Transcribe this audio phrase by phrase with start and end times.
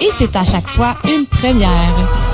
[0.00, 2.29] Et c'est à chaque fois une première.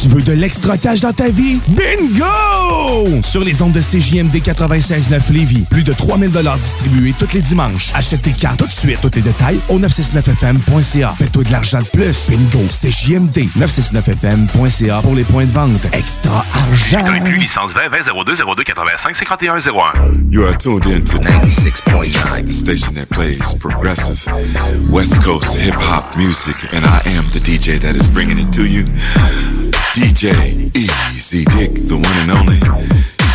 [0.00, 1.60] Tu veux de l'extra cash dans ta vie?
[1.68, 3.20] Bingo!
[3.22, 6.30] Sur les ondes de CJMD 96.9 Lévis, plus de 3000
[6.62, 7.90] distribués tous les dimanches.
[7.94, 8.98] Achète tes cartes tout de suite.
[9.02, 11.12] Tous les détails au 969FM.ca.
[11.18, 12.30] Fais-toi de l'argent de plus.
[12.30, 12.64] Bingo!
[12.70, 15.86] CJMD 969FM.ca pour les points de vente.
[15.92, 17.04] Extra argent!
[17.04, 20.30] Inclus licence 20 20 02 02 85 51 01.
[20.30, 24.26] You are tuned in to 96.9, the station that plays progressive
[24.88, 28.66] West Coast hip hop music, and I am the DJ that is bringing it to
[28.66, 28.86] you.
[29.94, 33.09] DJ Easy Dick, the one and only.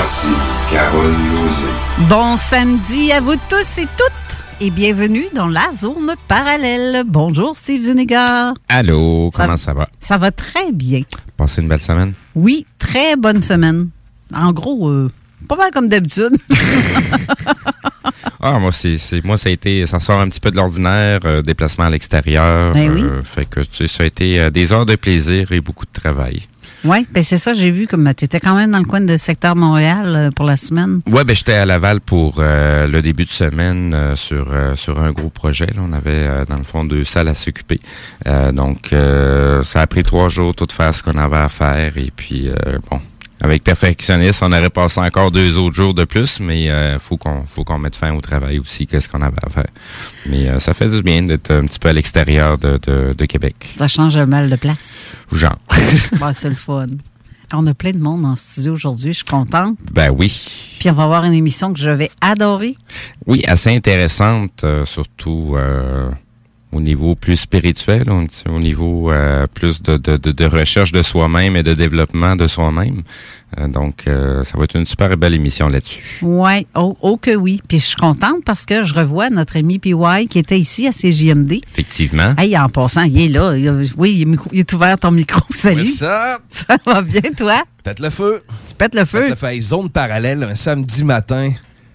[0.00, 0.28] Voici
[0.70, 1.66] Carole Lozé.
[2.08, 7.02] Bon samedi à vous tous et toutes et bienvenue dans la zone parallèle.
[7.04, 8.54] Bonjour Steve Zuniga.
[8.68, 9.88] Allô, comment ça va?
[9.98, 11.00] Ça va très bien.
[11.36, 12.12] Passez une belle semaine?
[12.36, 13.88] Oui, très bonne semaine.
[14.32, 15.10] En gros, euh,
[15.48, 16.36] pas mal comme d'habitude.
[18.40, 21.18] Ah, moi, c'est, c'est- moi, ça a été, ça sort un petit peu de l'ordinaire,
[21.24, 22.72] euh, déplacement à l'extérieur.
[22.72, 23.02] Ben oui.
[23.02, 25.84] euh, fait que, tu sais, ça a été euh, des heures de plaisir et beaucoup
[25.86, 26.42] de travail.
[26.84, 29.16] Oui, ben c'est ça, j'ai vu comme tu étais quand même dans le coin de
[29.16, 31.00] secteur Montréal euh, pour la semaine.
[31.10, 35.00] Ouais, ben j'étais à Laval pour euh, le début de semaine euh, sur euh, sur
[35.00, 35.68] un gros projet.
[35.78, 37.80] On avait euh, dans le fond deux salles à s'occuper.
[38.26, 41.48] Euh, donc euh, ça a pris trois jours tout de faire ce qu'on avait à
[41.48, 43.00] faire et puis euh, bon.
[43.40, 47.44] Avec perfectionniste, on aurait passé encore deux autres jours de plus, mais euh, faut qu'on
[47.46, 49.66] faut qu'on mette fin au travail aussi, qu'est-ce qu'on avait à faire.
[50.26, 53.24] Mais euh, ça fait du bien d'être un petit peu à l'extérieur de, de, de
[53.26, 53.74] Québec.
[53.78, 55.16] Ça change mal de place.
[55.32, 55.58] Genre.
[56.18, 56.86] Bon, c'est le fun.
[57.52, 59.78] On a plein de monde en studio aujourd'hui, je suis contente.
[59.92, 60.76] ben oui.
[60.80, 62.76] Puis on va avoir une émission que je vais adorer.
[63.26, 66.10] Oui, assez intéressante, euh, surtout euh,
[66.72, 71.02] au niveau plus spirituel, au, au niveau euh, plus de, de, de, de recherche de
[71.02, 73.02] soi-même et de développement de soi-même.
[73.58, 76.18] Euh, donc, euh, ça va être une super belle émission là-dessus.
[76.20, 77.62] Oui, oh, oh que oui.
[77.66, 80.90] Puis je suis contente parce que je revois notre ami PY qui était ici à
[80.92, 81.60] CJMD.
[81.72, 82.34] Effectivement.
[82.36, 83.56] Hey, en passant, il est là.
[83.56, 85.40] Il a- oui, il est, micro- il est ouvert ton micro.
[85.54, 85.80] Salut.
[86.02, 86.42] Up?
[86.50, 87.62] Ça va bien, toi?
[87.82, 88.42] Pète le feu.
[88.68, 89.20] Tu pètes le feu?
[89.22, 89.60] Pète le feu.
[89.60, 91.50] Zone parallèle, un samedi matin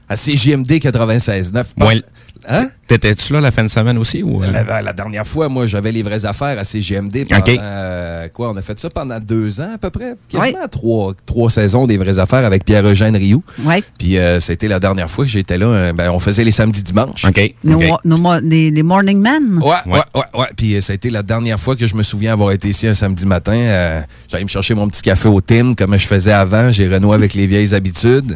[0.10, 1.66] à CJMD 96.9.
[1.80, 2.02] Ouais.
[2.48, 2.70] Hein?
[2.88, 4.22] T'étais-tu là la fin de semaine aussi?
[4.24, 4.52] Ou, euh?
[4.68, 8.58] La, la dernière fois, moi, j'avais les vraies affaires à CGMD pendant, euh, quoi, on
[8.58, 12.20] a fait ça pendant deux ans à peu près, quasiment trois, trois saisons des vraies
[12.20, 13.44] affaires avec Pierre-Eugène Rioux.
[13.64, 13.84] Oui.
[13.98, 17.26] Puis euh, c'était la dernière fois que j'étais là, ben, on faisait les samedis dimanches.
[17.26, 17.54] OK.
[17.64, 19.60] Nos, nos mo- les, les Morning Men.
[19.60, 20.48] Ouais, ouais, ouais, ouais.
[20.58, 22.94] Puis ça a été la dernière fois que je me souviens avoir été ici un
[22.94, 23.56] samedi matin.
[23.56, 26.72] Euh, J'allais me chercher mon petit café au Tim, comme je faisais avant.
[26.72, 28.36] J'ai renoué avec les vieilles habitudes.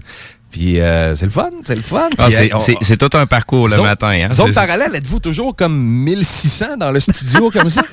[0.57, 2.09] Puis euh, c'est le fun, c'est le fun.
[2.18, 4.09] Ah, c'est- tout un parcours le Zone- matin.
[4.09, 4.31] Hein?
[4.31, 7.83] Zone parallèle, êtes-vous toujours comme 1600 dans le studio comme ça?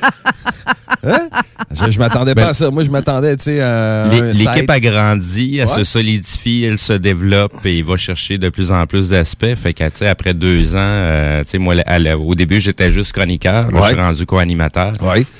[1.07, 1.29] Hein?
[1.71, 2.71] Je, je m'attendais pas Ben, à ça.
[2.71, 5.75] Moi, je m'attendais, tu sais, L'équipe a grandi, elle Ouais.
[5.75, 9.55] se solidifie, elle se développe et il va chercher de plus en plus d'aspects.
[9.55, 12.91] Fait que, tu sais, après deux ans, euh, tu sais, moi, à au début, j'étais
[12.91, 13.71] juste chroniqueur.
[13.71, 13.89] Là, Ouais.
[13.89, 14.93] je suis rendu co-animateur.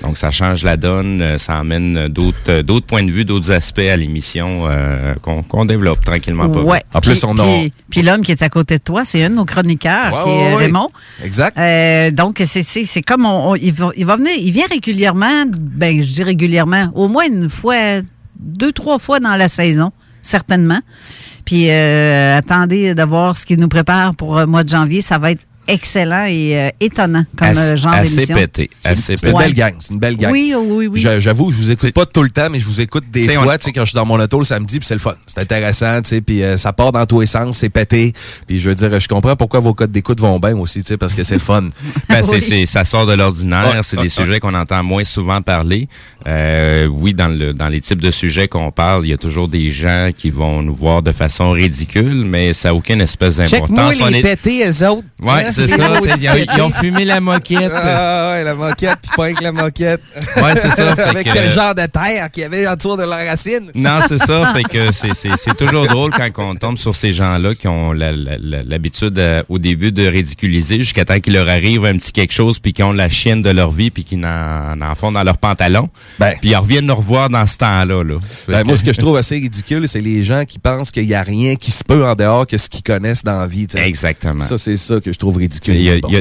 [0.03, 3.79] Donc, ça change la donne, euh, ça amène d'autres d'autres points de vue, d'autres aspects
[3.79, 6.61] à l'émission euh, qu'on qu'on développe tranquillement pas.
[7.45, 10.13] Puis- Puis, puis l'homme qui est à côté de toi, c'est un de nos chroniqueurs,
[10.15, 10.65] Ouais, qui ouais, est ouais.
[10.67, 10.89] Raymond.
[11.23, 11.59] Exact.
[11.59, 16.03] Euh, donc, c'est- comme on, on- il, va, il va venir, il vient régulièrement, ben,
[16.03, 17.75] je dis régulièrement, au moins une fois,
[18.39, 20.81] deux, trois fois dans la saison, certainement.
[21.45, 25.01] Puis, euh, attendez de voir ce qu'il nous prépare pour le mois de janvier.
[25.03, 28.37] Ça va être excellent et euh, étonnant comme Assez- euh, genre assez d'émission.
[28.37, 29.33] pété, C'est assez une pété.
[29.39, 30.33] belle gang, c'est une belle gang.
[30.33, 30.87] Oui, oui, oui.
[30.89, 31.01] oui.
[31.01, 33.35] Je- J'avoue, je vous écoute pas tout le temps, mais je vous écoute des T'sais,
[33.35, 35.15] fois, tu sais, quand je suis dans mon auto le samedi, puis c'est le fun.
[35.27, 38.13] C'est intéressant, tu sais, puis euh, ça part dans tous les sens, c'est pété.
[38.47, 40.97] Puis je veux dire, je comprends pourquoi vos codes d'écoute vont bien aussi, tu sais,
[40.97, 41.69] parce que c'est le fun.
[42.09, 43.65] Ben, c'est- c'est- ça sort de l'ordinaire.
[43.75, 45.89] Ouais, c'est ouais, des sujets qu'on entend moins souvent parler.
[46.27, 49.49] Euh, oui, dans, le, dans les types de sujets qu'on parle, il y a toujours
[49.49, 53.69] des gens qui vont nous voir de façon ridicule, mais ça n'a aucune espèce Check-moi
[53.69, 54.01] d'importance.
[54.03, 55.05] On les est- pétés, eux autres.
[55.23, 55.53] Ouais, Hein?
[55.55, 55.77] C'est ça.
[55.77, 56.79] Ils ont, ils ont pétés.
[56.81, 57.73] fumé la moquette.
[57.75, 60.01] Ah ouais, la moquette, puis pas avec la moquette.
[60.37, 63.03] Ouais, c'est ça, fait avec que- quel genre de terre qu'il y avait autour de
[63.05, 63.71] la racine?
[63.75, 64.53] Non, c'est ça.
[64.55, 69.43] Fait que c'est- toujours drôle quand on tombe sur ces gens-là qui ont l'habitude euh,
[69.49, 72.85] au début de ridiculiser jusqu'à temps qu'il leur arrive un petit quelque chose puis qu'ils
[72.85, 75.89] ont la chienne de leur vie puis qu'ils n'en en font dans leurs pantalons.
[76.41, 78.03] puis ils reviennent nous revoir dans ce temps-là.
[78.05, 78.15] Là.
[78.49, 81.07] Ben, que- moi, ce que je trouve assez ridicule, c'est les gens qui pensent qu'il
[81.07, 83.67] n'y a rien qui se peut en dehors que ce qu'ils connaissent dans la vie.
[83.77, 84.45] Exactement.
[84.45, 85.44] Ça, c'est ça que je trouve ridicule.
[85.75, 86.17] Il y a- Bon, y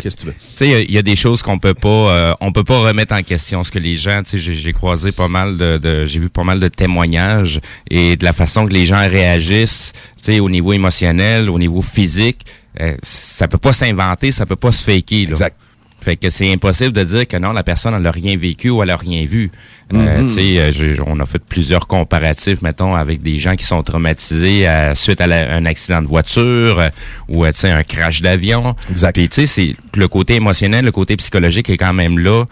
[0.94, 3.64] y des choses qu'on peut pas, euh, on peut pas remettre en question.
[3.64, 6.30] Ce que les gens, tu sais, j'ai- j'ai croisé pas mal de, de- j'ai vu
[6.30, 7.60] pas mal de témoignages
[7.90, 11.82] et de la façon que les gens réagissent, tu sais, au niveau émotionnel, au niveau
[11.82, 12.46] physique,
[12.80, 15.26] euh, ça peut pas s'inventer, ça peut pas se faker.
[15.26, 15.32] Là.
[15.32, 15.58] Exact.
[16.04, 18.84] Fait que c'est impossible de dire que non, la personne elle a rien vécu ou
[18.84, 19.52] elle a rien vu.
[19.94, 20.28] Euh, Mhm.
[20.28, 24.68] tu sais, euh, on a fait plusieurs comparatifs, mettons, avec des gens qui sont traumatisés
[24.68, 26.90] euh, suite à la- un accident de voiture euh,
[27.28, 28.76] ou euh, tu sais un crash d'avion.
[29.14, 32.46] Puis tu sais, c'est le côté émotionnel, le côté psychologique est quand même là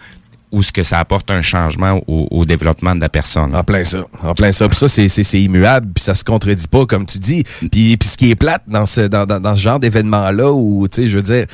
[0.52, 3.54] où ce que ça apporte un changement au, au développement de la personne.
[3.56, 4.04] En plein ça.
[4.22, 4.68] En plein ça.
[4.68, 7.42] Puis ça, c'est, c'est, c'est immuable, puis ça se contredit pas, comme tu dis.
[7.70, 10.86] Puis, puis ce qui est plate dans ce, dans, dans, dans ce genre d'événement-là, où,
[10.88, 11.46] tu sais, je veux dire,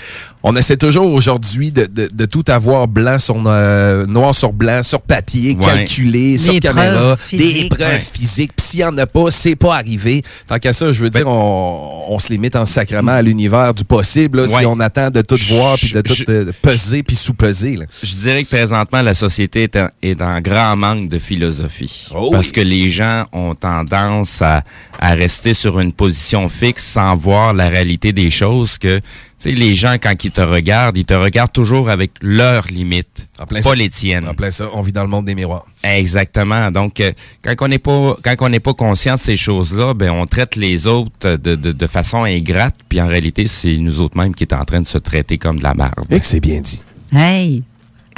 [0.42, 4.82] on essaie toujours aujourd'hui de, de, de tout avoir blanc sur euh, noir sur blanc,
[4.82, 5.64] sur papier, Ouais.
[5.64, 7.68] calculé, Des sur caméra, des physiques.
[7.70, 8.00] preuves Ouais.
[8.00, 8.52] physiques.
[8.56, 10.22] Puis s'il y en a pas, c'est pas arrivé.
[10.46, 13.84] Tant qu'à ça, je veux dire, on, on se limite en sacrement à l'univers du
[13.84, 17.76] possible, là, si on attend de tout voir, puis de tout euh, peser, puis sous-peser.
[17.76, 17.84] là.
[18.02, 18.48] Je dirais que
[18.88, 22.08] présentement, la société est en, est en grand manque de philosophie.
[22.14, 22.52] Oh parce oui.
[22.52, 24.64] que les gens ont tendance à,
[24.98, 29.04] à rester sur une position fixe sans voir la réalité des choses que, tu
[29.38, 33.60] sais, les gens, quand ils te regardent, ils te regardent toujours avec leurs limites, plein
[33.60, 33.74] pas ça.
[33.74, 34.26] les tiennes.
[34.28, 35.66] En plein ça, on vit dans le monde des miroirs.
[35.84, 36.70] Exactement.
[36.70, 37.12] Donc, euh,
[37.42, 40.56] quand on n'est pas quand on n'est pas conscient de ces choses-là, ben on traite
[40.56, 44.44] les autres de, de, de façon ingrate, puis en réalité, c'est nous autres mêmes qui
[44.44, 46.06] est en train de se traiter comme de la merde.
[46.10, 46.82] Et que c'est bien dit.
[47.12, 47.62] Hey!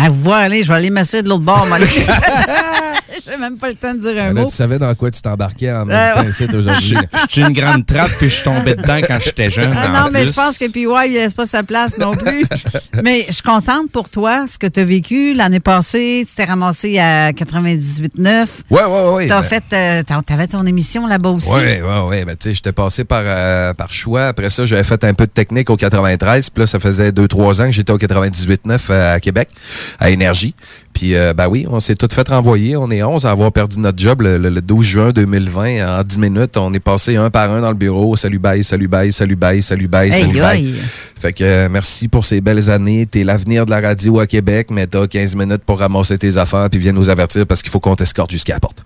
[0.03, 1.77] À vous aller, je vais aller masser de l'autre bord, moi.
[3.31, 4.47] J'ai même pas le temps de dire un Là, mot.
[4.47, 6.29] tu savais dans quoi tu t'embarquais en Euh, même temps ouais.
[6.31, 6.95] ici aujourd'hui.
[6.95, 7.03] là.
[7.29, 9.73] Je suis une grande trappe, puis je suis tombé dedans quand j'étais jeune.
[9.77, 12.45] Ah non, mais je pense que PY, il laisse pas sa place non plus.
[13.03, 16.25] mais je suis contente pour toi, ce que tu as vécu l'année passée.
[16.29, 18.47] Tu t'es ramassé à 98.9.
[18.71, 19.27] Ouais, ouais, ouais.
[19.29, 21.49] T'as ben- fait, euh, t'avais ton émission là-bas aussi.
[21.51, 22.25] Ouais, ouais, ouais.
[22.25, 24.27] Ben, tu sais, j'étais passé par, euh, par choix.
[24.27, 26.51] Après ça, j'avais fait un peu de technique au 93.
[26.51, 29.49] Puis là, ça faisait 2-3 ans que j'étais au 98.9 euh, à Québec,
[29.99, 30.55] à Énergie.
[30.93, 32.77] Puis, euh, ben oui, on s'est tout fait renvoyer.
[32.77, 36.01] On est 11 à avoir perdu notre job le, le- le 12 juin 2020.
[36.01, 38.17] En 10 minutes, on est passé un par un dans le bureau.
[38.17, 40.45] Salut, bye, salut, bye, salut, bye, salut, bye, Hey, salut, bye.
[40.45, 40.75] aïe.
[41.21, 43.07] Fait que euh, merci pour ces belles années.
[43.07, 46.69] T'es l'avenir de la radio à Québec, mais t'as 15 minutes pour ramasser tes affaires
[46.71, 48.83] puis viens nous avertir parce qu'il faut qu'on t'escorte jusqu'à la porte.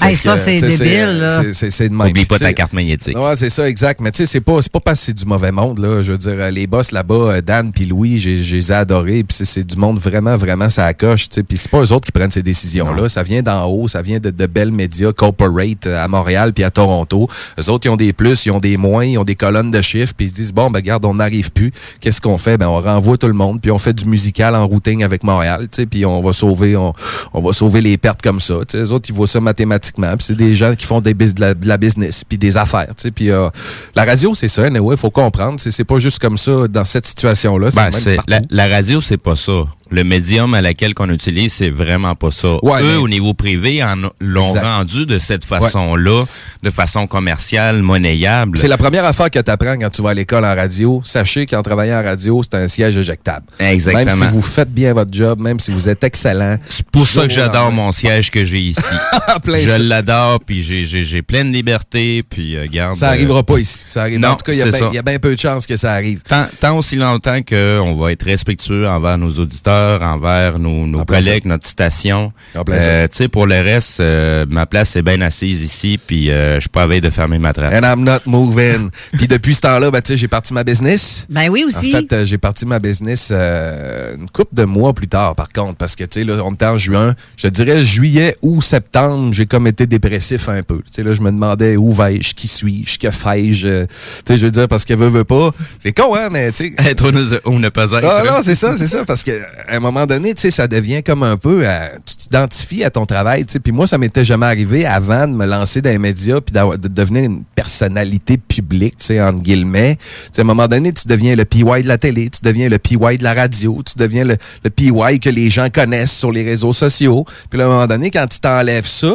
[0.00, 1.42] Hey, ça, c'est débile, là.
[1.42, 2.08] c'est- C'est c'est de même.
[2.08, 3.18] Oublie pas ta carte magnétique.
[3.18, 4.00] Ouais, c'est ça, exact.
[4.00, 6.00] Mais tu sais, c'est pas, c'est pas parce que c'est du mauvais monde, là.
[6.02, 8.74] Je veux dire, euh, les boss là-bas, euh, Dan puis Louis, j'ai- je les ai
[8.76, 9.24] adorés.
[9.24, 11.42] Puis c'est- c'est du monde vraiment, vraiment, ça accroche, tu sais.
[11.42, 13.08] Puis c'est pas eux autres qui prennent ces décisions-là.
[13.08, 16.62] Ça vient d'en haut, ça vient de, de belles médias corporate euh, à Montréal puis
[16.64, 17.28] à Toronto.
[17.58, 19.82] Eux autres, ils ont des plus, ils ont des moins, ils ont des colonnes de
[19.82, 20.14] chiffres.
[20.16, 21.72] Puis ils se disent, bon, ben, regarde, on n'arrive plus.
[22.00, 22.56] Qu'est-ce qu'on fait?
[22.58, 23.60] Ben, on renvoie tout le monde.
[23.60, 25.86] Puis on fait du musical en routing avec Montréal, tu sais.
[25.86, 26.94] Puis on va sauver, on,
[27.34, 28.54] on va sauver les pertes comme ça.
[28.68, 29.40] Sais, eux autres, ils voient ça
[29.80, 30.16] pratiquement.
[30.16, 32.88] Puis c'est des gens qui font des de, la, de la business, puis des affaires.
[32.88, 33.10] tu sais.
[33.10, 33.48] Puis euh,
[33.94, 34.66] la radio, c'est ça.
[34.68, 35.58] Il faut comprendre.
[35.58, 37.68] C'est c'est pas juste comme ça dans cette situation-là.
[37.74, 39.52] Ben, c'est- la, la radio, c'est pas ça.
[39.92, 42.58] Le médium à laquelle qu'on utilise, c'est vraiment pas ça.
[42.62, 44.62] Ouais, Eux, mais- au niveau privé, en l'ont Exact.
[44.62, 46.24] rendu de cette façon-là,
[46.62, 48.56] de façon commerciale, monnayable.
[48.56, 51.00] C'est la première affaire que tu apprends quand tu vas à l'école en radio.
[51.04, 53.46] Sachez qu'en travaillant en radio, c'est un siège éjectable.
[53.58, 54.16] Exactement.
[54.16, 56.56] Même si vous faites bien votre job, même si vous êtes excellent.
[56.68, 58.80] C'est pour ça que j'adore mon siège que j'ai ici.
[59.42, 59.78] Plein Je ça.
[59.78, 62.96] l'adore, puis j'ai- j'ai j'ai pleine liberté, puis euh, garde.
[62.96, 63.78] Ça arrivera pas ici.
[63.88, 64.18] Ça arrive.
[64.20, 66.20] Non, en tout cas, il y a bien- bien peu de chances que ça arrive.
[66.22, 71.04] Tant, tant aussi longtemps qu'on va être respectueux envers nos auditeurs, envers nos, nos En
[71.04, 72.32] collègues, notre station.
[72.56, 75.98] En plein Euh, tu sais, pour le reste, euh, ma place est bien assise ici,
[76.04, 77.72] puis euh, je suis pas de fermer ma trappe.
[77.72, 78.90] And I'm not moving.
[79.12, 81.26] Puis depuis ce temps-là, ben, tu sais, j'ai parti ma business.
[81.30, 81.94] Ben oui aussi.
[81.94, 85.48] En fait, euh, j'ai parti ma business euh, une couple de mois plus tard, par
[85.50, 87.14] contre, parce que, tu sais, là, on était en juin.
[87.36, 90.78] Je te dirais juillet ou septembre, j'ai comme été dépressif un peu.
[90.78, 93.66] Tu sais, là, je me demandais où vais-je, qui suis-je, que fais-je.
[93.66, 93.86] euh,
[94.24, 95.50] Tu sais, je veux dire, parce que veut, veut pas.
[95.80, 96.90] C'est con, hein, mais tu sais.
[96.90, 98.04] Être ou ne, ou ne pas être.
[98.04, 99.30] Ah non, c'est ça, c'est ça, parce que
[99.68, 102.90] à un moment donné, tu sais, ça devient comme un peu, euh, tu t'identifies à
[102.90, 103.60] ton travail, tu sais.
[103.60, 106.88] Puis moi, ça m'était jamais arrivé avant de me lancer dans les médias puis de
[106.88, 109.96] devenir une personnalité publique, tu sais, entre guillemets.
[109.96, 110.02] Tu
[110.32, 112.78] sais, à un moment donné, tu deviens le PY de la télé, tu deviens le
[112.78, 116.42] PY de la radio, tu deviens le, le PY que les gens connaissent sur les
[116.44, 117.24] réseaux sociaux.
[117.50, 119.14] Puis là, à un moment donné, quand tu t'enlèves ça,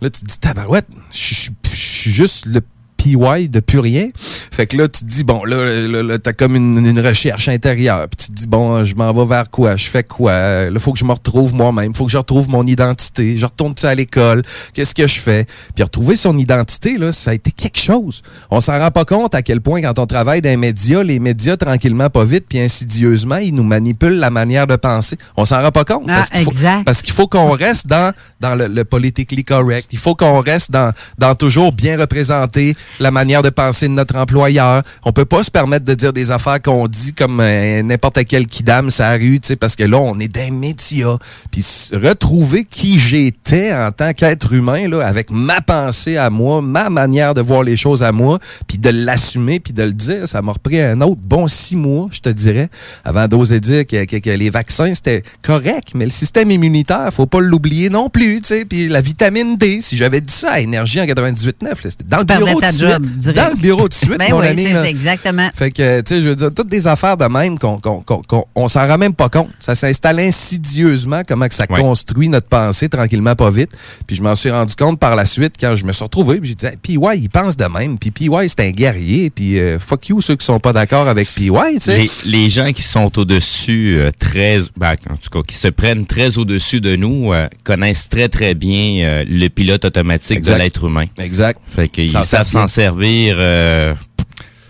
[0.00, 2.60] là, tu te dis, tabarouette, je suis juste le
[3.06, 4.08] PY de plus rien.
[4.16, 7.48] Fait que là, tu te dis, bon, là, là, là, t'as comme une, une recherche
[7.48, 8.08] intérieure.
[8.08, 9.76] Puis tu te dis, bon, je m'en vais vers quoi?
[9.76, 10.70] Je fais quoi?
[10.70, 11.94] Là, faut que je me retrouve moi-même.
[11.94, 13.36] Faut que je retrouve mon identité.
[13.36, 14.42] Je retourne-tu à l'école?
[14.74, 15.44] Qu'est-ce que je fais?
[15.74, 18.22] Puis retrouver son identité, là, ça a été quelque chose.
[18.50, 21.18] On s'en rend pas compte à quel point, quand on travaille dans les médias, les
[21.20, 25.16] médias, tranquillement, pas vite, puis insidieusement, ils nous manipulent la manière de penser.
[25.36, 26.04] On s'en rend pas compte.
[26.08, 26.84] Ah, parce qu'il faut- exact.
[26.84, 29.88] parce qu'il faut qu'on reste dans, dans le, le politically correct.
[29.92, 34.16] Il faut qu'on reste dans, dans toujours bien représenter la manière de penser de notre
[34.16, 34.82] employeur.
[35.04, 38.46] On peut pas se permettre de dire des affaires qu'on dit comme euh, n'importe quel
[38.46, 41.16] kidam sa rue, tu sais, parce que là, on est des médias.
[41.50, 46.90] Puis retrouver qui j'étais en tant qu'être humain, là, avec ma pensée à moi, ma
[46.90, 50.42] manière de voir les choses à moi, puis de l'assumer, puis de le dire, ça
[50.42, 52.68] m'a repris un autre bon six mois, je te dirais,
[53.04, 57.26] avant d'oser dire que, que- que les vaccins, c'était correct, mais le système immunitaire, faut
[57.26, 60.60] pas l'oublier non plus, tu sais, puis la vitamine D, si j'avais dit ça à
[60.60, 63.18] Énergie en 98.9, là, c'était dans le bureau de suite.
[63.18, 63.38] direct.
[63.38, 64.72] Dans le bureau de suite, Ben mon oui, ami.
[64.72, 64.88] là.
[64.88, 65.48] exactement.
[65.54, 68.22] Fait que, tu sais, je veux dire, toutes des affaires de même qu'on qu'on qu'on
[68.22, 69.48] qu'on- on s'en rend même pas compte.
[69.60, 71.80] Ça s'installe insidieusement, comment que ça Ouais.
[71.80, 73.70] construit notre pensée tranquillement, pas vite.
[74.06, 76.38] Puis je m'en suis rendu compte par la suite quand je me suis retrouvé.
[76.40, 77.98] Puis j'ai dit, Hey, PY, il pense de même.
[77.98, 79.30] Puis PY, c'est un guerrier.
[79.30, 81.98] Puis euh, fuck you, ceux qui sont pas d'accord avec PY, tu sais.
[81.98, 86.06] Les, les gens qui sont au-dessus, euh, très, ben, en tout cas, qui se prennent
[86.06, 90.54] très au-dessus de nous, euh, connaissent très, très bien euh, le pilote automatique Exact.
[90.54, 91.06] de l'être humain.
[91.18, 91.60] Exact.
[91.64, 93.94] Fait qu'ils S'en savent servent s'en servir euh,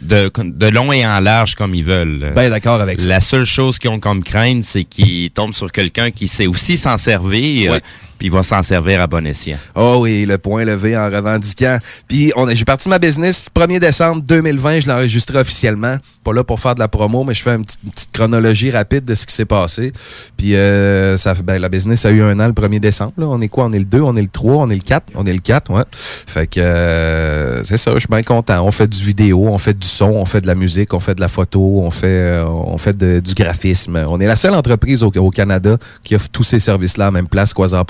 [0.03, 2.33] de, de long et en large comme ils veulent.
[2.35, 3.09] Ben d'accord avec ça.
[3.09, 6.77] La seule chose qu'ils ont comme crainte, c'est qu'ils tombent sur quelqu'un qui sait aussi
[6.77, 7.79] s'en servir, Oui.
[8.19, 9.59] Puis il va s'en servir à bon escient.
[9.75, 11.79] Oh oui, le point levé en revendiquant.
[12.09, 15.97] Puis j'ai parti ma business 1er décembre 2020, je l'ai enregistré officiellement.
[16.25, 19.15] Pas là pour faire de la promo, mais je fais une petite, chronologie rapide de
[19.15, 19.93] ce qui s'est passé.
[20.37, 23.13] Puis euh, ça ben, la business a eu un an le 1er décembre.
[23.17, 23.27] là.
[23.27, 23.67] On est quoi?
[23.67, 25.13] On est le 2, on est le 3, on est le 4.
[25.15, 25.85] On est le 4, ouais.
[26.27, 28.65] Fait que euh, c'est ça, je suis bien content.
[28.65, 31.15] On fait du vidéo, on fait du son, on fait de la musique, on fait
[31.15, 34.05] de la photo, on fait euh, on fait du graphisme.
[34.09, 37.53] On est la seule entreprise au, Canada qui offre tous ces services-là à même place,
[37.53, 37.85] Quasar.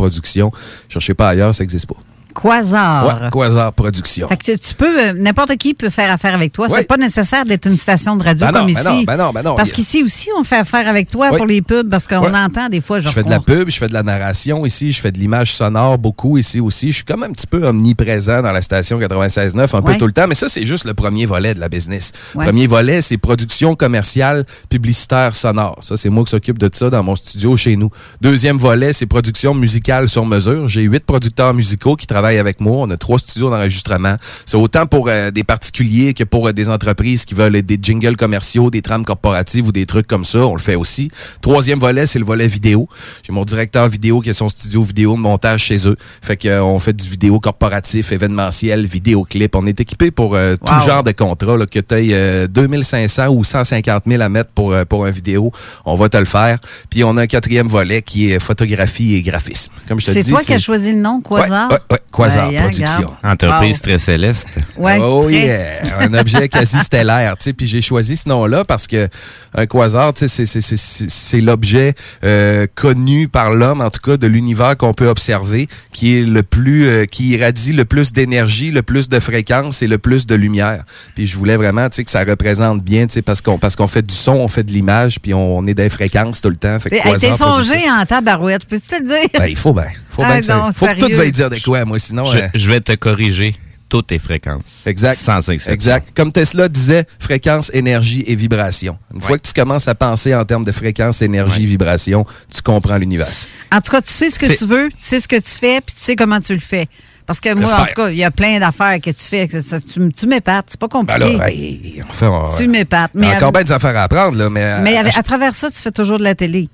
[0.89, 1.97] Cherchez pas ailleurs, ça n'existe pas.
[2.41, 3.07] Quasar.
[3.07, 4.29] Ouais, Quasar Production.
[4.29, 6.69] Fait que tu, tu peux, euh, n'importe qui peut faire affaire avec toi.
[6.69, 6.81] Ouais.
[6.81, 8.91] C'est pas nécessaire d'être une station de radio Ben non, comme ben ici.
[8.99, 9.55] non, ben non, ben non.
[9.57, 11.39] Parce qu'ici aussi, on fait affaire avec toi Ouais.
[11.39, 12.31] pour les pubs, parce qu'on Ouais.
[12.37, 12.99] entend des fois.
[12.99, 15.11] Je genre, fais de la on- pub, je fais de la narration ici, je fais
[15.13, 16.91] de l'image sonore beaucoup ici aussi.
[16.91, 20.13] Je suis comme un petit peu omniprésent dans la station 96.9 un peu tout le
[20.13, 22.13] temps, mais ça, c'est juste le premier volet de la business.
[22.35, 25.79] Premier volet, c'est production commerciale, publicitaire, sonore.
[25.81, 27.91] Ça, c'est moi qui s'occupe de ça dans mon studio chez nous.
[28.21, 30.69] Deuxième volet, c'est production musicale sur mesure.
[30.69, 32.77] J'ai huit producteurs musicaux qui travaillent avec moi.
[32.87, 34.17] On a trois studios d'enregistrement.
[34.45, 38.17] C'est autant pour euh, des particuliers que pour euh, des entreprises qui veulent des jingles
[38.17, 40.41] commerciaux, des trames corporatives ou des trucs comme ça.
[40.47, 41.11] On le fait aussi.
[41.41, 42.89] Troisième volet, c'est le volet vidéo.
[43.27, 45.97] J'ai mon directeur vidéo qui a son studio vidéo de montage chez eux.
[46.23, 49.55] Fait que euh, on fait du vidéo corporatif, événementiel, vidéoclip.
[49.57, 50.81] On est équipé pour euh, tout Wow.
[50.81, 55.07] genre de contrat, là, que tu aies 2500 ou 150 000 à mettre pour, pour
[55.07, 55.53] un vidéo.
[55.85, 56.59] On va te le faire.
[56.91, 59.73] Puis on a un quatrième volet qui est photographie et graphisme.
[59.89, 61.69] Comme je te C'est dis, toi qui as choisi le nom, Quasar?
[61.71, 62.01] Ouais, ouais, ouais.
[62.17, 62.87] Quasar Ouais, hein, Productions.
[62.97, 63.15] regarde.
[63.25, 63.83] Entreprise Wow.
[63.83, 64.49] très céleste.
[64.77, 65.33] Ouais, oh très.
[65.35, 65.99] yeah!
[66.01, 67.53] Un objet quasi stellaire, tu sais.
[67.53, 69.09] Puis j'ai choisi ce nom-là parce que
[69.55, 71.95] un quasar, tu sais, c'est- c'est- c'est- c'est c'est l'objet
[72.25, 76.43] euh, connu par l'homme, en tout cas, de l'univers qu'on peut observer, qui est le
[76.43, 80.35] plus, euh, qui irradie le plus d'énergie, le plus de fréquence et le plus de
[80.35, 80.85] lumière.
[81.15, 83.77] Puis je voulais vraiment, tu sais, que ça représente bien, tu sais, parce qu'on parce
[83.77, 86.57] qu'on fait du son, on fait de l'image, puis on, est des fréquences tout le
[86.57, 86.79] temps.
[86.81, 89.29] Fait que T'es songé en tabarouette, peux-tu te le dire?
[89.39, 89.85] Ben, il faut bien.
[90.17, 92.25] Faut Ah bien que ça- non, faut que tout veuille dire de quoi, moi, sinon.
[92.25, 93.55] Je, euh, je vais te corriger
[93.89, 94.83] toutes tes fréquences.
[94.87, 95.17] Exact.
[95.21, 95.73] Sans exception.
[95.73, 96.09] Exact.
[96.17, 98.99] Comme Tesla disait, fréquence, énergie et vibration.
[99.15, 102.97] Une fois que tu commences à penser en termes de fréquence, énergie, vibration, tu comprends
[102.97, 103.29] l'univers.
[103.71, 105.81] En tout cas, tu sais ce que tu veux, tu sais ce que tu fais,
[105.81, 106.89] puis tu sais comment tu le fais.
[107.27, 109.47] Parce que moi, en tout cas, il y a plein d'affaires que tu fais.
[109.49, 111.39] que ça- tu tu m'épates, c'est pas Ben compliqué.
[111.45, 113.11] hey, on fait, on- Tu m'épates.
[113.15, 114.97] Il y a Mais, encore à, bien des affaires à apprendre, là, mais, euh, mais
[114.97, 116.69] à- avec- à travers ça, tu fais toujours de la télé.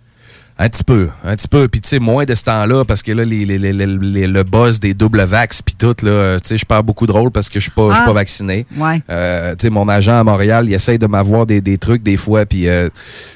[0.58, 1.66] Un petit peu, un petit peu.
[1.66, 4.42] Puis tu sais, moins de ce temps-là, parce que là, les, les, les- les- le
[4.44, 7.48] buzz des double vax, puis tout, là, tu sais, je perds beaucoup de rôle parce
[7.48, 8.06] que je suis pas, je suis Ah.
[8.06, 8.66] pas vacciné.
[8.76, 9.02] Ouais.
[9.10, 12.16] Euh, tu sais, mon agent à Montréal, il essaye de m'avoir des, des trucs des
[12.16, 12.88] fois, puis euh,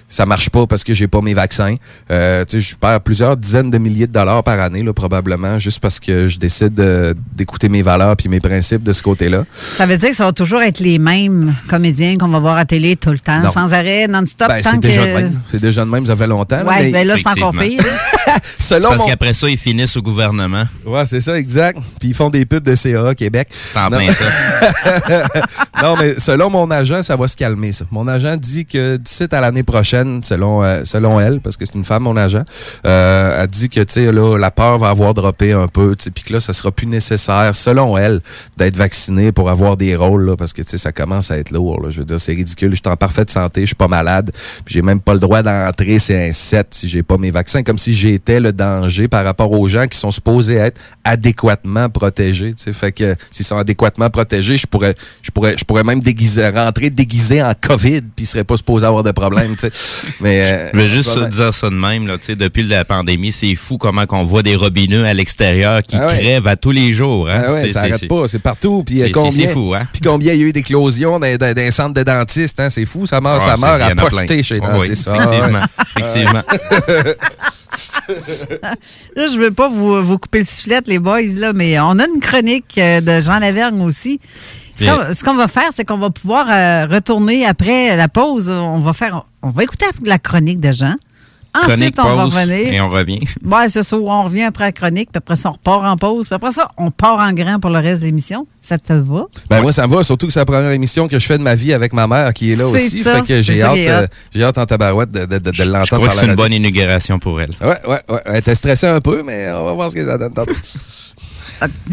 [0.08, 1.75] ça marche pas parce que j'ai pas mes vaccins.
[2.10, 5.58] Euh, tu sais, je perds plusieurs dizaines de milliers de dollars par année, là, probablement,
[5.58, 9.44] juste parce que je décide de- d'écouter mes valeurs puis mes principes de ce côté-là.
[9.76, 12.64] Ça veut dire que ça va toujours être les mêmes comédiens qu'on va voir à
[12.64, 13.50] télé tout le temps, Non.
[13.50, 14.48] sans arrêt, non-stop.
[14.48, 14.76] Ben, c'est que...
[14.78, 15.40] déjà de même.
[15.50, 16.56] C'est déjà de même, ça fait longtemps.
[16.58, 17.80] là, Ouais, mais- ben là, c'est encore pire.
[18.58, 20.64] Selon Parce mon- qu'après ça, ils finissent au gouvernement.
[20.84, 21.78] Ouais, c'est ça, exact.
[22.00, 23.48] Puis ils font des pubs de CA Québec.
[23.50, 23.96] C'est en Non.
[23.98, 24.25] plein ça.
[25.82, 27.84] non, mais selon mon agent, ça va se calmer, ça.
[27.90, 31.74] Mon agent dit que d'ici à l'année prochaine, selon euh, selon elle, parce que c'est
[31.74, 32.42] une femme, mon agent,
[32.84, 36.24] euh, elle dit que, tu sais, là, la peur va avoir droppé un peu, puis
[36.24, 38.20] que là, ça sera plus nécessaire, selon elle,
[38.56, 41.50] d'être vacciné pour avoir des rôles, là, parce que, tu sais, ça commence à être
[41.50, 41.86] lourd.
[41.90, 42.70] Je veux dire, c'est ridicule.
[42.70, 44.30] Je suis en parfaite santé, je suis pas malade,
[44.64, 47.62] puis j'ai même pas le droit d'entrer, c'est un 7 si j'ai pas mes vaccins,
[47.62, 52.54] comme si j'étais le danger par rapport aux gens qui sont supposés être adéquatement protégés,
[52.54, 52.72] tu sais.
[52.72, 56.90] Fait que, s'ils sont adéquatement protégés, je pourrais, je pourrais, je pourrais même déguiser, rentrer
[56.90, 59.56] déguisé en COVID, puis ils seraient pas supposés avoir de problème.
[60.20, 62.84] Mais, euh, Je vais juste ouais, dire ça de même, là, tu sais, depuis la
[62.84, 66.18] pandémie, c'est fou comment qu'on voit des robineux à l'extérieur qui Ah ouais.
[66.18, 67.28] crèvent à tous les jours.
[67.28, 67.42] Hein?
[67.46, 68.82] Ah ouais, C'est- ça c'est- arrête c'est- pas, c'est partout.
[68.86, 69.86] Puis euh, c'est- combien, fou, hein?
[69.92, 72.70] Puis combien il y a eu d'éclosions dans, dans, dans les centres de dentistes, hein?
[72.70, 74.26] C'est fou, ça meurt, Ah, ça meurt à plein.
[74.42, 75.08] chez les Ah oui, dentistes.
[75.08, 75.60] effectivement,
[75.96, 77.14] Ah, ouais.
[79.16, 82.06] Là, je veux pas vous, vous couper le sifflet, les boys, là, mais on a
[82.06, 84.20] une chronique euh, de Jean Lavergne aussi.
[84.76, 88.50] Ce qu'on va faire, c'est qu'on va pouvoir euh, retourner après la pause.
[88.50, 90.95] On va faire, on va écouter la chronique de Jean.
[91.54, 92.73] Ensuite, Chronique, on va revenir.
[92.75, 93.21] et on revient.
[93.47, 93.97] Ouais, c'est ça.
[93.97, 96.26] On revient après la chronique, puis après ça, on repart en pause.
[96.26, 98.47] Puis après ça, on part en grand pour le reste de l'émission.
[98.60, 99.25] Ça te va?
[99.49, 101.43] Ben moi, ça me va, surtout que c'est la première émission que je fais de
[101.43, 103.02] ma vie avec ma mère qui est là aussi.
[103.02, 103.17] ça.
[103.17, 106.12] Fait que j'ai hâte, euh, j'ai hâte en tabarouette de, de, de, de Je l'entendre
[106.12, 107.54] c'est une bonne inauguration pour elle.
[107.62, 108.21] Ouais, ouais, ouais.
[108.26, 110.52] Elle était stressée un peu, mais on va voir ce que ça donne tantôt.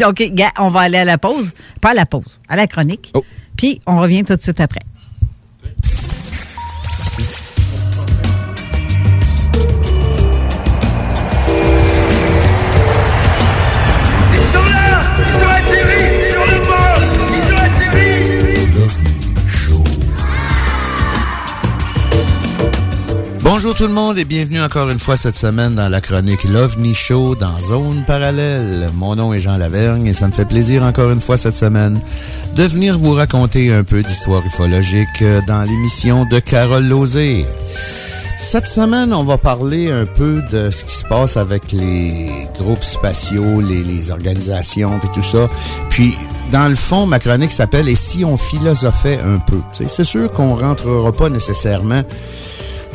[0.05, 1.53] OK, gars, on va aller à la pause.
[1.81, 3.11] Pas à la pause, à la chronique.
[3.13, 3.23] Oh.
[3.57, 4.81] Puis, on revient tout de suite après.
[23.55, 26.95] Bonjour tout le monde et bienvenue encore une fois cette semaine dans la chronique l'OVNI
[26.95, 28.89] Show dans Zone Parallèle.
[28.95, 31.99] Mon nom est Jean Lavergne et ça me fait plaisir encore une fois cette semaine
[32.55, 37.45] de venir vous raconter un peu d'histoire ufologique euh, dans l'émission de Carole Lozé.
[38.39, 42.83] Cette semaine, on va parler un peu de ce qui se passe avec les groupes
[42.83, 45.47] spatiaux, les, organisations et tout ça.
[45.89, 46.17] Puis,
[46.51, 50.55] dans le fond, ma chronique s'appelle «Et si on philosophait un peu?» C'est sûr qu'on
[50.55, 52.01] rentrera pas nécessairement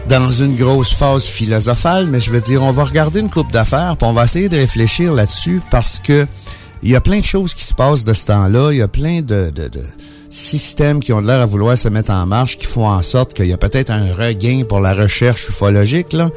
[0.08, 3.94] dans une grosse phase philosophale, mais je veux dire, on va regarder une coupe d'affaires,
[3.98, 6.26] puis on va essayer de réfléchir là-dessus parce que
[6.82, 8.88] il y a plein de choses qui se passent de ce temps-là, il y a
[8.88, 9.82] plein de, de, de
[10.30, 13.46] systèmes qui ont l'air à vouloir se mettre en marche, qui font en sorte qu'il
[13.46, 16.30] y a peut-être un regain pour la recherche ufologique, là,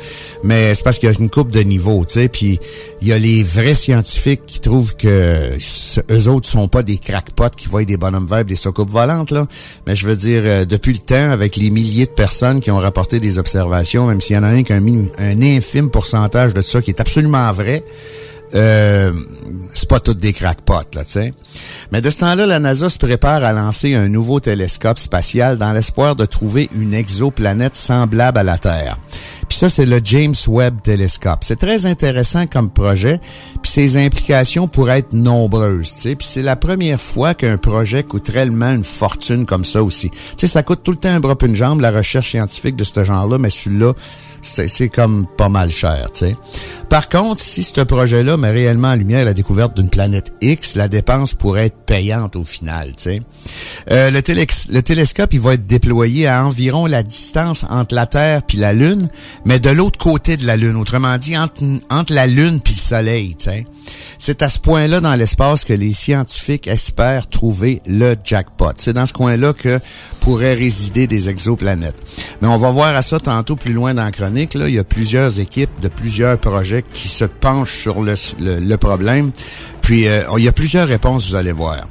[0.44, 2.60] mais c'est parce qu'il y a une coupe de niveaux, tu sais, puis
[3.02, 5.58] il y a les vrais scientifiques qui trouvent que
[6.12, 9.46] eux autres sont pas des crackpots qui voient des bonhommes verts, des soucoupes volantes, là,
[9.86, 12.80] mais je veux dire, euh, depuis le temps, avec les milliers de personnes qui ont
[12.80, 14.82] rapporté des observations, même s'il y en a un qu'un
[15.18, 17.84] un infime pourcentage de ça qui est absolument vrai,
[18.54, 19.12] euh,
[19.74, 21.34] c'est pas toutes des crackpots, là, tu.
[21.92, 25.74] Mais de ce temps-là, la NASA se prépare à lancer un nouveau télescope spatial dans
[25.74, 28.98] l'espoir de trouver une exoplanète semblable à la Terre.
[29.62, 31.44] Ça, c'est le James Webb Telescope.
[31.44, 33.20] C'est très intéressant comme projet,
[33.62, 35.94] puis ses implications pourraient être nombreuses.
[36.02, 40.10] Puis c'est la première fois qu'un projet coûte réellement une fortune comme ça aussi.
[40.36, 43.04] Sais, ça coûte tout le temps un bras une jambe, la recherche scientifique de ce
[43.04, 43.94] genre-là, mais celui-là,
[44.42, 46.36] c'est comme pas mal cher, tu sais.
[46.90, 50.88] Par contre, si ce projet-là met réellement en lumière la découverte d'une planète X, la
[50.88, 53.22] dépense pourrait être payante au final, tu sais.
[53.92, 58.58] Euh, le télescope, il va être déployé à environ la distance entre la Terre puis
[58.58, 59.10] la Lune,
[59.46, 62.80] mais de l'autre côté de la Lune, autrement dit, entre, entre la Lune puis le
[62.80, 63.66] Soleil, tu sais.
[64.18, 68.72] C'est à ce point-là dans l'espace que les scientifiques espèrent trouver le jackpot.
[68.78, 69.80] C'est dans ce coin-là que
[70.20, 71.96] pourraient résider des exoplanètes.
[72.42, 74.54] Mais on va voir à ça tantôt plus loin dans la chronique.
[74.54, 74.70] Là.
[74.70, 78.78] Il y a plusieurs équipes de plusieurs projets qui se penchent sur le, le- le
[78.78, 79.32] problème.
[79.82, 81.88] Puis euh, il y a plusieurs réponses, vous allez voir.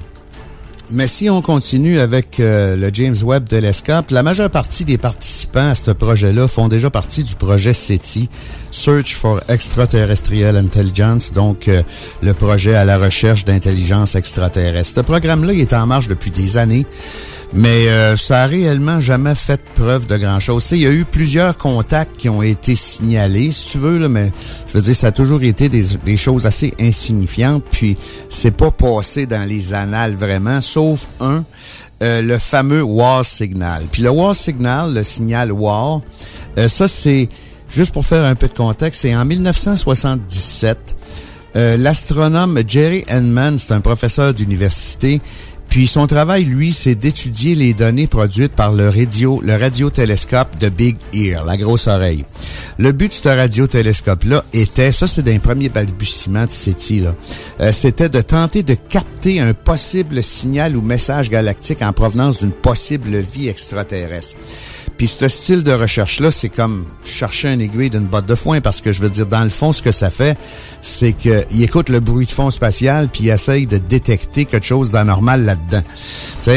[0.93, 5.71] Mais si on continue avec euh, le James Webb Telescope, la majeure partie des participants
[5.71, 8.29] à ce projet-là font déjà partie du projet SETI,
[8.71, 11.83] Search for Extraterrestrial Intelligence, donc euh,
[12.23, 14.95] le projet à la recherche d'intelligence extraterrestre.
[14.97, 16.87] Ce programme-là, il est en marche depuis des années,
[17.53, 20.69] mais euh, ça a réellement jamais fait preuve de grand-chose.
[20.73, 24.31] Il y a eu plusieurs contacts qui ont été signalés, si tu veux, là, mais
[24.69, 27.97] je veux dire, ça a toujours été des, des choses assez insignifiantes, puis
[28.29, 31.45] c'est pas passé dans les annales vraiment, sauf un,
[32.03, 33.83] euh, le fameux WAR signal.
[33.93, 36.01] Puis le WAR signal, le signal WAR,
[36.57, 37.29] euh, ça c'est,
[37.75, 40.79] juste pour faire un peu de contexte, c'est en 1977,
[41.57, 45.21] euh, l'astronome Jerry Henman, c'est un professeur d'université,
[45.71, 50.69] puis son travail, lui, c'est d'étudier les données produites par le radio, le radiotélescope de
[50.69, 52.25] Big Ear, la grosse oreille.
[52.77, 57.15] Le but de ce radiotélescope-là était, ça c'est d'un premier balbutiement de SETI, là,
[57.61, 62.53] euh, c'était de tenter de capter un possible signal ou message galactique en provenance d'une
[62.53, 64.37] possible vie extraterrestre.
[65.01, 68.83] Puis ce style de recherche-là, c'est comme chercher un aiguille d'une botte de foin parce
[68.83, 70.37] que je veux dire, dans le fond, ce que ça fait,
[70.83, 74.91] c'est qu'il écoute le bruit de fond spatial puis il essaye de détecter quelque chose
[74.91, 75.83] d'anormal là-dedans.
[76.43, 76.51] Tu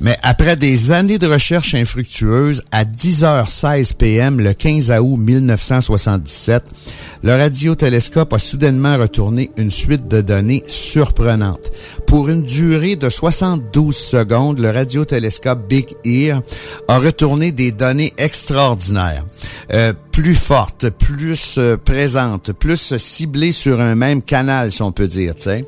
[0.00, 4.40] mais après des années de recherche infructueuse, à 10h16 p.m.
[4.40, 6.64] le 15 août 1977,
[7.22, 11.70] le radiotélescope a soudainement retourné une suite de données surprenantes.
[12.06, 16.42] Pour une durée de 72 secondes, le radiotélescope Big Ear
[16.88, 19.24] a retourné des données extraordinaires,
[19.72, 25.08] euh, plus fortes, plus euh, présentes, plus ciblées sur un même canal, si on peut
[25.08, 25.34] dire.
[25.34, 25.64] tu sais.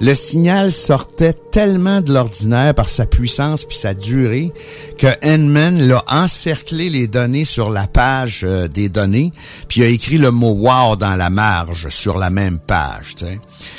[0.00, 4.52] Le signal sortait tellement de l'ordinaire par sa puissance puis sa durée
[4.98, 9.32] que Henman l'a encerclé les données sur la page euh, des données,
[9.68, 13.14] puis a écrit le mot wow dans la marge sur la même page.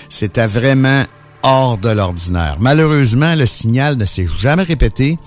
[0.09, 1.03] C'était vraiment
[1.43, 2.57] hors de l'ordinaire.
[2.59, 5.17] Malheureusement, le signal ne s'est jamais répété,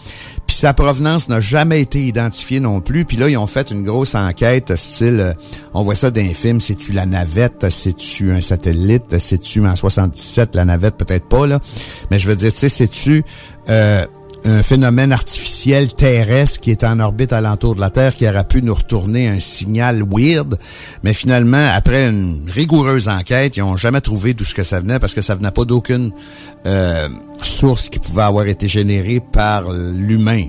[0.46, 3.04] puis sa provenance n'a jamais été identifiée non plus.
[3.04, 5.32] Puis là, ils ont fait une grosse enquête, style, euh,
[5.72, 10.54] on voit ça dans les films, c'est-tu la navette, c'est-tu un satellite, c'est-tu en 77
[10.56, 11.60] la navette, peut-être pas, là.
[12.10, 13.24] Mais je veux dire, tu sais, c'est-tu...
[13.68, 14.04] euh,
[14.44, 18.62] un phénomène artificiel terrestre qui est en orbite alentour de la Terre qui aurait pu
[18.62, 20.58] nous retourner un signal weird.
[21.02, 24.98] Mais finalement, après une rigoureuse enquête, ils n'ont jamais trouvé d'où ce que ça venait
[24.98, 26.12] parce que ça venait pas d'aucune
[26.66, 27.08] euh,
[27.42, 30.44] source qui pouvait avoir été générée par l'humain.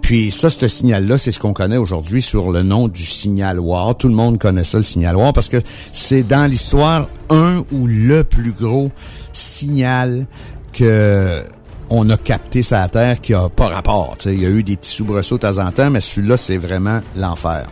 [0.00, 3.96] Puis ça, ce signal-là, c'est ce qu'on connaît aujourd'hui sur le nom du signal WAR.
[3.96, 5.58] Tout le monde connaît ça, le signal WAR, parce que
[5.92, 8.90] c'est dans l'histoire un ou le plus gros
[9.32, 10.26] signal
[10.72, 11.42] que
[11.94, 14.16] on a capté sa Terre qui a pas rapport.
[14.24, 17.00] Il y a eu des petits soubresauts de temps en temps, mais celui-là, c'est vraiment
[17.16, 17.66] l'enfer.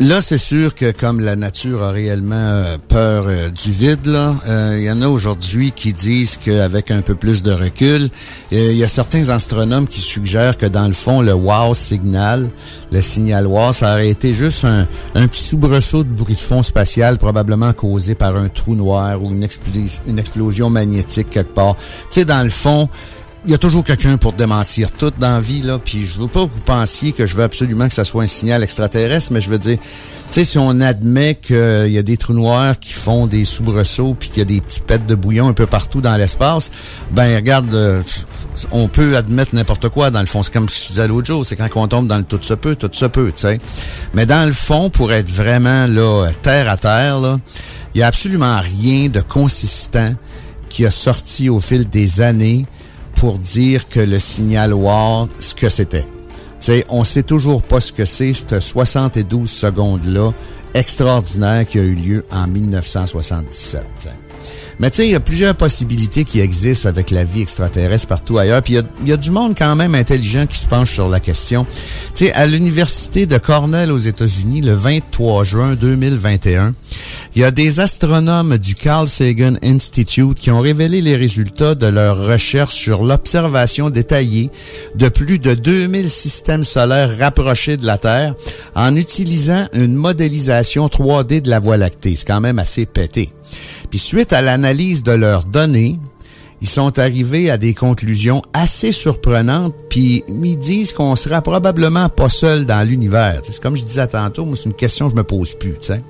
[0.00, 4.36] Là, c'est sûr que comme la nature a réellement euh, peur euh, du vide, là,
[4.46, 8.08] euh, il y en a aujourd'hui qui disent qu'avec un peu plus de recul,
[8.52, 12.48] il y a certains astronomes qui suggèrent que dans le fond, le wow signal,
[12.92, 14.86] le signal wow, ça aurait été juste un,
[15.26, 19.48] petit soubresaut de bruit de fond spatial probablement causé par un trou noir ou une,
[20.06, 21.74] une explosion magnétique quelque part.
[21.74, 22.88] Tu sais, dans le fond,
[23.44, 25.78] il y a toujours quelqu'un pour démentir tout dans la vie, là.
[25.78, 28.26] Puis je veux pas que vous pensiez que je veux absolument que ça soit un
[28.26, 29.86] signal extraterrestre, mais je veux dire, tu
[30.30, 34.28] sais, si on admet qu'il y a des trous noirs qui font des soubresauts puis
[34.28, 36.70] qu'il y a des petits pets de bouillon un peu partout dans l'espace,
[37.12, 38.02] ben regarde, euh,
[38.72, 40.42] on peut admettre n'importe quoi dans le fond.
[40.42, 42.74] C'est comme je disais l'autre jour, c'est quand on tombe dans le tout se peut,
[42.74, 43.60] tout se peut, tu sais.
[44.14, 47.38] Mais dans le fond, pour être vraiment là terre à terre, là,
[47.94, 50.12] il y a absolument rien de consistant
[50.68, 52.66] qui a sorti au fil des années
[53.18, 56.06] pour dire que le signal WAR, ce que c'était.
[56.60, 60.32] Sais, on sait toujours pas ce que c'est, cette 72 secondes-là
[60.74, 63.82] extraordinaire qui a eu lieu en 1977.
[63.98, 64.27] tu sais.
[64.80, 68.62] Mais tu il y a plusieurs possibilités qui existent avec la vie extraterrestre partout ailleurs.
[68.62, 71.66] Puis il y a, du monde quand même intelligent qui se penche sur la question.
[72.14, 76.74] Tu à l'université de Cornell aux États-Unis, le 23 juin 2021,
[77.34, 81.86] il y a des astronomes du Carl Sagan Institute qui ont révélé les résultats de
[81.86, 84.50] leur recherche sur l'observation détaillée
[84.94, 88.34] de plus de 2000 systèmes solaires rapprochés de la Terre
[88.76, 92.14] en utilisant une modélisation 3D de la Voie lactée.
[92.14, 93.32] C'est quand même assez pété.
[93.90, 95.98] Puis suite à l'analyse de leurs données,
[96.60, 102.28] ils sont arrivés à des conclusions assez surprenantes, puis ils disent qu'on sera probablement pas
[102.28, 103.40] seul dans l'univers.
[103.42, 105.74] C'est comme je disais tantôt, moi c'est une question que je me pose plus.
[105.80, 106.02] T'sais.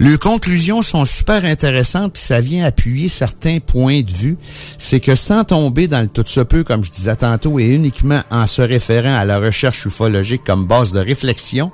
[0.00, 4.36] Les conclusions sont super intéressantes, puis ça vient appuyer certains points de vue.
[4.78, 8.20] C'est que sans tomber dans le tout ce peu, comme je disais tantôt, et uniquement
[8.30, 11.70] en se référant à la recherche ufologique comme base de réflexion,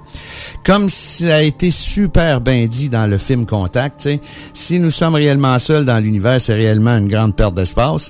[0.64, 4.08] comme ça a été super bien dit dans le film Contact,
[4.52, 8.01] si nous sommes réellement seuls dans l'univers, c'est réellement une grande perte d'espace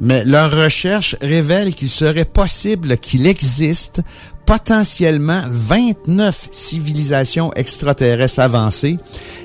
[0.00, 4.02] mais leur recherche révèle qu'il serait possible qu'il existe
[4.46, 8.98] potentiellement 29 civilisations extraterrestres avancées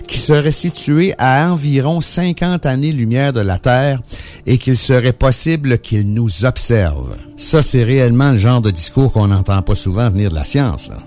[0.07, 4.01] qui seraient situées à environ 50 années-lumière de la Terre
[4.45, 7.15] et qu'il serait possible qu'ils nous observent.
[7.35, 10.89] Ça, c'est réellement le genre de discours qu'on n'entend pas souvent venir de la science.
[10.89, 10.97] Là.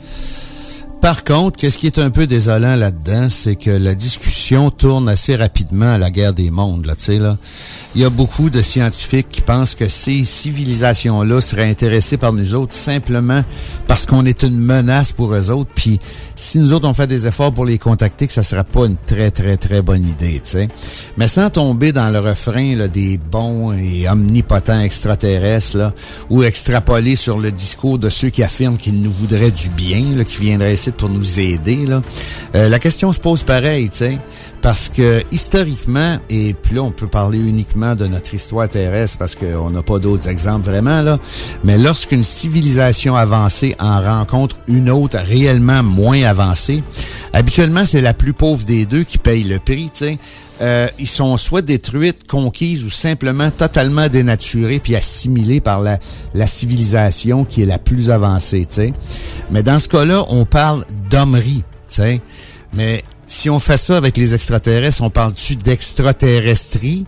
[1.01, 5.35] Par contre, qu'est-ce qui est un peu désolant là-dedans, c'est que la discussion tourne assez
[5.35, 7.39] rapidement à la guerre des mondes, là, tu sais, là.
[7.95, 12.55] Il y a beaucoup de scientifiques qui pensent que ces civilisations-là seraient intéressées par nous
[12.55, 13.43] autres simplement
[13.89, 15.99] parce qu'on est une menace pour eux autres, puis
[16.37, 18.97] si nous autres on fait des efforts pour les contacter, que ça serait pas une
[18.97, 20.69] très, très, très bonne idée, tu sais.
[21.17, 25.95] Mais sans tomber dans le refrain des bons et omnipotents extraterrestres, là,
[26.29, 30.25] ou extrapoler sur le discours de ceux qui affirment qu'ils nous voudraient du bien, là,
[30.25, 31.85] qui viendraient pour nous aider,
[32.55, 34.18] euh, la question se pose pareil, tu.
[34.62, 39.35] Parce que historiquement, et puis là on peut parler uniquement de notre histoire terrestre parce
[39.35, 41.18] qu'on n'a pas d'autres exemples vraiment là,
[41.64, 46.83] mais lorsqu'une civilisation avancée en rencontre une autre réellement moins avancée,
[47.33, 50.18] habituellement c'est la plus pauvre des deux qui paye le prix, tu.
[50.61, 55.99] Euh, ils sont soit détruites, conquises ou simplement totalement dénaturées puis assimilées par la,
[56.35, 58.92] la civilisation qui est la plus avancée, tu sais.
[59.51, 61.64] Mais dans ce cas-là, on parle d'hommerie.
[62.75, 67.07] Mais si on fait ça avec les extraterrestres, on parle-tu d'extraterrestrie?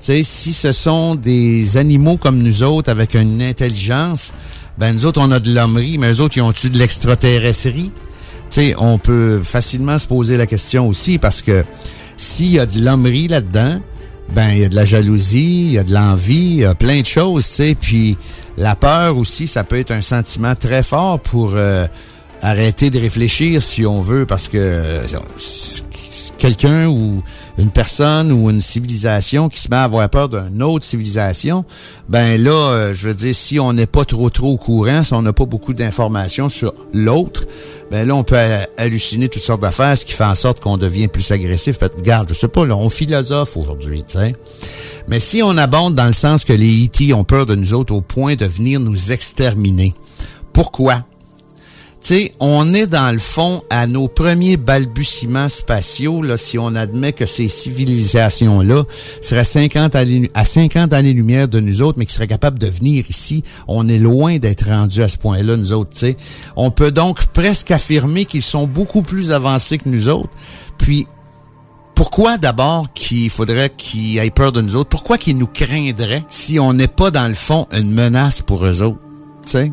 [0.00, 4.34] si ce sont des animaux comme nous autres avec une intelligence,
[4.76, 7.90] ben nous autres, on a de l'hommerie, mais eux autres, ils ont-tu de l'extraterrestrie?
[8.78, 11.64] on peut facilement se poser la question aussi parce que
[12.16, 13.80] s'il y a de l'hommerie là-dedans,
[14.34, 16.74] ben il y a de la jalousie, il y a de l'envie, il y a
[16.74, 17.76] plein de choses, tu sais.
[17.78, 18.16] Puis
[18.56, 21.86] la peur aussi, ça peut être un sentiment très fort pour euh,
[22.40, 25.02] arrêter de réfléchir si on veut, parce que euh,
[26.38, 27.22] quelqu'un ou
[27.58, 31.64] une personne ou une civilisation qui se met à avoir peur d'une autre civilisation,
[32.08, 35.14] ben là, euh, je veux dire, si on n'est pas trop trop au courant, si
[35.14, 37.46] on n'a pas beaucoup d'informations sur l'autre,
[37.94, 38.36] ben là, on peut
[38.76, 41.78] halluciner toutes sortes d'affaires, ce qui fait en sorte qu'on devient plus agressif.
[41.78, 44.34] Fait, regarde, je sais pas, là, on philosophe aujourd'hui, tu sais.
[45.06, 47.14] Mais si on abonde dans le sens que les E.T.
[47.14, 49.94] ont peur de nous autres au point de venir nous exterminer,
[50.52, 51.04] pourquoi?
[52.40, 57.24] On est dans le fond à nos premiers balbutiements spatiaux, là, si on admet que
[57.24, 58.84] ces civilisations-là
[59.22, 63.04] seraient 50 années, à 50 années-lumière de nous autres, mais qui seraient capables de venir
[63.08, 63.42] ici.
[63.68, 66.16] On est loin d'être rendus à ce point-là, nous autres, tu sais.
[66.56, 70.30] On peut donc presque affirmer qu'ils sont beaucoup plus avancés que nous autres.
[70.76, 71.06] Puis,
[71.94, 74.90] pourquoi d'abord qu'il faudrait qu'ils aient peur de nous autres?
[74.90, 78.82] Pourquoi qu'ils nous craindraient si on n'est pas, dans le fond, une menace pour eux
[78.82, 79.00] autres?
[79.44, 79.72] Tu sais?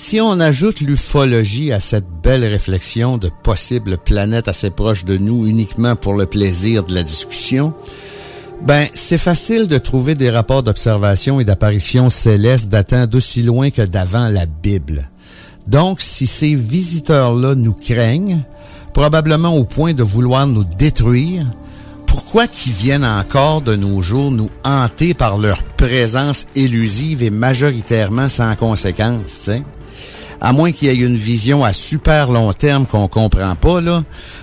[0.00, 5.44] Si on ajoute l'ufologie à cette belle réflexion de possibles planètes assez proches de nous
[5.44, 7.74] uniquement pour le plaisir de la discussion,
[8.64, 13.82] ben, c'est facile de trouver des rapports d'observation et d'apparition célestes datant d'aussi loin que
[13.82, 15.10] d'avant la Bible.
[15.66, 18.42] Donc, si ces visiteurs-là nous craignent,
[18.94, 21.44] probablement au point de vouloir nous détruire,
[22.06, 28.28] pourquoi qu'ils viennent encore de nos jours nous hanter par leur présence élusive et majoritairement
[28.28, 29.64] sans conséquence, sais?
[30.40, 34.02] À moins qu'il y ait une vision à super long terme qu'on comprend pas, là,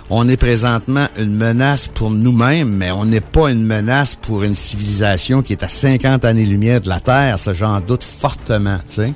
[0.09, 4.55] on est présentement une menace pour nous-mêmes, mais on n'est pas une menace pour une
[4.55, 7.39] civilisation qui est à 50 années-lumière de la Terre.
[7.39, 9.13] Ça, j'en doute fortement, tu sais.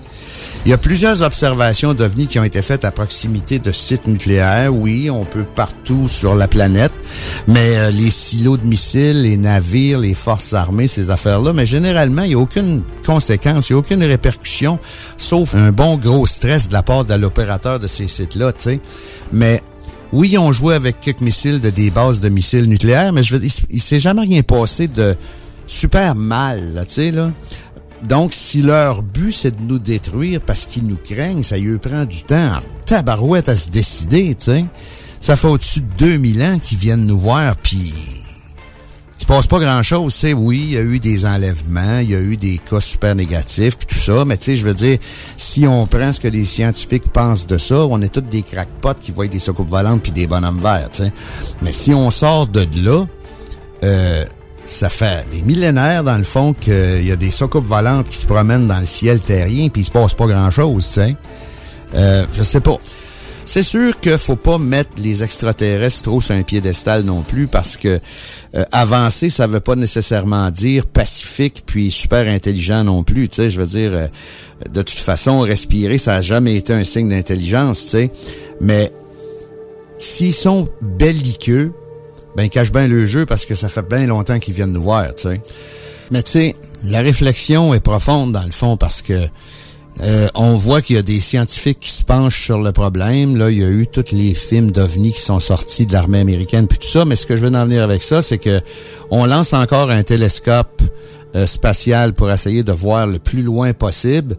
[0.66, 4.74] Il y a plusieurs observations d'OVNI qui ont été faites à proximité de sites nucléaires.
[4.74, 6.92] Oui, on peut partout sur la planète,
[7.48, 12.24] mais euh, les silos de missiles, les navires, les forces armées, ces affaires-là, mais généralement,
[12.24, 14.80] il n'y a aucune conséquence, il n'y a aucune répercussion,
[15.18, 18.80] sauf un bon gros stress de la part de l'opérateur de ces sites-là, tu sais.
[19.34, 19.62] Mais
[20.12, 23.34] oui, ils ont joué avec quelques missiles de des bases de missiles nucléaires, mais je
[23.34, 25.16] veux dire, il, s'est jamais rien passé de
[25.68, 27.32] super mal, tu sais, là.
[28.08, 32.06] Donc, si leur but, c'est de nous détruire parce qu'ils nous craignent, ça lui prend
[32.06, 34.66] du temps en tabarouette à se décider, tu sais.
[35.20, 37.94] Ça fait au-dessus de 2000 ans qu'ils viennent nous voir, puis
[39.30, 40.34] passe pas grand-chose, sais.
[40.34, 43.78] Oui, il y a eu des enlèvements, il y a eu des cas super négatifs,
[43.78, 44.98] puis tout ça, mais tu sais, je veux dire,
[45.38, 48.96] si on prend ce que les scientifiques pensent de ça, on est tous des crackpots
[49.00, 50.90] qui voient des soucoupes volantes puis des bonhommes verts.
[51.62, 53.06] Mais si on sort de là,
[53.84, 54.26] euh,
[54.66, 58.26] ça fait des millénaires, dans le fond, qu'il y a des soucoupes volantes qui se
[58.26, 61.16] promènent dans le ciel terrien, puis il se passe pas grand-chose, tu sais.
[61.94, 62.80] Euh, je sais pas.
[63.52, 67.78] C'est sûr qu'il faut pas mettre les extraterrestres trop sur un piédestal non plus, parce
[67.78, 68.00] que
[68.56, 73.28] euh, avancer, ça veut pas nécessairement dire pacifique puis super intelligent non plus.
[73.28, 74.08] Tu sais, je veux dire, euh,
[74.72, 78.12] de toute façon, respirer, ça a jamais été un signe d'intelligence, tu sais.
[78.62, 78.94] Mais
[79.98, 81.72] s'ils sont belliqueux,
[82.38, 85.16] ben cache bien le jeu parce que ça fait bien longtemps qu'ils viennent nous voir,
[85.16, 85.42] tu sais.
[86.12, 89.16] Mais tu sais, la réflexion est profonde dans le fond parce que
[90.02, 93.36] euh, on voit qu'il y a des scientifiques qui se penchent sur le problème.
[93.36, 96.68] Là, il y a eu tous les films d'OVNI qui sont sortis de l'armée américaine
[96.68, 97.04] puis tout ça.
[97.04, 98.62] Mais ce que je veux en venir avec ça, c'est que
[99.12, 100.82] on lance encore un télescope
[101.36, 104.38] euh, spatial pour essayer de voir le plus loin possible.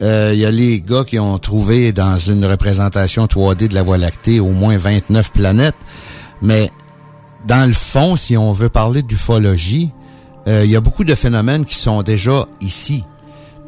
[0.00, 3.82] Euh, Il y a les gars qui ont trouvé dans une représentation 3D de la
[3.82, 5.74] Voie lactée au moins 29 planètes.
[6.40, 6.70] Mais
[7.48, 9.90] dans le fond, si on veut parler d'ufologie,
[10.46, 13.04] il y a beaucoup de phénomènes qui sont déjà ici.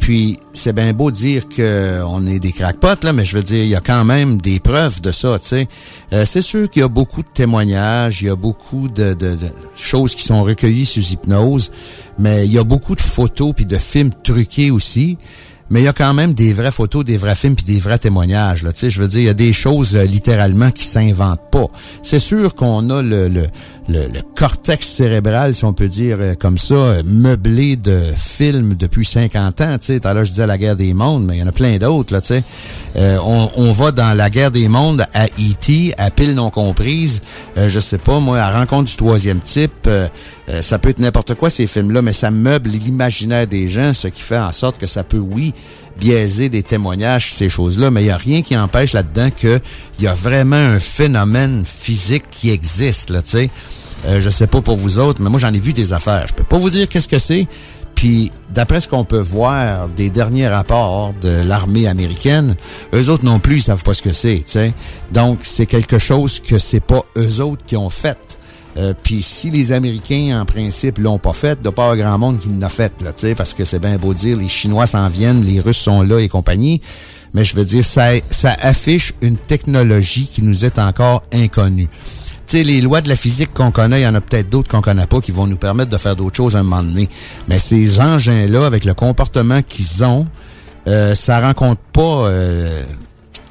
[0.02, 3.62] Puis c'est bien beau dire que on est des crackpots là, mais je veux dire
[3.62, 5.68] il y a quand même des preuves de ça, tu sais.
[6.12, 9.36] Euh, c'est sûr qu'il y a beaucoup de témoignages, il y a beaucoup de, de-
[9.36, 11.70] de choses qui sont recueillies sous hypnose,
[12.18, 15.18] mais il y a beaucoup de photos puis de films truqués aussi.
[15.70, 17.98] Mais il y a quand même des vraies photos, des vrais films puis des vrais
[17.98, 18.62] témoignages.
[18.62, 21.66] Là, je veux dire, il y a des choses euh, littéralement qui s'inventent pas.
[22.03, 23.42] C'est sûr qu'on a le, le,
[23.88, 28.75] le, le cortex cérébral, si on peut dire euh, comme ça, euh, meublé de films
[28.75, 29.79] depuis 50 ans.
[29.79, 32.12] Tu sais, je disais la guerre des mondes, mais il y en a plein d'autres.
[32.12, 32.20] Là,
[32.94, 37.22] Euh, on, on va dans la guerre des mondes à E.T., à pile non comprise.
[37.57, 39.88] Je sais pas, moi, à rencontre du troisième type.
[40.48, 44.09] Euh, ça peut être n'importe quoi ces films-là, mais ça meuble l'imaginaire des gens, ce
[44.09, 45.55] qui fait en sorte que ça peut, oui,
[45.98, 49.61] biaiser des témoignages, ces choses-là, mais il n'y a rien qui empêche là-dedans qu'il
[50.00, 53.50] y a vraiment un phénomène physique qui existe, là, tu sais.
[54.07, 56.26] Euh, je sais pas pour vous autres, mais moi, j'en ai vu des affaires.
[56.26, 57.46] Je peux pas vous dire qu'est-ce que c'est.
[57.94, 62.57] Puis, d'après ce qu'on peut voir des derniers rapports de l'armée américaine,
[62.94, 64.44] eux autres non plus, ils savent pas ce que c'est.
[65.12, 68.18] Donc, c'est quelque chose que c'est pas eux autres qui ont fait.
[68.76, 72.40] Euh, Puis si les Américains, en principe, l'ont pas fait, doit pas avoir grand monde
[72.40, 75.08] qui l'a fait, là, tu sais, parce que c'est bien beau dire, les Chinois s'en
[75.08, 76.80] viennent, les Russes sont là et compagnie.
[77.35, 81.88] Mais je veux dire, ça, ça affiche une technologie qui nous est encore inconnue.
[82.46, 84.68] Tu sais, les lois de la physique qu'on connaît, il y en a peut-être d'autres
[84.70, 87.08] qu'on connaît pas qui vont nous permettre de faire d'autres choses à un moment donné.
[87.48, 90.26] Mais ces engins-là, avec le comportement qu'ils ont,
[90.88, 92.26] euh, ça rencontre pas...
[92.28, 92.82] euh,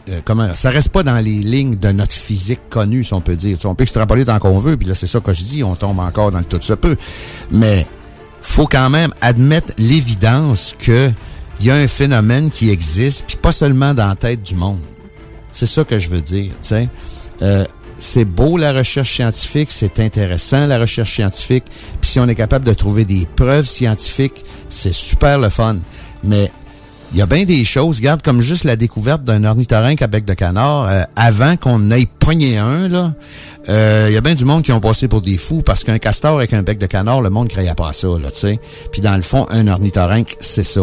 [0.09, 3.35] euh, comment ça reste pas dans les lignes de notre physique connue, si on peut
[3.35, 3.57] dire.
[3.65, 5.99] On peut extrapoler tant qu'on veut, puis là, c'est ça que je dis, on tombe
[5.99, 6.97] encore dans le tout se peut.
[7.51, 7.85] Mais
[8.41, 11.11] faut quand même admettre l'évidence que
[11.59, 14.79] il y a un phénomène qui existe, puis pas seulement dans la tête du monde.
[15.51, 16.51] C'est ça que je veux dire.
[17.41, 17.65] Euh,
[17.97, 21.65] c'est beau la recherche scientifique, c'est intéressant la recherche scientifique,
[22.01, 25.77] puis si on est capable de trouver des preuves scientifiques, c'est super le fun.
[26.23, 26.51] Mais
[27.13, 30.23] il y a bien des choses, regarde comme juste la découverte d'un ornithorynque à bec
[30.23, 33.13] de canard, euh, avant qu'on ait pogné un, là,
[33.69, 35.99] euh, il y a bien du monde qui ont passé pour des fous parce qu'un
[35.99, 38.59] castor avec un bec de canard, le monde ne croyait pas ça, là, tu sais.
[38.91, 40.81] Puis dans le fond, un ornithorynque, c'est ça.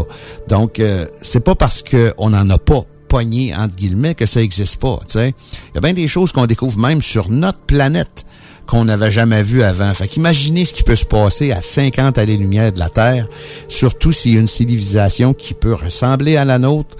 [0.49, 4.77] Donc, euh, c'est pas parce qu'on n'en a pas pogné, entre guillemets, que ça existe
[4.77, 5.35] pas, tu sais.
[5.73, 8.27] Il y a bien des choses qu'on découvre même sur notre planète
[8.69, 9.93] qu'on n'avait jamais vu avant.
[9.95, 13.27] Fait qu'imaginez ce qui peut se passer à 50 années-lumière de la Terre,
[13.67, 16.97] surtout a une civilisation qui peut ressembler à la nôtre,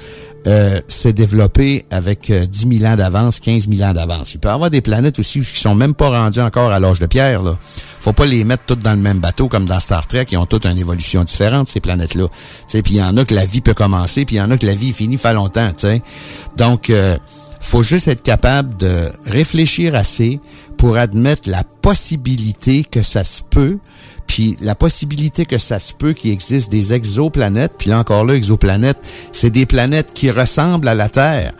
[0.47, 4.33] euh, s'est développée avec euh, 10 000 ans d'avance, 15 000 ans d'avance.
[4.33, 7.01] Il peut y avoir des planètes aussi qui sont même pas rendues encore à l'âge
[7.01, 7.43] de pierre.
[7.43, 7.59] Là.
[8.01, 10.47] Faut pas les mettre toutes dans le même bateau comme dans Star Trek, qui ont
[10.47, 12.29] toutes une évolution différente, ces planètes-là.
[12.69, 14.57] Puis il y en a que la vie peut commencer, puis il y en a
[14.57, 15.69] que la vie finie fait longtemps.
[16.57, 17.19] Donc, euh,
[17.61, 20.41] faut juste être capable de réfléchir assez
[20.79, 23.79] pour admettre la possibilité que ça se peut,
[24.27, 28.35] puis la possibilité que ça se peut qu'il existe des exoplanètes, puis là encore là,
[28.35, 28.99] exoplanètes,
[29.33, 31.53] c'est des planètes qui ressemblent à la Terre.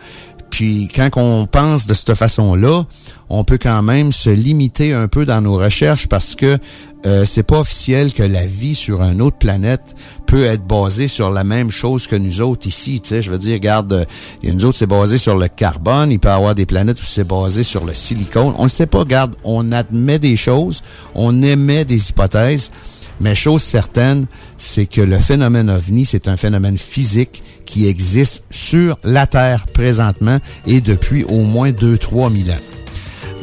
[0.49, 2.85] Puis quand on pense de cette façon-là,
[3.29, 6.57] on peut quand même se limiter un peu dans nos recherches parce que
[7.05, 11.29] euh, c'est pas officiel que la vie sur une autre planète peut être basée sur
[11.29, 12.99] la même chose que nous autres ici.
[12.99, 14.05] Tu sais, je veux dire, regarde, euh,
[14.43, 16.11] nous autres c'est basé sur le carbone.
[16.11, 18.53] Il peut y avoir des planètes où c'est basé sur le silicone.
[18.57, 18.99] On ne sait pas.
[18.99, 20.81] Regarde, on admet des choses,
[21.15, 22.71] on émet des hypothèses.
[23.19, 24.25] Mais chose certaine,
[24.57, 30.39] c'est que le phénomène ovni, c'est un phénomène physique qui existe sur la Terre présentement
[30.65, 32.61] et depuis au moins 2-3 000 ans.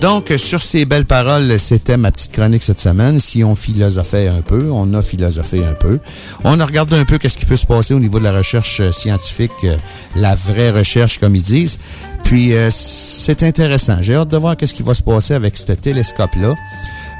[0.00, 3.18] Donc, sur ces belles paroles, c'était ma petite chronique cette semaine.
[3.18, 6.00] Si on philosophait un peu, on a philosophé un peu.
[6.44, 8.80] On a regardé un peu qu'est-ce qui peut se passer au niveau de la recherche
[8.80, 9.74] euh, scientifique, euh,
[10.14, 11.78] la vraie recherche, comme ils disent.
[12.24, 13.96] Puis, euh, c'est intéressant.
[14.02, 16.54] J'ai hâte de voir qu'est-ce qui va se passer avec ce télescope-là.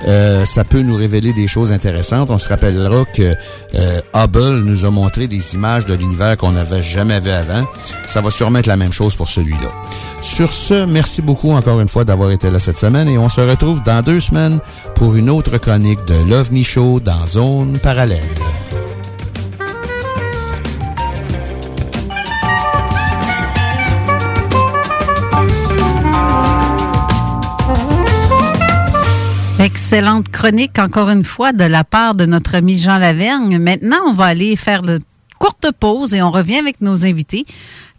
[0.07, 2.31] Euh, ça peut nous révéler des choses intéressantes.
[2.31, 3.35] On se rappellera que
[3.75, 7.65] euh, Hubble nous a montré des images de l'univers qu'on n'avait jamais vu avant.
[8.07, 9.73] Ça va sûrement être la même chose pour celui-là.
[10.23, 13.41] Sur ce, merci beaucoup encore une fois d'avoir été là cette semaine et on se
[13.41, 14.59] retrouve dans deux semaines
[14.95, 18.66] pour une autre chronique de l'OVNI Show dans Zone Parallèle.
[29.97, 33.59] Excellente chronique, encore une fois, de la part de notre ami Jean Lavergne.
[33.59, 35.01] Maintenant, on va aller faire de
[35.39, 37.47] courte pause et on revient avec nos invités,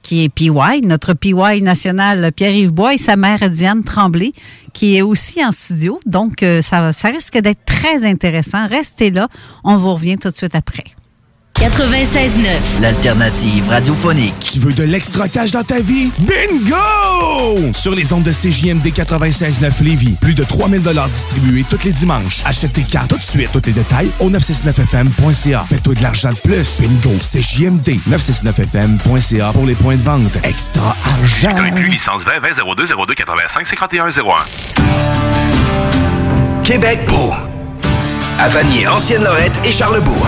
[0.03, 0.51] qui est PY,
[0.83, 4.31] notre PY national Pierre-Yves Bois et sa mère Diane Tremblay,
[4.73, 5.99] qui est aussi en studio.
[6.05, 8.67] Donc, euh, ça, ça risque d'être très intéressant.
[8.67, 9.27] Restez là.
[9.63, 10.83] On vous revient tout de suite après.
[11.59, 12.81] 96.9.
[12.81, 14.51] L'alternative radiophonique.
[14.53, 16.11] Tu veux de l'extra cash dans ta vie?
[16.19, 17.73] Bingo!
[17.73, 22.43] Sur les ondes de CJMD 96.9 Lévis, plus de 3000 distribués tous les dimanches.
[22.45, 23.49] Achète tes cartes tout de suite.
[23.51, 25.65] Tous les détails au 969FM.ca.
[25.67, 26.79] Fais-toi de l'argent de plus.
[26.79, 27.17] Bingo!
[27.19, 30.37] CJMD 969FM.ca pour les points de vente.
[30.43, 31.55] Extra argent!
[31.75, 34.11] Licence 20 20 02 02 85 51 01.
[36.63, 37.33] Québec beau.
[38.37, 40.27] À Vanier, Ancienne-Lorette et Charlebourg.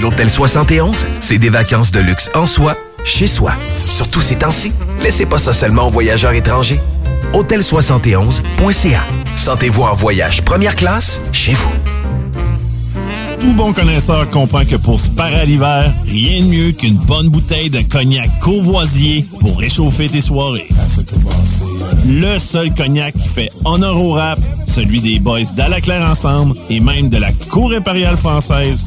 [0.00, 2.74] L'Hôtel 71, c'est des vacances de luxe en soi,
[3.04, 3.52] chez soi.
[3.84, 4.72] Surtout ces temps-ci,
[5.02, 6.80] laissez pas ça seulement aux voyageurs étrangers.
[7.34, 9.00] Hôtel71.ca.
[9.36, 11.70] Sentez-vous en voyage première classe chez vous.
[13.40, 17.28] Tout bon connaisseur comprend que pour se parer à l'hiver, rien de mieux qu'une bonne
[17.28, 20.68] bouteille de cognac courvoisier pour réchauffer tes soirées.
[22.06, 27.10] Le seul cognac qui fait honneur au rap, celui des boys d'Alaclaire Ensemble et même
[27.10, 28.86] de la Cour impériale française.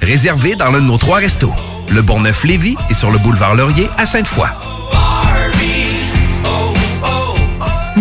[0.00, 1.52] Réservé dans l'un de nos trois restos.
[1.90, 4.48] Le Bourgneuf-Lévis et sur le boulevard Laurier à Sainte-Foy.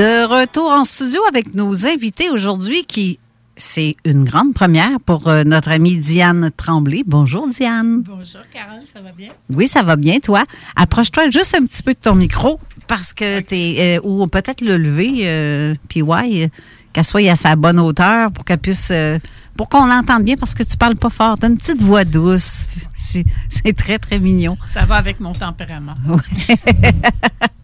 [0.00, 3.18] De retour en studio avec nos invités aujourd'hui qui
[3.54, 7.02] c'est une grande première pour euh, notre amie Diane Tremblay.
[7.06, 8.00] Bonjour Diane.
[8.06, 9.28] Bonjour Carole, ça va bien?
[9.50, 10.44] Oui, ça va bien toi.
[10.74, 14.78] Approche-toi juste un petit peu de ton micro parce que tu es ou peut-être le
[14.78, 16.48] lever euh, puis ouais, euh,
[16.94, 19.18] qu'elle soit à sa bonne hauteur pour qu'elle puisse euh,
[19.54, 21.38] pour qu'on l'entende bien parce que tu parles pas fort.
[21.38, 22.68] Tu une petite voix douce.
[22.96, 24.56] C'est c'est très très mignon.
[24.72, 25.96] Ça va avec mon tempérament.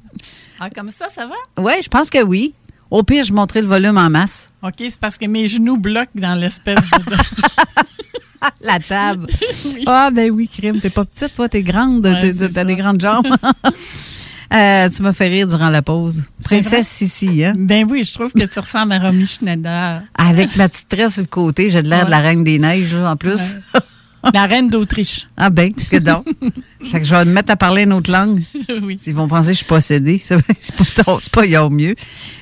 [0.61, 1.62] ah, comme ça, ça va?
[1.62, 2.54] Oui, je pense que oui.
[2.90, 4.50] Au pire, je montrerai le volume en masse.
[4.62, 7.16] OK, c'est parce que mes genoux bloquent dans l'espèce de...
[8.61, 9.26] La table.
[9.86, 10.80] Ah, ben oui, crime.
[10.80, 12.07] T'es pas petite, toi, t'es grande.
[12.07, 13.26] Ouais, T'as des grandes jambes.
[14.54, 16.22] Euh, tu m'as fait rire durant la pause.
[16.44, 16.86] Princesse?
[16.86, 17.54] Sissi, hein?
[17.57, 20.02] Ben oui, je trouve que tu ressembles à Romy Schneider.
[20.14, 22.94] Avec ma petite tresse sur le côté, j'ai de l'air de la Reine des Neiges,
[22.94, 23.57] en plus.
[24.35, 25.27] La Reine d'Autriche.
[25.37, 26.27] Ah ben, que donc.
[26.91, 28.43] fait que je vais me mettre à parler une autre langue.
[28.83, 28.97] oui.
[29.07, 30.20] Ils vont penser que je suis possédée.
[30.22, 31.95] C'est c'est pas, ton- c'est pas il y a au mieux.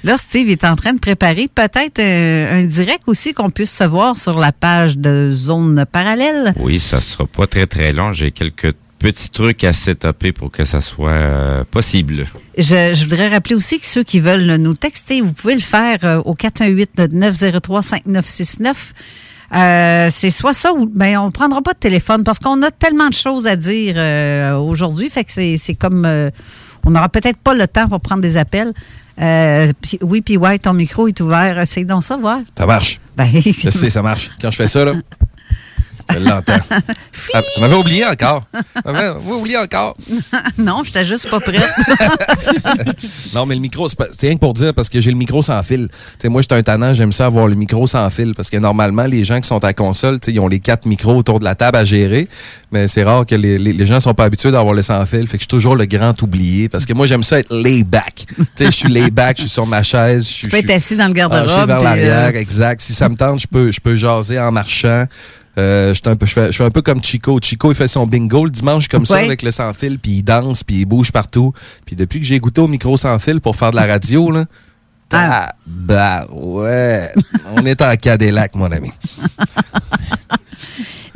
[0.03, 3.85] Là, Steve est en train de préparer peut-être un, un direct aussi qu'on puisse se
[3.85, 6.55] voir sur la page de Zone Parallèle.
[6.59, 8.13] Oui, ça sera pas très très long.
[8.13, 12.27] J'ai quelques petits trucs à setuper pour que ça soit euh, possible.
[12.57, 15.99] Je, je voudrais rappeler aussi que ceux qui veulent nous texter, vous pouvez le faire
[16.05, 18.73] euh, au 418-903-5969.
[19.53, 23.09] Euh, c'est soit ça ou ben on prendra pas de téléphone parce qu'on a tellement
[23.09, 26.31] de choses à dire euh, aujourd'hui, fait que c'est comme euh,
[26.85, 28.73] on n'aura peut-être pas le temps pour prendre des appels.
[30.01, 31.59] Oui, puis ouais, ton micro est ouvert.
[31.59, 32.39] Essaye donc ça, voir.
[32.59, 33.01] Ça marche.
[33.17, 34.31] Ben, Je sais, ça marche.
[34.41, 34.95] Quand je fais ça, là,
[36.19, 36.59] je l'entends.
[37.33, 38.45] Ah, Tu m'avais oublié encore.
[38.85, 39.97] M'avais oublié encore.
[40.59, 41.63] non, j'étais juste pas prête.
[43.35, 45.63] Non, mais le micro, c'est rien que pour dire parce que j'ai le micro sans
[45.63, 45.89] fil.
[45.89, 48.57] Tu sais, moi, j'étais un tannant, j'aime ça avoir le micro sans fil parce que
[48.57, 51.41] normalement, les gens qui sont à console, tu sais, ils ont les quatre micros autour
[51.41, 52.29] de la table à gérer,
[52.71, 55.27] mais c'est rare que les, les, les gens sont pas habitués d'avoir le sans fil.
[55.27, 57.85] Fait que je suis toujours le grand oublié parce que moi, j'aime ça être lay
[57.85, 58.27] back.
[58.37, 60.29] Tu sais, je suis lay back, je suis sur ma chaise.
[60.43, 62.81] Je peux être assis dans le garde-robe, penché vers puis, l'arrière, euh, exact.
[62.81, 65.05] Si ça me tente, je peux, je peux jaser en marchant.
[65.57, 67.39] Euh, je, suis un peu, je, fais, je fais un peu comme Chico.
[67.41, 70.23] Chico, il fait son bingo le dimanche comme ça avec le sans fil, puis il
[70.23, 71.53] danse, puis il bouge partout.
[71.87, 74.47] Puis depuis que j'ai goûté au micro sans fil pour faire de la radio, là,
[75.15, 77.13] ah, bah ouais,
[77.57, 78.93] on est en Cadillac, mon ami.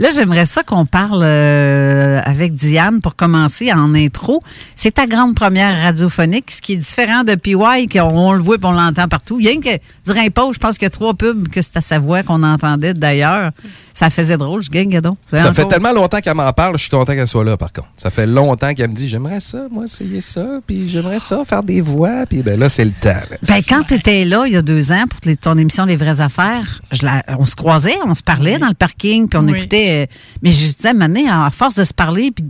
[0.01, 4.41] Là, j'aimerais ça qu'on parle euh, avec Diane pour commencer en intro.
[4.77, 8.55] C'est ta grande première radiophonique, ce qui est différent de PY, qu'on on le voit
[8.63, 9.39] et on l'entend partout.
[9.41, 11.61] Il y a que, durant les pauses, je pense qu'il y a trois pubs que
[11.63, 13.51] c'est à sa voix qu'on entendait d'ailleurs.
[13.93, 15.19] Ça faisait drôle, je gagne, donc.
[15.33, 17.89] Ça fait tellement longtemps qu'elle m'en parle, je suis content qu'elle soit là, par contre.
[17.97, 21.65] Ça fait longtemps qu'elle me dit, j'aimerais ça, moi, essayer ça, puis j'aimerais ça, faire
[21.65, 23.09] des voix, puis ben là, c'est le temps.
[23.09, 23.37] là.
[23.49, 26.21] Ben, quand tu étais là, il y a deux ans, pour ton émission Les vraies
[26.21, 29.59] affaires, je la- on se croisait, on se parlait dans le parking, puis on Oui.
[29.59, 30.07] écoutait.
[30.09, 32.45] euh, mais je disais, maintenant, à force de se parler, puis,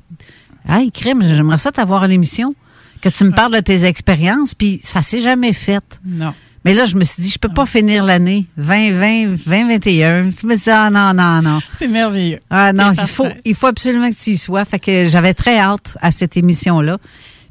[0.68, 2.55] hey, crime, j'aimerais ça t'avoir à l'émission,
[3.01, 5.84] que tu me parles de tes expériences, puis ça s'est jamais fait.
[6.05, 6.34] Non.
[6.64, 10.30] Mais là, je me suis dit, je peux pas finir l'année 2020, 2021.
[10.30, 11.61] Je me suis dit, ah non, non, non.
[11.78, 12.41] C'est merveilleux.
[12.51, 14.64] Ah non, il faut, il faut absolument que tu y sois.
[14.64, 16.99] Fait que j'avais très hâte à cette émission-là.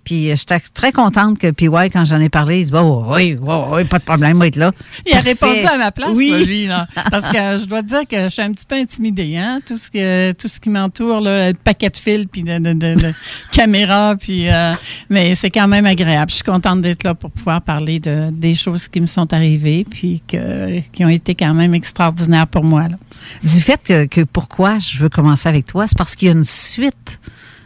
[0.08, 3.04] Puis euh, j'étais très contente que PY, quand j'en ai parlé, il se dit, oh,
[3.10, 4.72] oui, oui, oui, pas de problème, va être là.
[5.06, 6.46] Il a répondu à ma place, Oui.
[6.46, 6.88] lui, là.
[7.12, 9.60] Parce que je dois te dire que je suis un petit peu intimidée, hein.
[9.68, 12.72] Tout ce que, tout ce qui m'entoure, là, le paquet de fils, puis de, de,
[12.72, 13.14] de, de
[13.52, 14.72] caméras, puis, euh,
[15.10, 16.32] mais c'est quand même agréable.
[16.32, 19.86] Je suis contente d'être là pour pouvoir parler de, des choses qui me sont arrivées,
[19.92, 22.96] puis que, qui ont été quand même extraordinaires pour moi, là.
[23.44, 26.34] Du fait que, que pourquoi je veux commencer avec toi, c'est parce qu'il y a
[26.34, 27.20] une suite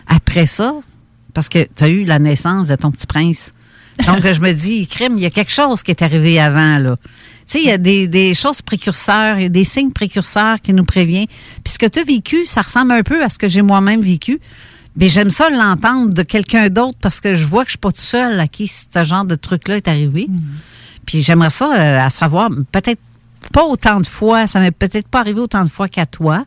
[0.07, 0.73] après ça,
[1.33, 3.53] parce que tu as eu la naissance de ton petit prince.
[4.07, 6.95] Donc, je me dis, crime, il y a quelque chose qui est arrivé avant, là.
[7.45, 10.61] Tu sais, il y a des, des choses précurseurs, il y a des signes précurseurs
[10.61, 11.27] qui nous préviennent.
[11.63, 14.01] Puis ce que tu as vécu, ça ressemble un peu à ce que j'ai moi-même
[14.01, 14.39] vécu.
[14.95, 17.91] Mais j'aime ça l'entendre de quelqu'un d'autre parce que je vois que je suis pas
[17.91, 20.27] tout seul à qui ce genre de truc-là est arrivé.
[21.05, 22.99] Puis j'aimerais ça euh, à savoir, peut-être
[23.53, 26.45] pas autant de fois, ça m'est peut-être pas arrivé autant de fois qu'à toi,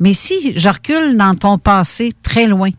[0.00, 2.70] mais si je recule dans ton passé très loin,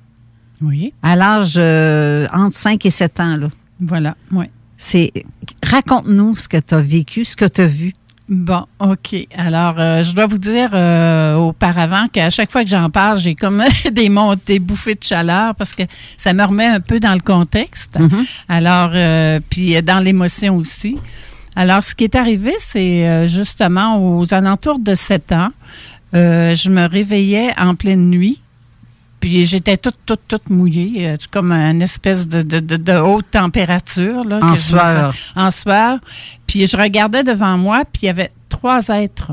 [0.63, 0.93] Oui.
[1.03, 3.47] à l'âge euh, entre 5 et 7 ans, là.
[3.79, 4.45] Voilà, oui.
[4.77, 5.11] C'est
[5.63, 7.93] raconte-nous ce que tu as vécu, ce que tu as vu.
[8.29, 9.15] Bon, OK.
[9.35, 13.35] Alors, euh, je dois vous dire euh, auparavant qu'à chaque fois que j'en parle, j'ai
[13.35, 13.61] comme
[13.91, 15.83] des montées, bouffées de chaleur parce que
[16.17, 17.97] ça me remet un peu dans le contexte.
[18.47, 20.97] Alors, euh, puis dans l'émotion aussi.
[21.55, 25.49] Alors, ce qui est arrivé, c'est justement aux alentours de 7 ans,
[26.13, 28.39] euh, je me réveillais en pleine nuit.
[29.23, 33.31] Puis j'étais toute, toute, toute mouillée, euh, comme une espèce de, de, de, de haute
[33.31, 34.25] température.
[34.25, 35.15] Là, En sueur.
[35.37, 35.99] en sueur.
[36.45, 39.31] Puis je regardais devant moi, puis il y avait trois êtres,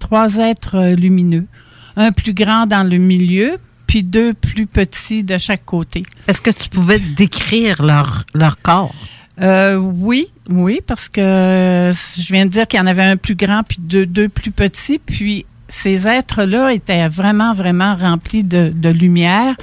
[0.00, 1.46] trois êtres euh, lumineux.
[1.94, 6.02] Un plus grand dans le milieu, puis deux plus petits de chaque côté.
[6.26, 8.92] Est-ce que tu pouvais décrire leur, leur corps?
[9.40, 13.36] Euh, oui, oui, parce que je viens de dire qu'il y en avait un plus
[13.36, 14.98] grand puis deux, deux plus petits.
[14.98, 19.56] Puis ces êtres-là étaient vraiment, vraiment remplis de, de lumière.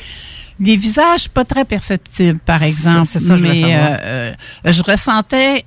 [0.59, 3.05] Les visages pas très perceptibles, par exemple.
[3.05, 4.33] c'est ça, je mais euh, euh,
[4.65, 5.65] je ressentais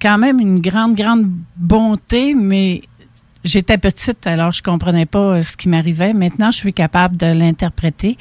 [0.00, 2.82] quand même une grande, grande bonté, mais
[3.44, 6.14] j'étais petite, alors je comprenais pas euh, ce qui m'arrivait.
[6.14, 8.16] Maintenant, je suis capable de l'interpréter.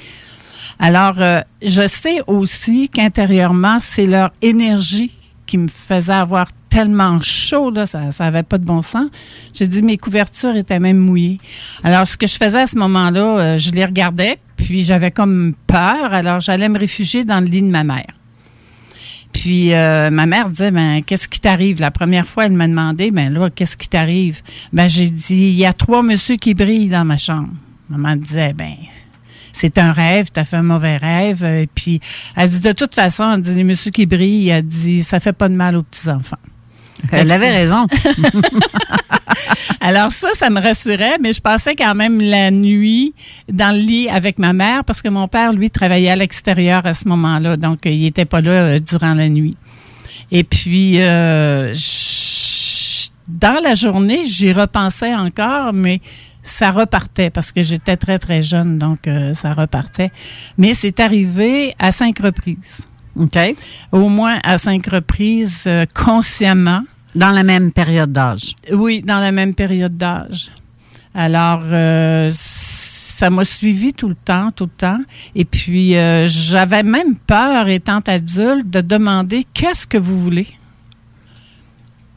[0.78, 5.12] Alors, euh, je sais aussi qu'intérieurement, c'est leur énergie
[5.46, 9.08] qui me faisait avoir tellement chaud, là, ça n'avait pas de bon sens.
[9.54, 11.40] J'ai dit, mes couvertures étaient même mouillées.
[11.84, 15.56] Alors, ce que je faisais à ce moment-là, euh, je les regardais, puis j'avais comme
[15.68, 18.14] peur, alors j'allais me réfugier dans le lit de ma mère.
[19.32, 21.80] Puis euh, ma mère disait ben qu'est-ce qui t'arrive?
[21.80, 24.42] La première fois elle m'a demandé ben là qu'est-ce qui t'arrive?
[24.74, 27.50] Ben j'ai dit il y a trois monsieur qui brillent dans ma chambre.
[27.90, 28.74] Maman disait ben
[29.54, 32.02] c'est un rêve, tu as fait un mauvais rêve Euh, puis
[32.36, 35.34] elle dit de toute façon elle dit les monsieur qui brillent, elle dit ça fait
[35.34, 36.38] pas de mal aux petits enfants.
[37.12, 37.88] Elle avait raison.
[39.82, 43.14] Alors ça, ça me rassurait, mais je passais quand même la nuit
[43.52, 46.94] dans le lit avec ma mère parce que mon père, lui, travaillait à l'extérieur à
[46.94, 49.54] ce moment-là, donc il n'était pas là euh, durant la nuit.
[50.32, 56.02] Et puis, euh, je- dans la journée, j'y repensais encore, mais
[56.44, 60.12] ça repartait parce que j'étais très, très jeune, donc euh, ça repartait.
[60.58, 62.86] Mais c'est arrivé à cinq reprises.
[63.20, 63.38] OK.
[63.92, 66.84] Au moins à cinq reprises, euh, consciemment.
[67.16, 68.54] Dans la même période d'âge.
[68.72, 70.52] Oui, dans la même période d'âge.
[71.16, 75.00] Alors, euh, ça m'a suivi tout le temps, tout le temps.
[75.36, 80.48] Et puis, euh, j'avais même peur, étant adulte, de demander qu'est-ce que vous voulez.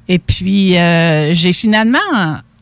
[0.08, 1.98] Et puis, euh, j'ai finalement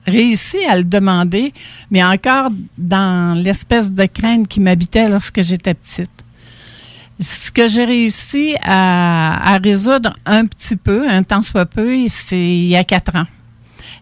[0.07, 1.53] réussi à le demander,
[1.91, 6.11] mais encore dans l'espèce de crainte qui m'habitait lorsque j'étais petite.
[7.21, 12.39] Ce que j'ai réussi à, à résoudre un petit peu, un temps soit peu, c'est
[12.39, 13.27] il y a quatre ans.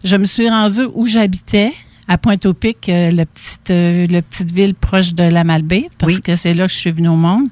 [0.03, 1.73] Je me suis rendue où j'habitais,
[2.09, 6.35] à Pointe-au-Pic, euh, la petite, euh, la petite ville proche de la Malbaie, parce que
[6.35, 7.47] c'est là que je suis venue au monde.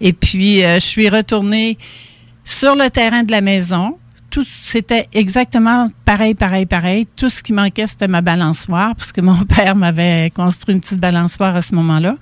[0.00, 1.78] Et puis, euh, je suis retournée
[2.44, 3.96] sur le terrain de la maison.
[4.28, 7.06] Tout, c'était exactement pareil, pareil, pareil.
[7.14, 11.00] Tout ce qui manquait, c'était ma balançoire, parce que mon père m'avait construit une petite
[11.00, 12.16] balançoire à ce moment-là.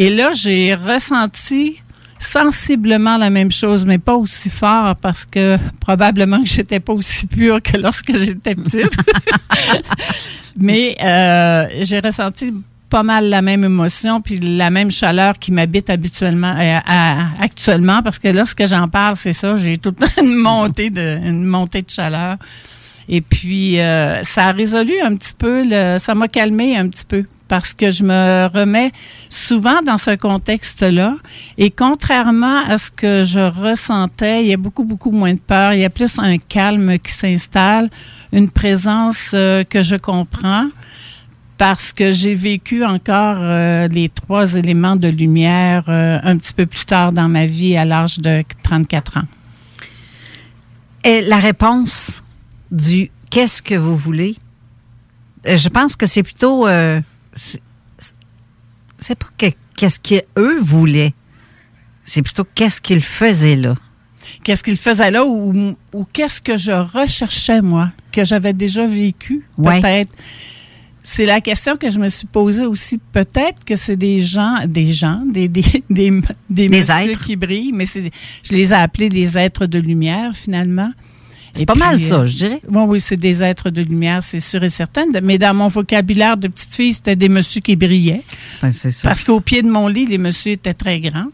[0.00, 1.76] Et là, j'ai ressenti
[2.18, 7.26] sensiblement la même chose, mais pas aussi fort parce que probablement que j'étais pas aussi
[7.26, 8.96] pure que lorsque j'étais petite.
[10.56, 12.50] mais euh, j'ai ressenti
[12.88, 16.78] pas mal la même émotion puis la même chaleur qui m'habite habituellement euh,
[17.38, 21.18] actuellement parce que lorsque j'en parle c'est ça j'ai tout le temps une montée de
[21.22, 22.36] une montée de chaleur
[23.08, 27.04] et puis euh, ça a résolu un petit peu le, ça m'a calmé un petit
[27.04, 28.92] peu parce que je me remets
[29.28, 31.16] souvent dans ce contexte-là.
[31.58, 35.72] Et contrairement à ce que je ressentais, il y a beaucoup, beaucoup moins de peur.
[35.72, 37.90] Il y a plus un calme qui s'installe,
[38.32, 40.68] une présence euh, que je comprends
[41.58, 46.66] parce que j'ai vécu encore euh, les trois éléments de lumière euh, un petit peu
[46.66, 49.28] plus tard dans ma vie à l'âge de 34 ans.
[51.02, 52.22] Et la réponse
[52.70, 54.36] du qu'est-ce que vous voulez,
[55.44, 56.68] je pense que c'est plutôt.
[57.34, 61.14] C'est pas que- qu'est-ce qu'eux voulaient,
[62.04, 63.74] c'est plutôt qu'est-ce qu'ils faisaient là.
[64.44, 69.44] Qu'est-ce qu'il faisait là ou, ou qu'est-ce que je recherchais, moi, que j'avais déjà vécu,
[69.58, 69.80] Ouais.
[69.80, 70.12] peut-être?
[71.02, 72.98] C'est la question que je me suis posée aussi.
[73.12, 77.24] Peut-être que c'est des gens, des gens, des, des, des, des, Des messieurs êtres.
[77.24, 78.10] qui brillent, mais c'est,
[78.44, 80.92] je les ai appelés des êtres de lumière, finalement.
[81.52, 82.60] C'est pas mal ça, euh, je dirais.
[82.68, 85.06] Oui, oui, c'est des êtres de lumière, c'est sûr et certain.
[85.22, 88.22] Mais dans mon vocabulaire de petite fille, c'était des messieurs qui brillaient.
[88.62, 89.08] Ben, c'est ça.
[89.08, 91.28] Parce qu'au pied de mon lit, les messieurs étaient très grands.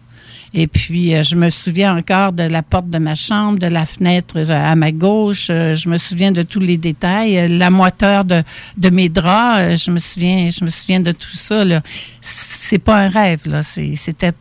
[0.55, 3.85] Et puis, euh, je me souviens encore de la porte de ma chambre, de la
[3.85, 5.49] fenêtre euh, à ma gauche.
[5.51, 7.37] Euh, je me souviens de tous les détails.
[7.37, 8.43] Euh, la moiteur de,
[8.79, 11.63] de mes draps, euh, je me souviens, je me souviens de tout ça.
[12.23, 13.63] C'est pas un rêve, là.
[13.63, 14.33] C'était,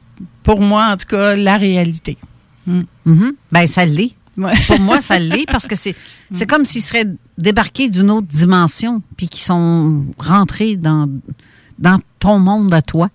[0.41, 2.17] pour moi, en tout cas, la réalité.
[2.65, 2.82] Mm.
[3.05, 3.34] Mhm.
[3.51, 4.15] Ben, ça l'est.
[4.36, 5.95] Pour moi, ça l'est parce que c'est
[6.47, 7.07] comme s'ils seraient
[7.38, 11.09] débarqués d'une autre dimension puis qu'ils sont rentrés dans,
[11.79, 13.09] dans ton monde à toi.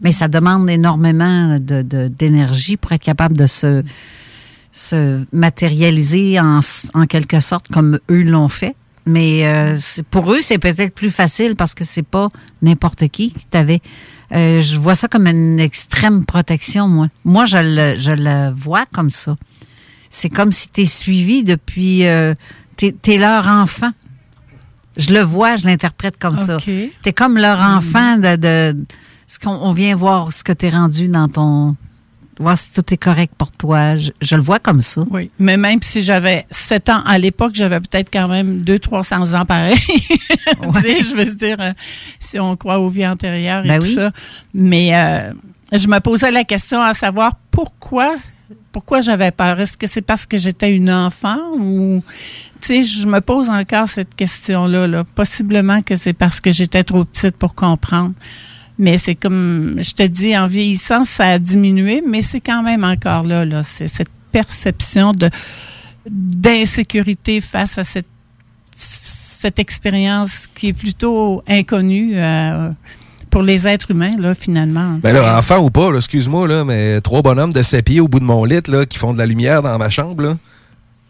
[0.00, 3.82] Mais ça demande énormément d'énergie pour être capable de se,
[4.72, 6.60] se matérialiser en,
[6.94, 8.74] en quelque sorte comme eux l'ont fait.
[9.06, 9.78] Mais euh,
[10.10, 12.28] pour eux, c'est peut-être plus facile parce que c'est pas
[12.60, 13.80] n'importe qui qui t'avait.
[14.32, 17.08] Euh, je vois ça comme une extrême protection, moi.
[17.24, 19.36] Moi, je le, je le vois comme ça.
[20.10, 22.06] C'est comme si tu es suivi depuis.
[22.06, 22.34] Euh,
[22.76, 23.90] tu es, leur enfant.
[24.96, 26.56] Je le vois, je l'interprète comme ça.
[26.58, 28.36] Tu es comme leur enfant de.
[28.36, 28.76] de
[29.26, 31.76] ce qu'on on vient voir ce que tu es rendu dans ton.
[32.38, 33.96] Voir si tout est correct pour toi.
[33.96, 35.02] Je, je le vois comme ça.
[35.10, 39.44] Oui, mais même si j'avais 7 ans à l'époque, j'avais peut-être quand même 200-300 ans
[39.46, 39.76] pareil.
[40.46, 41.72] Tu sais, je veux dire, euh,
[42.20, 43.94] si on croit aux vies antérieures et Ben tout oui.
[43.94, 44.10] ça.
[44.54, 45.32] Mais euh,
[45.72, 48.14] je me posais la question à savoir pourquoi,
[48.72, 49.58] pourquoi j'avais peur?
[49.60, 52.02] Est-ce que c'est parce que j'étais une enfant ou...
[52.60, 54.86] Tu sais, je me pose encore cette question-là.
[54.86, 55.04] Là.
[55.14, 58.14] Possiblement que c'est parce que j'étais trop petite pour comprendre.
[58.78, 62.84] Mais c'est comme, je te dis, en vieillissant, ça a diminué, mais c'est quand même
[62.84, 63.44] encore là.
[63.44, 63.62] là.
[63.62, 65.12] C'est cette perception
[66.06, 68.06] d'insécurité face à cette,
[68.76, 72.70] cette expérience qui est plutôt inconnue euh,
[73.36, 74.98] pour les êtres humains, là, finalement.
[75.02, 78.18] Ben là, enfant ou pas, excuse-moi, là, mais trois bonhommes de 7 pieds au bout
[78.18, 80.38] de mon lit là, qui font de la lumière dans ma chambre, là.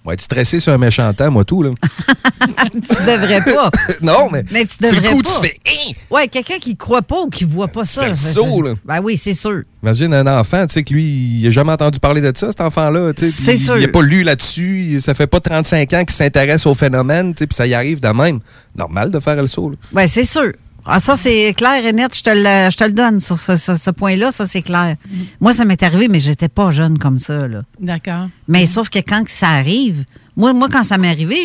[0.04, 1.70] Moi, être stressé sur un méchant temps, moi, tout, là.
[2.72, 3.70] tu devrais pas.
[4.02, 5.30] non, mais, Mais tu devrais coup, pas.
[5.40, 5.56] tu fais...
[5.68, 5.92] Hein?
[6.10, 8.12] Ouais, quelqu'un qui ne croit pas ou qui ne voit pas ça.
[8.16, 8.72] ça- saut, là.
[8.84, 9.62] Ben oui, c'est sûr.
[9.84, 12.60] Imagine un enfant, tu sais, que lui, il n'a jamais entendu parler de ça, cet
[12.60, 13.12] enfant-là.
[13.14, 13.76] tu sais, puis C'est sûr.
[13.78, 14.98] Il n'a pas lu là-dessus.
[15.00, 18.00] Ça fait pas 35 ans qu'il s'intéresse au phénomène, tu sais, puis ça y arrive
[18.00, 18.40] de même.
[18.76, 19.76] Normal de faire le saut, là.
[19.92, 20.52] Ben, c'est sûr.
[20.86, 22.16] Ah, ça, c'est clair et net.
[22.16, 24.30] Je te le, je te le donne sur ce, ce- ce point-là.
[24.30, 24.96] Ça, c'est clair.
[25.40, 27.46] Moi, ça m'est arrivé, mais j'étais pas jeune comme ça.
[27.48, 27.62] Là.
[27.80, 28.28] D'accord.
[28.48, 30.04] Mais sauf que quand ça arrive,
[30.36, 31.36] moi, moi quand ça m'est arrivé,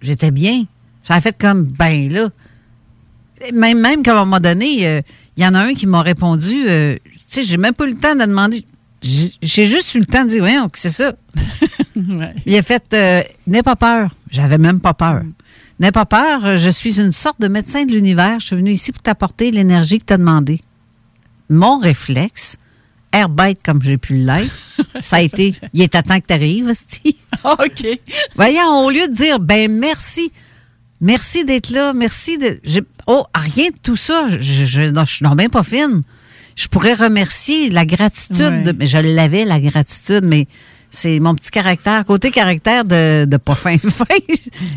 [0.00, 0.64] j'étais bien.
[1.04, 2.28] Ça a fait comme, ben là.
[3.52, 5.00] Même, même qu'à un moment donné, euh,
[5.36, 7.90] il y en a un qui m'a répondu, euh, tu sais, j'ai même pas eu
[7.90, 8.64] le temps de demander.
[9.02, 11.12] J'ai juste eu le temps de dire, que c'est ça.
[11.94, 12.32] Ouais.
[12.46, 14.10] Il a fait euh, N'aie pas peur.
[14.30, 15.22] J'avais même pas peur.
[15.82, 18.38] N'aie pas peur, je suis une sorte de médecin de l'univers.
[18.38, 20.60] Je suis venu ici pour t'apporter l'énergie que tu as demandé.
[21.50, 22.56] Mon réflexe,
[23.12, 24.54] air bête comme j'ai pu l'être,
[25.02, 26.72] ça a été Il est à temps que tu arrives,
[27.44, 27.98] OK.
[28.36, 30.30] Voyons, au lieu de dire Ben merci,
[31.00, 32.60] merci d'être là, merci de.
[33.08, 34.28] Oh, rien de tout ça.
[34.28, 36.02] Je, je, non, je suis non, même pas fine.
[36.54, 38.62] Je pourrais remercier la gratitude.
[38.62, 40.46] De- mais je l'avais, la gratitude, mais
[40.92, 42.04] c'est mon petit caractère.
[42.04, 44.04] Côté caractère de, de pas fin fin,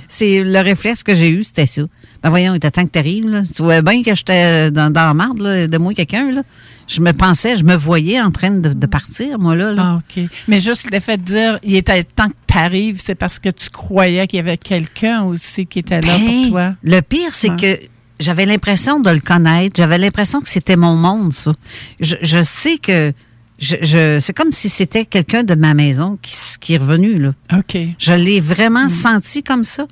[0.08, 1.84] c'est le réflexe que j'ai eu, c'était ça.
[2.24, 3.42] Ben voyons, il était temps que t'arrives, là.
[3.44, 6.42] Tu vois bien que j'étais dans, dans la marde, là, de moi quelqu'un, là.
[6.88, 9.74] Je me pensais, je me voyais en train de, de partir, moi, là.
[9.74, 9.84] là.
[9.86, 10.24] Ah, OK.
[10.48, 13.50] Mais juste le fait de dire, il était temps que tu arrives, c'est parce que
[13.50, 16.74] tu croyais qu'il y avait quelqu'un aussi qui était là Ben, pour toi.
[16.82, 17.80] Le pire, c'est que
[18.20, 19.76] j'avais l'impression de le connaître.
[19.76, 21.54] J'avais l'impression que c'était mon monde, ça.
[22.00, 23.14] Je, je sais que
[23.60, 26.18] je, je- c'est comme si c'était quelqu'un de ma maison
[26.60, 27.34] qui, est revenu, là.
[27.58, 27.78] OK.
[27.98, 29.88] Je l'ai vraiment senti comme ça.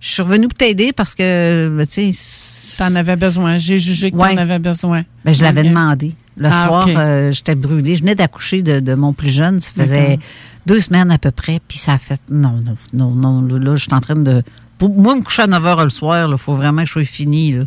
[0.00, 3.58] Je suis revenue pour t'aider parce que, ben, tu sais, T'en avais besoin.
[3.58, 4.36] J'ai jugé que Ouais.
[4.36, 5.02] t'en avais besoin.
[5.24, 6.12] ben, je l'avais demandé.
[6.36, 7.96] Le Ah, soir, euh, j'étais brûlée.
[7.96, 9.58] Je venais d'accoucher de, de mon plus jeune.
[9.58, 10.20] Ça faisait
[10.64, 11.58] deux semaines à peu près.
[11.66, 13.42] Puis ça a fait, non, non, non, non.
[13.42, 14.44] Là, là, je suis en train de...
[14.78, 17.04] Pour moi, me coucher à 9 h le soir, il faut vraiment que je sois
[17.04, 17.54] finie.
[17.54, 17.64] Là.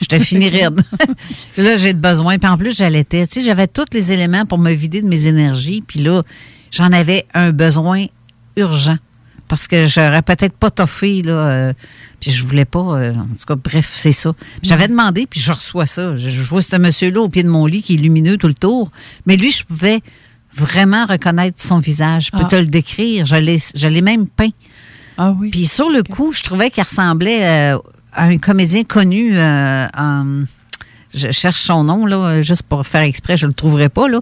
[0.00, 0.80] Je te finis raide.
[1.56, 2.38] là, j'ai de besoin.
[2.38, 3.26] Puis en plus, j'allaitais.
[3.26, 5.82] Tu sais, j'avais tous les éléments pour me vider de mes énergies.
[5.86, 6.22] Puis là,
[6.70, 8.06] j'en avais un besoin
[8.56, 8.96] urgent.
[9.48, 11.32] Parce que j'aurais peut-être pas toffé, là.
[11.32, 11.72] euh,
[12.20, 12.80] puis je voulais pas.
[12.80, 14.32] euh, en tout cas, bref, c'est ça.
[14.62, 16.16] J'avais demandé, puis je reçois ça.
[16.18, 18.52] Je, je vois ce monsieur-là au pied de mon lit qui est lumineux tout le
[18.54, 18.90] tour.
[19.24, 20.00] Mais lui, je pouvais
[20.54, 22.26] vraiment reconnaître son visage.
[22.26, 22.48] Je peux Ah.
[22.50, 23.24] te le décrire.
[23.24, 23.36] Je
[23.86, 24.50] l'ai, même peint.
[25.16, 25.48] Ah oui.
[25.50, 27.80] Puis sur le coup, je trouvais qu'il ressemblait euh, à
[28.18, 29.30] un comédien connu.
[29.34, 29.86] euh,
[31.14, 34.08] je cherche son nom, là, juste pour faire exprès, je le trouverai pas.
[34.08, 34.20] Là.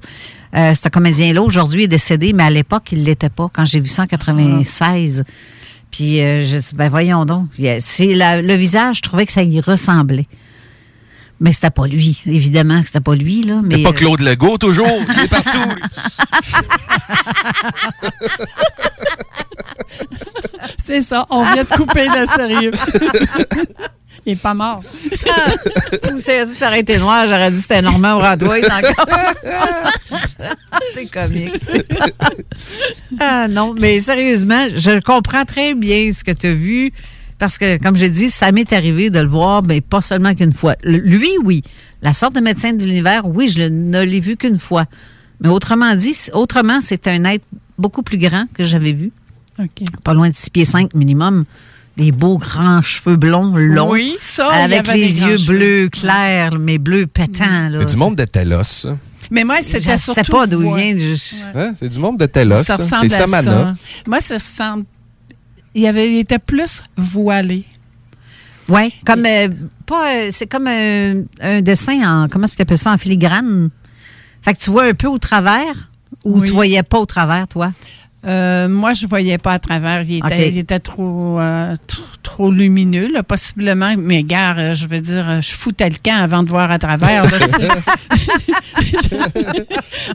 [0.55, 3.89] Euh, ce comédien-là, aujourd'hui, est décédé, mais à l'époque, il l'était pas, quand j'ai vu
[3.89, 5.25] ça en 96.
[5.91, 7.49] Puis, euh, je ben voyons donc.
[7.81, 10.27] C'est le visage, je trouvais que ça y ressemblait.
[11.39, 13.43] Mais c'était pas lui, évidemment que c'était pas lui.
[13.43, 15.03] Là, mais, C'est pas euh, Claude Legault, toujours?
[15.17, 15.59] Il est partout.
[20.85, 22.71] C'est ça, on vient de couper le sérieux.
[24.25, 24.81] Il est pas mort.
[26.13, 26.33] Ou ça,
[26.67, 29.07] aurait été noir, j'aurais dit que c'était Normand Bradois encore.
[30.95, 31.55] C'est comique.
[33.21, 36.93] ah non, mais sérieusement, je comprends très bien ce que tu as vu.
[37.39, 40.55] Parce que, comme j'ai dit, ça m'est arrivé de le voir, mais pas seulement qu'une
[40.55, 40.75] fois.
[40.83, 41.63] Le- Lui, oui.
[42.03, 44.87] La sorte de médecin de l'univers, oui, je le- ne l'ai vu qu'une fois.
[45.41, 47.45] Mais autrement dit, autrement, c'est un être
[47.79, 49.11] beaucoup plus grand que j'avais vu.
[49.59, 49.85] OK.
[50.03, 51.45] Pas loin de 6 pieds 5 minimum.
[51.99, 53.91] Des beaux grands cheveux blonds, longs.
[53.93, 55.59] Oui, ça, il y Avec avait les yeux cheveux.
[55.59, 57.69] bleus clairs, mais bleus pétants.
[57.71, 57.79] Là.
[57.81, 58.97] C'est du monde de Telos, ça.
[59.31, 60.21] Mais moi, Je c'était ne surtout...
[60.21, 60.95] sais pas d'où vient.
[60.97, 61.73] je- Hein?
[61.75, 62.65] C'est du monde de Telos.
[62.65, 62.85] Ça ça.
[62.85, 63.51] ressemble C'est à Samana.
[63.51, 63.75] ça.
[64.07, 64.85] Moi, ça ressemble...
[65.77, 67.65] Il, avait, il était plus voilé.
[68.69, 69.49] Oui, comme euh,
[69.87, 73.71] pas euh, c'est comme un, un dessin en comment est-ce qu'on appelle ça en filigrane?
[74.43, 75.91] Fait que tu vois un peu au travers
[76.25, 76.47] ou Oui.
[76.47, 77.73] tu voyais pas au travers toi?
[78.25, 80.03] Euh, moi, je voyais pas à travers.
[80.03, 80.53] Il était, OK.
[80.53, 83.95] il était trop, euh, tr- trop lumineux, là, possiblement.
[83.97, 86.79] Mais gare, euh, je veux dire, euh, je foutais le camp avant de voir à
[86.81, 87.23] travers.
[87.23, 87.31] là,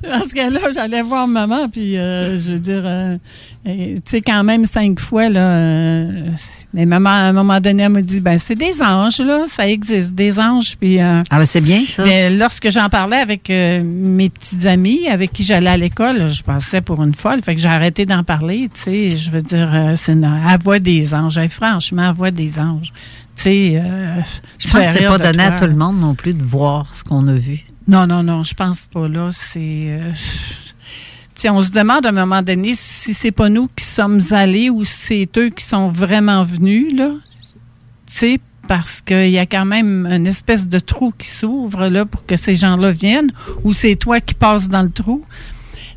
[0.03, 3.17] Parce que là, j'allais voir maman, puis euh, je veux dire, euh,
[3.65, 5.39] tu sais, quand même cinq fois, là.
[5.55, 6.29] euh,
[6.73, 9.67] mais maman, à un moment donné, elle m'a dit, ben, c'est des anges, là, ça
[9.69, 10.99] existe, des anges, puis.
[10.99, 12.03] euh, Ah ben c'est bien ça.
[12.03, 16.41] mais lorsque j'en parlais avec euh, mes petites amies avec qui j'allais à l'école, je
[16.41, 17.41] passais pour une folle.
[17.43, 18.69] Fait que j'ai arrêté d'en parler.
[18.73, 21.39] Tu sais, je veux dire, euh, c'est une à voix des anges.
[21.49, 22.91] Franchement, à voix des anges.
[23.35, 23.83] Tu sais,
[24.59, 27.03] Je pense que c'est pas donné à tout le monde non plus de voir ce
[27.03, 27.63] qu'on a vu.
[27.87, 29.29] Non, non, non, je pense pas là.
[29.31, 29.99] C'est.
[31.45, 33.83] Euh, tu sais, on se demande à un moment donné si c'est pas nous qui
[33.83, 37.11] sommes allés ou si c'est eux qui sont vraiment venus, là.
[38.67, 42.55] Parce qu'il y a quand même une espèce de trou qui s'ouvre, pour que ces
[42.55, 43.31] gens-là viennent,
[43.63, 45.23] ou c'est toi qui passes dans le trou.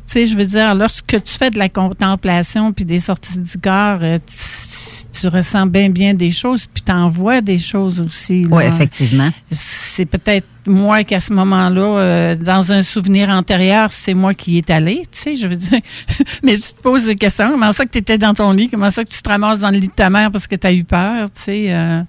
[0.07, 3.57] Tu sais, je veux dire, lorsque tu fais de la contemplation puis des sorties du
[3.57, 8.45] corps, euh, tu, tu ressens bien, bien des choses, puis tu vois des choses aussi.
[8.49, 9.29] Oui, effectivement.
[9.51, 14.53] C'est peut-être moi qui, à ce moment-là, euh, dans un souvenir antérieur, c'est moi qui
[14.53, 15.79] y est allé, tu sais, je veux dire.
[16.43, 17.51] Mais tu te poses des questions.
[17.51, 18.69] Comment ça que tu étais dans ton lit?
[18.69, 20.67] Comment ça que tu te ramasses dans le lit de ta mère parce que tu
[20.67, 21.65] as eu peur, tu sais?
[21.69, 22.01] euh?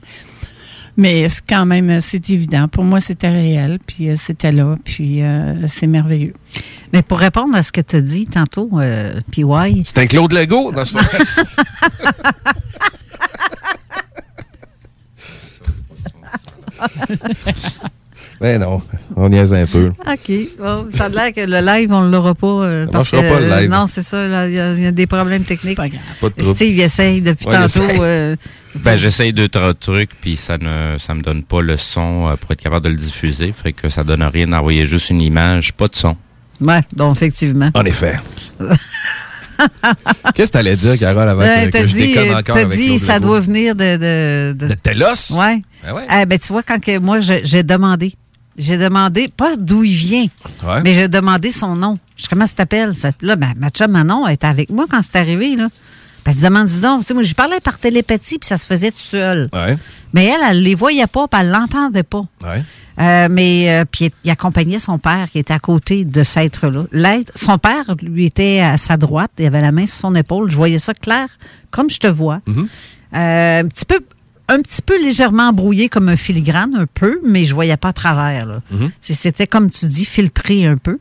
[0.96, 2.68] Mais c'est quand même, euh, c'est évident.
[2.68, 6.34] Pour moi, c'était réel, puis euh, c'était là, puis euh, c'est merveilleux.
[6.92, 9.82] Mais pour répondre à ce que tu as dit tantôt, euh, PY.
[9.84, 11.60] C'est un Claude Legault dans ce podcast.
[18.40, 18.82] Mais non,
[19.16, 19.86] on niaise un peu.
[20.06, 20.32] OK.
[20.58, 22.46] Bon, ça a l'air que le live, on ne l'aura pas.
[22.46, 23.70] euh, Ça parce que, pas, le euh, live.
[23.70, 24.26] non, c'est ça.
[24.46, 25.76] Il y, a- il y a des problèmes techniques.
[25.76, 26.00] pas grave.
[26.20, 26.54] Pas de.
[26.54, 28.02] Steve essaye depuis Ouais, tantôt.
[28.02, 28.36] euh,
[28.76, 32.36] Ben, j'essaye deux, trois trucs, puis ça ne ça me donne pas le son euh,
[32.36, 33.52] pour être capable de le diffuser.
[33.52, 36.14] Fait que ça donne rien d'envoyer juste une image, pas de son.
[36.60, 37.70] ouais, donc effectivement.
[37.74, 38.16] En effet.
[40.34, 42.76] Qu'est-ce que t'allais dire, Carole, avant que, t'as que je dit, déconne euh, encore avec
[42.78, 44.52] dit ça doit venir de...
[44.52, 45.32] De, De Telos?
[45.34, 45.62] Ouais.
[45.82, 46.04] Ben ouais.
[46.10, 48.12] Ah, ben, tu vois, quand que moi, je- j'ai demandé,
[48.58, 50.26] j'ai demandé, pas d'où il vient,
[50.64, 50.82] Ouais.
[50.82, 51.98] mais j'ai demandé son nom.
[52.16, 52.94] Je comment ça t'appelle?
[52.96, 55.68] Ça- Là, ben, ma chum Manon elle était avec moi quand c'est arrivé, là.
[56.24, 58.56] Ben, elle se demande, dis donc, tu sais, moi, je parlais par télépathie, puis ça
[58.58, 59.48] se faisait tout seul.
[59.52, 59.76] Ouais.
[60.12, 62.22] Mais elle, elle les voyait pas, puis elle l'entendait pas.
[62.42, 62.62] Ouais.
[62.98, 66.84] Euh, mais euh, puis il accompagnait son père qui était à côté de cet être-là.
[66.92, 70.50] L'être, son père lui était à sa droite, il avait la main sur son épaule.
[70.50, 71.28] Je voyais ça clair,
[71.70, 72.40] comme je te vois.
[72.48, 72.66] Mm-hmm.
[73.14, 74.00] Euh, un petit peu,
[74.48, 77.92] un petit peu légèrement embrouillé comme un filigrane, un peu, mais je voyais pas à
[77.92, 78.46] travers.
[78.46, 78.60] là.
[79.00, 80.98] C'est- C'était comme tu dis, filtré un peu.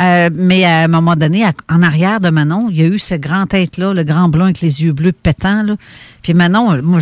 [0.00, 2.98] Euh, mais à un moment donné, à- en arrière de Manon, il y a eu
[2.98, 5.62] ce grand tête-là, le grand blond avec les yeux bleus pétants.
[5.64, 5.76] Là.
[6.22, 7.00] Puis Manon, euh, moi,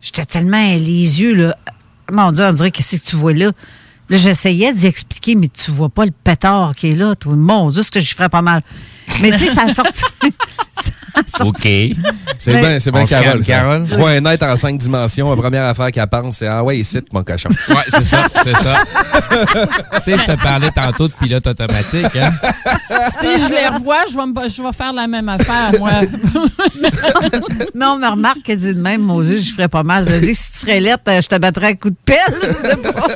[0.00, 1.56] j'étais tellement les yeux, là,
[2.10, 3.52] mon Dieu, on dirait qu'est-ce que tu vois là?
[4.10, 7.14] Là, j'essayais d'y expliquer, mais tu vois pas le pétard qui est là.
[7.14, 7.36] Toi.
[7.36, 8.62] Mon Dieu, ce que je ferais pas mal.
[9.20, 10.02] Mais tu sais, ça a sorti.
[11.40, 11.68] OK.
[12.38, 13.44] C'est bien, c'est bien Carole.
[13.44, 13.84] Carole.
[13.96, 17.00] Voit un être en cinq dimensions, la première affaire qu'elle pense, c'est Ah ouais, ici,
[17.12, 17.48] mon cochon.
[17.68, 18.76] Ouais, c'est ça, c'est ça.
[20.04, 22.30] tu sais, je te parlais tantôt de pilote automatique, hein?
[23.20, 25.90] Si je les revois, je vais, me- je vais faire la même affaire, moi.
[27.74, 30.08] non, mais remarque qu'elle dit de même, mon Dieu, je ferais pas mal.
[30.08, 32.16] Je dis, si tu serais lettre, je te battrais à coup de pelle.
[32.42, 33.06] Je sais pas.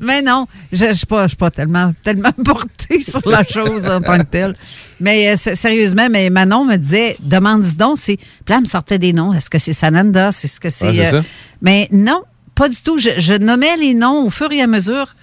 [0.00, 4.18] Mais non, je ne suis pas, pas tellement, tellement portée sur la chose en tant
[4.18, 4.54] que telle.
[5.00, 8.16] Mais euh, sérieusement, mais Manon me disait, demande-y donc, c'est.
[8.16, 9.32] Puis là, elle me sortait des noms.
[9.32, 10.28] Est-ce que c'est Sananda?
[10.28, 10.88] Est-ce que c'est.
[10.88, 11.22] Ouais, c'est ça.
[11.62, 12.22] mais non,
[12.54, 12.98] pas du tout.
[12.98, 15.14] Je, je nommais les noms au fur et à mesure.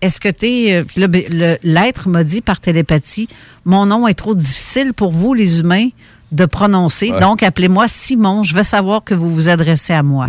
[0.00, 0.84] Est-ce que tu es.
[0.84, 3.28] Puis là, ben, l'être m'a dit par télépathie
[3.64, 5.88] Mon nom est trop difficile pour vous, les humains,
[6.32, 7.10] de prononcer.
[7.12, 7.20] Ouais.
[7.20, 8.42] Donc, appelez-moi Simon.
[8.44, 10.26] Je veux savoir que vous vous adressez à moi.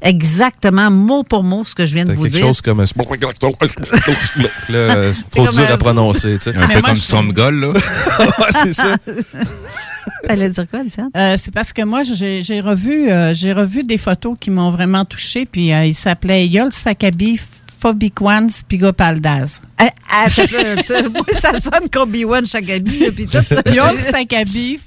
[0.00, 2.46] Exactement, mot pour mot, ce que je viens de C'est vous quelque dire.
[2.46, 2.80] chose comme.
[2.80, 2.84] Là,
[4.70, 6.38] euh, trop comme dur un- à prononcer.
[6.38, 6.56] tu sais.
[6.56, 7.68] Un peu comme Stromgol, là.
[8.38, 8.96] Ouais, c'est ça.
[10.26, 11.10] Fallait dire quoi, Diane?
[11.16, 14.70] Euh, c'est parce que moi, j'ai j'ai revu, euh, j'ai revu des photos qui m'ont
[14.70, 15.46] vraiment touchée.
[15.46, 17.40] Puis euh, il s'appelait Yol Sakabi
[17.82, 19.60] Fobiquans Pigopaldaz.
[19.76, 23.26] Ah, ah, ça, peut- ça- moi, ça sonne comme B1 Chagabi, là, puis.
[23.74, 24.78] Yol Sakabi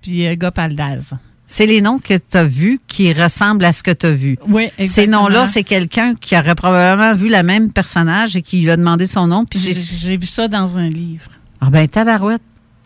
[0.00, 1.12] puis euh, Gopaldaz.
[1.48, 4.38] C'est les noms que tu as vus qui ressemblent à ce que tu as vu.
[4.48, 5.22] Oui, Ces exactement.
[5.22, 9.06] noms-là, c'est quelqu'un qui aurait probablement vu la même personnage et qui lui a demandé
[9.06, 9.44] son nom.
[9.44, 9.58] Puis
[9.98, 11.30] j'ai vu ça dans un livre.
[11.60, 12.42] Ah ben, tabarouette.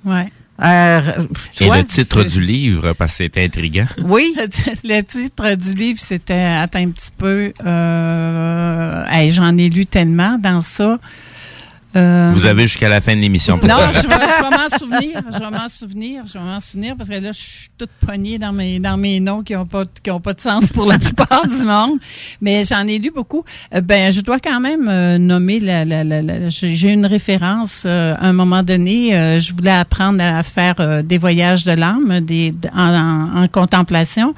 [0.06, 0.32] Ouais.
[0.60, 1.00] Euh,
[1.60, 3.86] Et vois, le titre du livre, parce que c'est intriguant.
[4.02, 4.34] Oui.
[4.84, 7.52] Le titre du livre, c'était Attends un petit peu.
[7.64, 10.98] Euh, hey, J'en ai lu tellement dans ça.
[11.96, 13.56] Euh, Vous avez jusqu'à la fin de l'émission.
[13.56, 15.22] Non, je vais, je vais m'en souvenir.
[15.32, 16.22] Je vais m'en souvenir.
[16.26, 19.20] Je vais m'en souvenir parce que là, je suis toute pognée dans mes, dans mes
[19.20, 21.98] noms qui n'ont pas, qui ont pas de sens pour la plupart du monde.
[22.42, 23.42] Mais j'en ai lu beaucoup.
[23.74, 27.86] Euh, ben, je dois quand même euh, nommer la, la, la- la- j'ai une référence.
[27.86, 32.94] à un moment donné, je voulais apprendre à faire des voyages de l'âme, des, en,
[32.94, 34.34] en- en contemplation.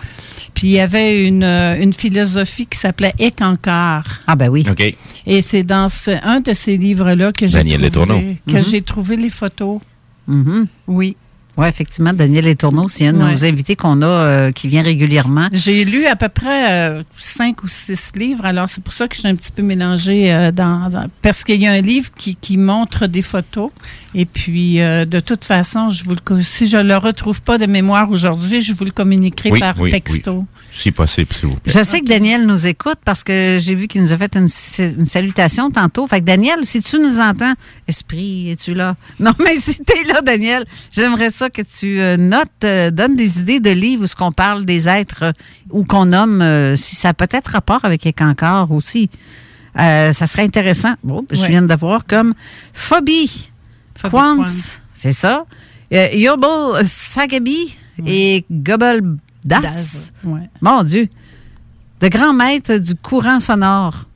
[0.55, 4.05] Puis il y avait une, euh, une philosophie qui s'appelait Ekankar.
[4.27, 4.65] Ah ben oui.
[4.71, 4.95] OK.
[5.27, 8.63] Et c'est dans ce- un de ces livres-là que j'ai trouvé, que Mhm.
[8.63, 9.81] j'ai trouvé les photos.
[10.27, 10.67] Mhm.
[10.87, 11.17] Oui.
[11.57, 13.33] Oui, effectivement, Daniel Letourneau, c'est un de Ouais.
[13.33, 15.49] nos invités qu'on a euh, qui vient régulièrement.
[15.53, 19.15] J'ai lu à peu près euh, cinq ou six livres, alors c'est pour ça que
[19.15, 22.09] je suis un petit peu mélangée euh, dans, dans- parce qu'il y a un livre
[22.17, 23.71] qui, qui montre des photos
[24.15, 27.67] et puis euh, de toute façon, je vous le si je le retrouve pas de
[27.67, 30.39] mémoire aujourd'hui, je vous le communiquerai Oui, par oui, texto.
[30.41, 30.45] oui.
[30.73, 31.73] Si possible, s'il vous plaît.
[31.73, 34.47] Je sais que Daniel nous écoute parce que j'ai vu qu'il nous a fait une,
[34.79, 36.07] une salutation tantôt.
[36.07, 37.55] Fait que Daniel, si tu nous entends,
[37.89, 38.95] esprit, es-tu là?
[39.19, 43.41] Non, mais si t'es là, Daniel, j'aimerais ça que tu euh, notes, euh, donnes des
[43.41, 45.33] idées de livres où ce qu'on parle des êtres euh,
[45.71, 49.11] ou qu'on nomme, euh, si ça a peut-être rapport avec Ekankar aussi.
[49.79, 50.95] Euh, ça serait intéressant.
[51.03, 51.49] Bon, Je Ouais.
[51.49, 52.35] viens de voir comme
[52.75, 53.51] Phobie
[54.09, 54.45] Quants,
[54.95, 55.45] c'est ça.
[55.93, 57.77] Euh, Yobel Sagabi
[58.07, 59.03] et Gobel
[59.45, 60.13] Das.
[60.25, 60.49] Ouais.
[60.61, 61.09] Mon Dieu.
[62.01, 64.07] De grands maîtres du courant sonore.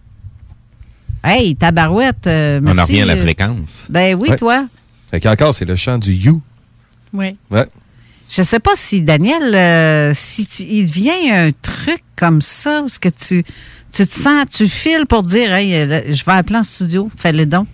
[1.22, 2.26] Hey, tabarouette.
[2.26, 3.86] euh, On en merci, revient à la euh, fréquence.
[3.88, 4.36] Ben oui, Ouais.
[4.36, 4.66] toi.
[5.10, 6.42] Fait qu'encore, c'est le chant du You.
[7.12, 7.36] Oui.
[7.50, 7.66] Ouais.
[8.28, 12.98] Je sais pas si, Daniel, euh, si tu, il devient un truc comme ça, parce
[12.98, 13.44] que tu,
[13.92, 17.46] tu te sens, tu files pour dire, hey, euh, je vais appeler en studio, fais-le
[17.46, 17.68] donc.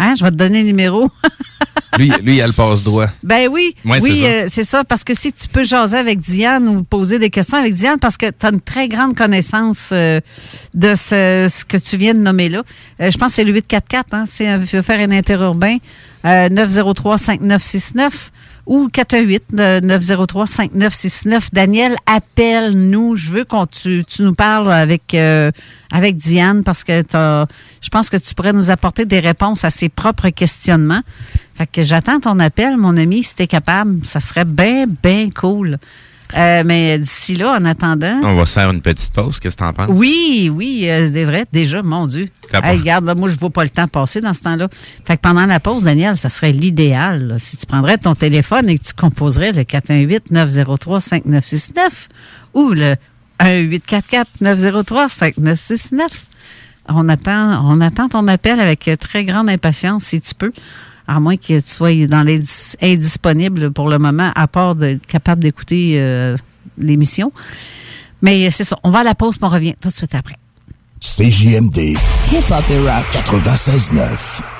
[0.00, 1.08] Hein, je vais te donner le numéro.
[1.98, 3.06] Lui, lui, il a le passe-droit.
[3.24, 4.26] Ben oui, Ouais, oui, c'est ça.
[4.28, 4.84] euh, c'est ça.
[4.84, 8.16] Parce que si tu peux jaser avec Diane ou poser des questions avec Diane, parce
[8.16, 10.20] que tu as une très grande connaissance euh,
[10.72, 12.62] de ce, ce que tu viens de nommer là.
[13.02, 15.78] Euh, je pense que c'est le 844, hein, si on veut faire un interurbain,
[16.24, 18.10] euh, 903-5969
[18.66, 21.48] ou 418-903-5969.
[21.52, 23.16] Daniel, appelle-nous.
[23.16, 25.50] Je veux qu'on tu, tu nous parles avec, euh,
[25.92, 27.46] avec Diane parce que t'as-
[27.82, 31.00] je pense que tu pourrais nous apporter des réponses à ses propres questionnements.
[31.54, 34.04] Fait que j'attends ton appel, mon ami, si t'es capable.
[34.04, 35.78] Ça serait bien, bien cool.
[36.36, 38.20] Euh, mais d'ici là, en attendant.
[38.22, 39.40] On va se faire une petite pause.
[39.40, 39.90] Qu'est-ce que t'en penses?
[39.90, 42.28] Oui, oui, euh, c'est vrai, déjà, mon Dieu.
[42.52, 44.68] Hey, regarde, là, moi, je ne vois pas le temps passer dans ce temps-là.
[45.04, 47.36] Fait que pendant la pause, Daniel, ça serait l'idéal.
[47.38, 51.90] Si tu prendrais ton téléphone et que tu composerais le 418-903-5969
[52.54, 52.94] ou le
[53.40, 56.08] 1-844-903-5969.
[56.88, 60.52] On attend, on attend ton appel avec euh, très grande impatience, si tu peux.
[61.06, 62.42] À moins que tu sois dans les
[62.82, 66.36] indisponible pour le moment, à part d'être capable d'écouter euh,
[66.78, 67.32] l'émission.
[68.22, 68.76] Mais c'est ça.
[68.84, 70.36] On va à la pause, puis on revient tout de suite après.
[71.00, 71.78] CJMD.
[72.32, 73.04] Hip-hop et rap.
[73.12, 74.59] 96.9.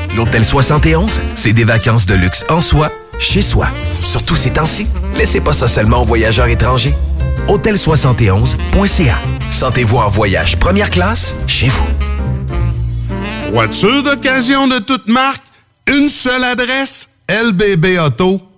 [0.15, 3.67] L'Hôtel 71, c'est des vacances de luxe en soi, chez soi.
[4.03, 6.93] Surtout ces temps-ci, laissez pas ça seulement aux voyageurs étrangers.
[7.47, 9.15] Hôtel71.ca.
[9.51, 11.87] Sentez-vous en voyage première classe chez vous.
[13.51, 15.43] Voiture d'occasion de toute marque,
[15.87, 18.50] une seule adresse, lbbauto.com.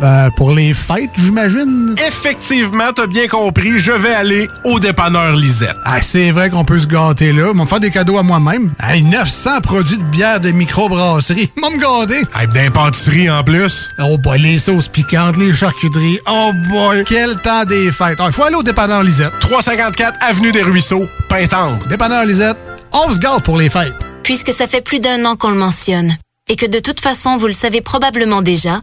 [0.00, 1.94] Ben, pour les fêtes, j'imagine.
[2.06, 5.76] Effectivement, t'as bien compris, je vais aller au dépanneur Lisette.
[5.84, 7.50] Ah, c'est vrai qu'on peut se gâter là.
[7.54, 8.72] Ils me faire des cadeaux à moi-même.
[8.78, 11.50] Hey, 900 produits de bière de microbrasserie.
[11.56, 12.26] Ils me gâter.
[12.38, 13.88] Hey, d'impantisserie en plus.
[13.98, 16.18] Oh boy, les sauces piquantes, les charcuteries.
[16.28, 18.18] Oh boy, quel temps des fêtes.
[18.24, 19.32] Il faut aller au dépanneur Lisette.
[19.40, 21.78] 354 Avenue des Ruisseaux, Pintendre.
[21.88, 22.58] Dépanneur Lisette,
[22.92, 23.94] on se gâte pour les fêtes.
[24.22, 26.16] Puisque ça fait plus d'un an qu'on le mentionne,
[26.48, 28.82] et que de toute façon vous le savez probablement déjà,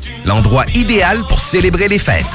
[0.25, 2.25] L'endroit idéal pour célébrer les fêtes.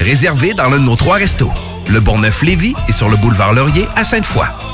[0.00, 1.52] Réservé dans l'un de nos trois restos.
[1.88, 4.73] Le Bonneuf-Lévis et sur le boulevard Laurier à Sainte-Foy.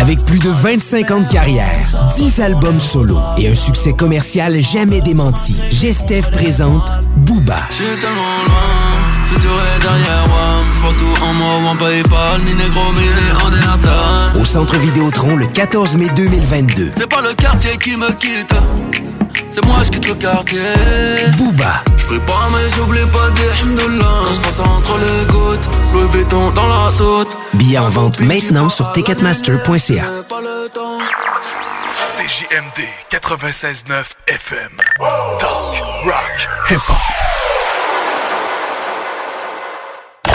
[0.00, 1.86] Avec plus de 25 ans de carrière,
[2.16, 7.58] 10 albums solo et un succès commercial jamais démenti, Gestev présente Booba.
[7.70, 10.64] J'suis tellement loin, futur est derrière moi.
[10.72, 14.40] J'vois tout en moi, en Paypal, ni négro, ni en Néandertal.
[14.40, 16.92] Au Centre Vidéotron le 14 mai 2022.
[16.96, 18.54] C'est pas le quartier qui me quitte,
[19.50, 20.60] c'est moi je quitte le quartier.
[21.36, 21.82] Booba.
[21.96, 24.04] J'prie pas mais j'oublie pas des hamdoulah.
[24.24, 27.36] Quand j'passe entre les gouttes, Louis Vuitton dans la saute.
[27.54, 30.04] Billets en vente maintenant sur ticketmaster.ca.
[32.04, 34.70] C'est JMD 96.9 FM.
[35.38, 37.59] Talk, rock, hip-hop.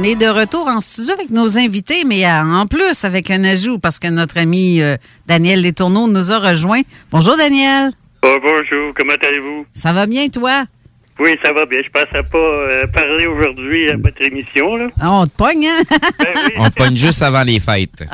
[0.00, 3.44] On est de retour en studio avec nos invités, mais euh, en plus avec un
[3.44, 4.96] ajout parce que notre ami euh,
[5.26, 6.80] Daniel Letourneau nous a rejoint.
[7.10, 7.90] Bonjour Daniel.
[8.24, 9.66] Oh, bonjour, comment allez-vous?
[9.74, 10.64] Ça va bien toi?
[11.20, 11.80] Oui, ça va bien.
[11.84, 14.76] Je pensais pas euh, parler aujourd'hui à votre émission.
[14.76, 14.88] Là.
[14.98, 15.96] Ah, on te pogne, hein?
[16.56, 18.04] On te pogne juste avant les fêtes.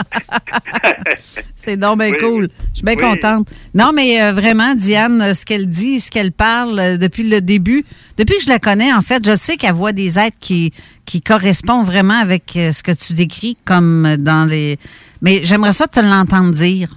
[1.57, 2.49] C'est donc bien Oui, cool.
[2.73, 3.01] Je suis bien Oui.
[3.03, 3.49] contente.
[3.75, 7.41] Non, mais euh, vraiment, Diane, euh, ce qu'elle dit, ce qu'elle parle euh, depuis le
[7.41, 7.85] début,
[8.19, 10.73] depuis que je la connais, en fait, je sais qu'elle voit des êtres qui,
[11.05, 14.79] qui correspondent vraiment avec euh, ce que tu décris comme dans les...
[15.23, 16.89] Mais j'aimerais ça te l'entendre dire.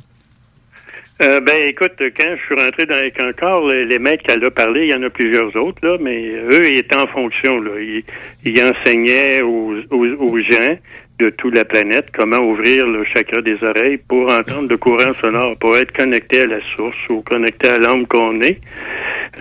[1.21, 4.83] Euh, ben, écoute, quand je suis rentré dans les encore, les, maîtres qu'elle a parlé,
[4.83, 7.71] il y en a plusieurs autres, là, mais eux, ils étaient en fonction, là.
[7.77, 8.03] Ils,
[8.45, 10.77] ils enseignaient aux, aux, gens
[11.19, 15.57] de toute la planète comment ouvrir le chakra des oreilles pour entendre le courant sonore,
[15.57, 18.61] pour être connecté à la source ou connecté à l'âme qu'on est.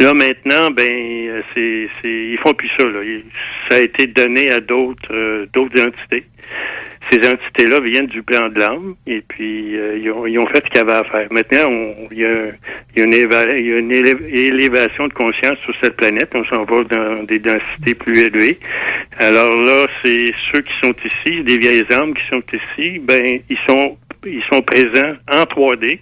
[0.01, 3.01] Là, maintenant, ben, c'est, c'est, ils font plus ça, là.
[3.70, 6.24] Ça a été donné à d'autres, euh, d'autres entités.
[7.11, 10.57] Ces entités-là viennent du plan de l'âme et puis euh, ils, ont, ils ont fait
[10.59, 11.27] ce qu'il y avait à faire.
[11.31, 12.49] Maintenant, on- il y a,
[12.95, 16.31] il y a une, il y a une élé- élévation de conscience sur cette planète.
[16.35, 18.59] On s'en va dans des densités plus élevées.
[19.19, 23.59] Alors là, c'est ceux qui sont ici, des vieilles âmes qui sont ici, ben ils
[23.66, 23.97] sont
[24.27, 26.01] ils sont présents en 3D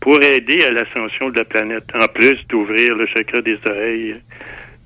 [0.00, 4.14] pour aider à l'ascension de la planète, en plus d'ouvrir le chakra des oreilles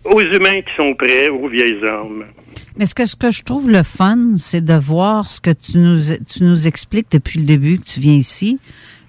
[0.04, 2.24] aux humains qui sont prêts, aux vieilles âmes.
[2.78, 5.78] Mais ce que, ce que je trouve le fun, c'est de voir ce que tu
[5.78, 8.58] nous, tu nous expliques depuis le début que tu viens ici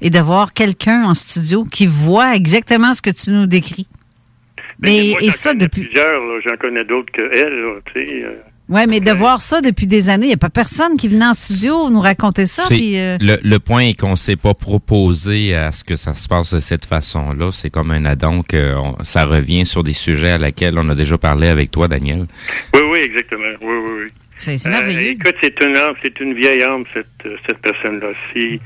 [0.02, 3.88] et de voir quelqu'un en studio qui voit exactement ce que tu nous décris.
[4.80, 5.84] Mais, Moi, et ça depuis.
[5.86, 8.26] plusieurs, j'en connais d'autres que elle, tu sais.
[8.70, 8.74] Euh.
[8.74, 11.26] Ouais, mais de voir ça depuis des années, il n'y a pas personne qui venait
[11.26, 12.64] en studio nous raconter ça.
[12.68, 16.28] Puis, euh, le, le point est qu'on s'est pas proposé à ce que ça se
[16.28, 17.52] passe de cette façon-là.
[17.52, 20.96] C'est comme un addon que on- ça revient sur des sujets à laquelle on a
[20.96, 22.26] déjà parlé avec toi, Daniel.
[22.74, 23.44] Oui, oui, exactement.
[23.62, 24.08] Oui, oui, oui.
[24.38, 25.12] C'est merveilleux.
[25.12, 28.10] écoute, c'est une âme, c'est une vieille âme, cette, euh, cette personne-là.
[28.34, 28.60] Si,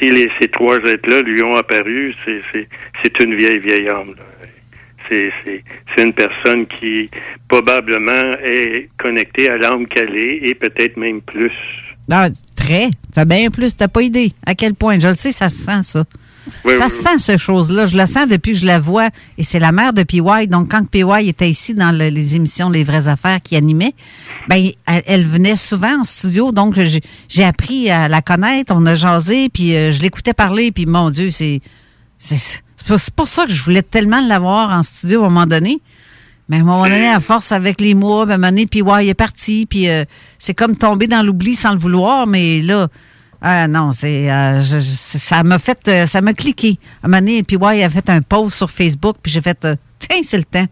[0.00, 2.68] si les, ces trois êtres-là lui ont apparu, c'est, c'est,
[3.02, 4.14] c'est une vieille, vieille âme.
[4.16, 4.22] là.
[5.08, 5.62] C'est, c'est,
[5.94, 7.10] c'est une personne qui
[7.48, 11.52] probablement est connectée à l'âme qu'elle est et peut-être même plus.
[12.10, 12.90] ah, très.
[13.14, 13.76] Ça bien plus.
[13.76, 14.98] T'as pas idée à quel point.
[14.98, 16.04] Je le sais, ça se sent, ça.
[16.64, 17.86] Oui, ça oui, se sent, ces choses-là.
[17.86, 19.08] Je la sens depuis que je la vois.
[19.38, 20.46] Et c'est la mère de PY.
[20.48, 23.94] Donc, quand PY était ici dans le- les émissions Les Vraies Affaires qui animait,
[24.48, 26.50] ben, elle, elle venait souvent en studio.
[26.52, 28.74] Donc, j'ai j'ai appris à la connaître.
[28.76, 30.70] On a jasé, puis euh, je l'écoutais parler.
[30.72, 31.60] Puis, mon Dieu, c'est
[32.86, 35.80] c'est pour, ça que je voulais tellement l'avoir en studio à un moment donné.
[36.48, 38.82] Mais à un moment donné, à force avec les mois, à un moment donné, PY
[39.08, 39.66] est parti.
[39.66, 40.04] Puis, euh,
[40.38, 42.26] c'est comme tomber dans l'oubli sans le vouloir.
[42.26, 42.88] Mais là...
[43.46, 46.78] Ah non, c'est euh, ça m'a fait euh, ça m'a cliqué.
[47.02, 49.42] À un moment donné, puis ouais, il a fait un post sur Facebook, puis j'ai
[49.42, 50.64] fait euh, tiens, c'est le temps.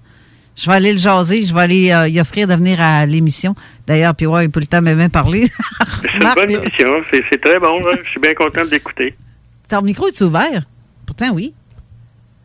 [0.56, 3.54] Je vais aller le jaser, je vais aller euh, y offrir de venir à l'émission.
[3.86, 5.44] D'ailleurs, puis ouais, il peut le temps même parler.
[6.02, 6.88] C'est une bonne émission.
[7.10, 7.78] C'est, très bon.
[8.04, 9.14] Je suis bien content de l'écouter.
[9.68, 10.62] Ton micro est ouvert?
[11.04, 11.52] Pourtant oui.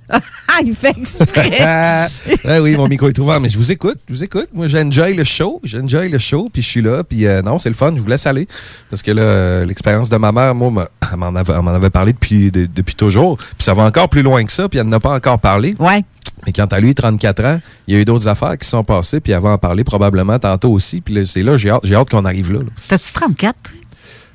[0.10, 0.20] Ah,
[0.64, 1.58] il fait exprès.
[1.62, 2.08] ah
[2.62, 4.48] oui, mon micro est ouvert, mais je vous écoute, je vous écoute.
[4.54, 7.70] Moi, j'enjoy le show, j'enjoy le show, puis je suis là, puis euh, non, c'est
[7.70, 8.48] le fun, je vous laisse aller.
[8.90, 12.14] Parce que là, l'expérience de ma mère, moi, elle m'en avait, elle m'en avait parlé
[12.14, 14.98] depuis, de- depuis toujours, puis ça va encore plus loin que ça, puis elle n'en
[14.98, 15.76] a pas encore parlé.
[15.80, 16.04] Ouais.
[16.46, 19.20] Mais quand à lui, 34 ans, il y a eu d'autres affaires qui sont passées,
[19.20, 22.26] puis elle va en parler probablement tantôt aussi, puis là, c'est là, j'ai hâte, qu'on
[22.26, 22.60] arrive là.
[22.60, 22.66] là.
[22.88, 23.56] T'as-tu 34?
[23.64, 23.74] toi?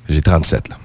[0.09, 0.75] J'ai 37, là.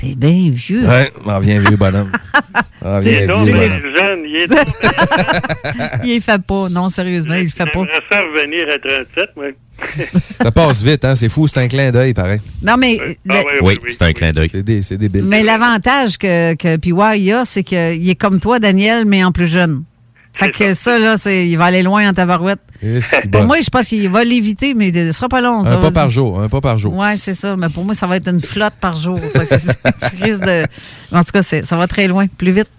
[0.00, 0.86] T'es bien vieux.
[0.88, 2.10] Ouais, m'en viens vieux bonhomme.
[2.82, 4.48] Donc, vieux il est jeune, il est
[6.04, 6.68] il le fait pas.
[6.70, 7.80] Non, sérieusement, il le fait pas.
[7.80, 9.44] Revenir à 37, moi.
[10.42, 12.40] Ça passe vite, hein, c'est fou, c'est un clin d'œil, pareil.
[12.62, 14.48] Non, mais le- oui, c'est un clin d'œil.
[14.52, 15.24] C'est dé- c'est débile.
[15.24, 19.48] Mais l'avantage que, que PY a, c'est qu'il est comme toi, Daniel, mais en plus
[19.48, 19.84] jeune.
[20.32, 22.60] Fait que ça, là, c'est, il va aller loin en tabarouette.
[22.80, 23.46] Pour bon.
[23.46, 25.64] moi, je pense qu'il va l'éviter, mais ce sera pas long.
[25.64, 26.94] ça Un pas par jour, un pas par jour.
[26.96, 27.56] Ouais, c'est ça.
[27.56, 29.18] Mais pour moi, ça va être une flotte par jour.
[29.34, 30.64] Tu risques de...
[31.12, 32.70] En tout cas, c'est- ça va très loin, plus vite.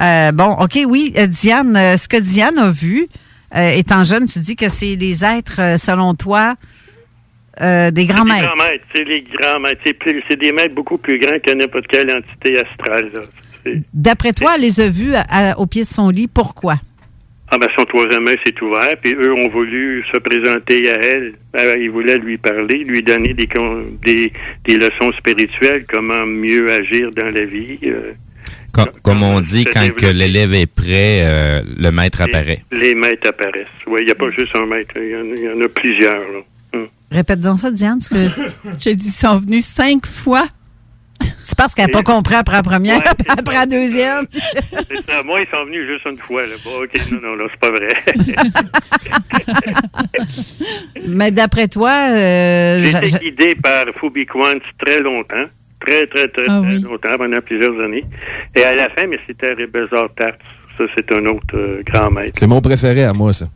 [0.00, 3.06] Euh, bon, OK, oui, euh, Diane, euh, ce que Diane a vu,
[3.54, 6.54] euh, étant jeune, tu dis que c'est les êtres, selon toi,
[7.60, 8.46] euh, des grands Les maîtres.
[8.54, 9.80] grands maîtres, c'est les grands maîtres.
[10.28, 13.10] C'est, des maîtres beaucoup plus grands que n'importe quelle entité astrale.
[13.14, 13.20] Là.
[13.94, 16.26] D'après toi, elle les a vus à- à- au pied de son lit.
[16.28, 16.76] Pourquoi?
[17.48, 21.34] Ah ben son troisième œil s'est ouvert, puis eux ont voulu se présenter à elle.
[21.56, 24.32] Euh, ils voulaient lui parler, lui donner des, con- des,
[24.64, 27.78] des leçons spirituelles, comment mieux agir dans la vie.
[27.84, 28.12] euh.
[28.72, 32.62] Com- comme on dit, quand que l'élève est prêt, euh, le maître apparaît.
[32.72, 33.66] Les maîtres apparaissent.
[33.86, 35.64] Oui, il n'y a pas juste un maître, il y en a, il y en
[35.64, 36.18] a plusieurs.
[36.18, 36.40] là.
[36.74, 36.88] Hum.
[37.12, 38.00] Répète donc ça, Diane.
[38.00, 38.42] parce que
[38.80, 40.48] J'ai dit, ils sont venus cinq fois.
[41.20, 44.26] Tu penses qu'elle n'a pas compris après la première, après la deuxième?
[44.32, 45.22] C'est ça.
[45.24, 46.42] Moi, ils sont venus juste une fois.
[46.42, 46.54] Là.
[46.64, 47.88] Bon, OK, non, non, non, c'est pas vrai.
[51.06, 55.44] Mais d'après toi, euh, J'ai j'a- été guidé par Phoebe Quantz très longtemps.
[55.80, 56.82] Très, très, très, Ah très oui.
[56.82, 58.04] longtemps, pendant plusieurs années.
[58.54, 60.32] Et à la fin, mais c'était Rébézard Tarts.
[60.78, 62.32] Ça, c'est un autre euh, grand maître.
[62.38, 63.46] C'est mon préféré à moi, ça.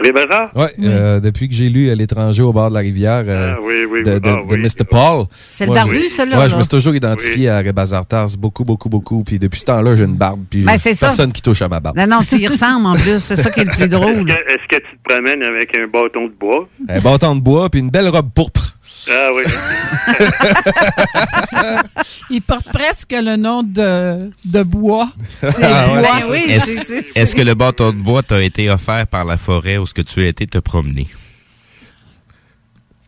[0.00, 0.50] Rébézard?
[0.56, 3.60] Ouais, euh, depuis que j'ai lu à l'étranger au bord de la rivière euh, Ah,
[3.62, 4.20] oui, oui, de, oui.
[4.20, 4.60] de- Ah, de oui.
[4.62, 4.84] Mr.
[4.90, 5.24] Paul.
[5.50, 8.64] C'est le barbu, je- celui-là, Ouais, je me suis toujours identifié à Rébazar Tars beaucoup,
[8.64, 9.22] beaucoup, beaucoup.
[9.22, 10.40] Puis depuis ce temps-là, j'ai une barbe.
[10.50, 11.06] Puis Ben, c'est ça.
[11.06, 11.96] personne qui touche à ma barbe.
[11.96, 13.20] Non, non, tu y ressembles en plus.
[13.20, 14.28] C'est ça qui est le plus drôle.
[14.28, 16.68] Est-ce que, est-ce que tu te promènes avec un bâton de bois?
[16.88, 18.73] Un bâton de bois puis une belle robe pourpre.
[19.10, 19.42] Ah oui.
[22.30, 25.10] Il porte presque le nom de, de bois.
[25.42, 26.00] C'est Ah ouais.
[26.00, 26.20] bois.
[26.20, 26.44] Ben oui,
[27.14, 30.02] Est-ce que le bâton de bois t'a été offert par la forêt où ce que
[30.02, 31.06] tu as été te promener?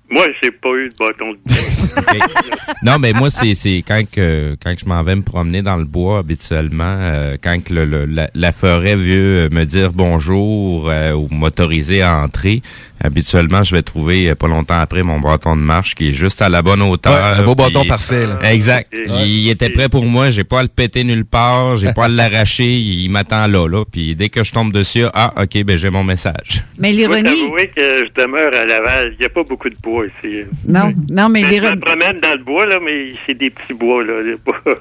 [0.09, 2.37] Moi, j'ai pas eu de bâton de bois.
[2.83, 5.85] Non, mais moi, c'est c'est quand que quand je m'en vais me promener dans le
[5.85, 11.13] bois habituellement, euh, quand que le, le- la, la forêt veut me dire bonjour euh,
[11.13, 12.63] ou m'autoriser à entrer,
[13.03, 16.43] habituellement, je vais trouver euh, pas longtemps après mon bâton de marche qui est juste
[16.43, 17.13] à la bonne hauteur.
[17.13, 18.53] Ouais, un beau bâton parfait, là.
[18.53, 18.93] Exact.
[19.25, 20.31] Il était prêt pour moi.
[20.31, 21.77] J'ai pas à le péter nulle part.
[21.77, 22.71] J'ai pas à l'arracher.
[22.71, 23.85] Il m'attend là, là.
[23.91, 26.63] Puis dès que je tombe dessus, ah, ok, ben j'ai mon message.
[26.79, 27.23] Mais l'ironie.
[27.23, 29.13] t'avouer que je demeure à Laval.
[29.15, 30.43] Il n'y a pas beaucoup de bois ici.
[30.67, 31.81] Non, non, mais je me l'ironie.
[31.81, 34.15] promène dans le bois, là, mais c'est des petits bois, là.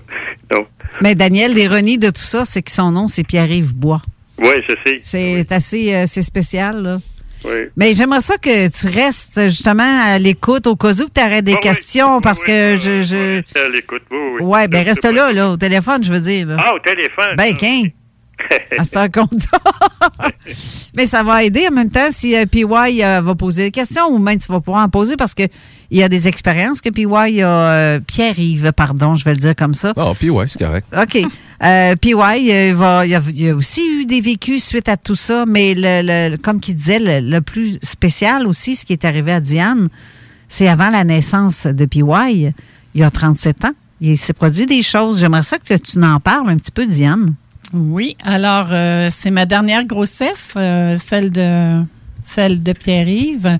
[0.51, 0.65] Non.
[1.01, 4.01] Mais Daniel, l'ironie de tout ça, c'est que son nom, c'est Pierre-Yves Bois.
[4.37, 4.99] Oui, je sais.
[5.01, 6.97] C'est assez euh, c'est spécial, là.
[7.45, 7.69] Oui.
[7.75, 11.55] Mais j'aimerais ça que tu restes justement à l'écoute au cas où tu aurais des
[11.57, 13.03] questions parce que je.
[13.03, 13.41] je...
[13.55, 14.03] Je à l'écoute.
[14.11, 14.45] Oui, oui.
[14.45, 16.47] Ouais, ben reste là, là, au téléphone, je veux dire.
[16.47, 16.57] là.
[16.59, 17.35] Ah, au téléphone.
[17.37, 17.83] Ben, qu'un.
[18.77, 19.45] À ce temps compte.
[20.95, 22.65] Mais ça va aider en même temps si euh, PY
[23.03, 25.43] euh, va poser des questions ou même tu vas pouvoir en poser parce que
[25.91, 27.05] il y a des expériences que PY
[27.41, 27.47] a.
[27.47, 29.93] euh, Pierre-Yves, pardon, je vais le dire comme ça.
[29.97, 30.87] Oh, puis ouais, c'est correct.
[30.95, 31.11] OK.
[32.01, 32.51] PY, va, il, y
[33.15, 36.01] a, il a aussi eu des vécus suite à tout ça, mais le,
[36.31, 39.87] le- comme qu'il disait, le, le plus spécial aussi, ce qui est arrivé à Diane,
[40.49, 42.01] c'est avant la naissance de PY,
[42.93, 43.71] il y a 37 ans.
[44.01, 45.19] Il s'est produit des choses.
[45.21, 47.33] J'aimerais ça que tu en parles un petit peu, Diane.
[47.77, 51.83] Oui, alors euh, c'est ma dernière grossesse, euh, celle de
[52.25, 53.59] celle de Pierre-Yves.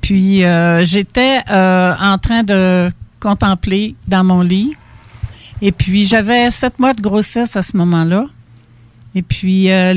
[0.00, 4.74] Puis euh, j'étais en train de contempler dans mon lit.
[5.60, 8.26] Et puis j'avais sept mois de grossesse à ce moment-là.
[9.16, 9.90] Et puis à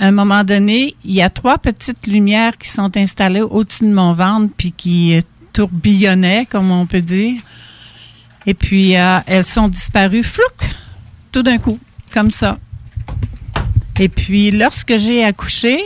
[0.00, 4.14] un moment donné, il y a trois petites lumières qui sont installées au-dessus de mon
[4.14, 5.18] ventre puis qui
[5.52, 7.40] tourbillonnaient, comme on peut dire.
[8.46, 10.68] Et puis elles sont disparues, flouc,
[11.32, 11.78] tout d'un coup,
[12.14, 12.58] comme ça.
[13.98, 15.78] Et puis, lorsque j'ai accouché,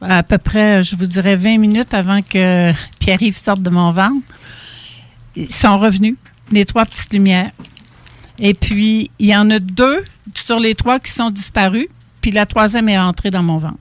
[0.00, 4.24] à peu près, je vous dirais 20 minutes avant que Pierre-Yves sorte de mon ventre,
[5.36, 6.16] ils sont revenus,
[6.52, 7.50] les trois petites lumières.
[8.38, 10.04] Et puis, il y en a deux
[10.34, 11.88] sur les trois qui sont disparus,
[12.20, 13.76] puis la troisième est rentrée dans mon ventre.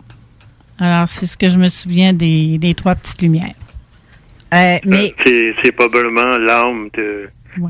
[0.80, 3.55] Alors, c'est ce que je me souviens des, des trois petites lumières.
[4.53, 7.69] Euh, mais C'est c'est probablement l'âme de Là.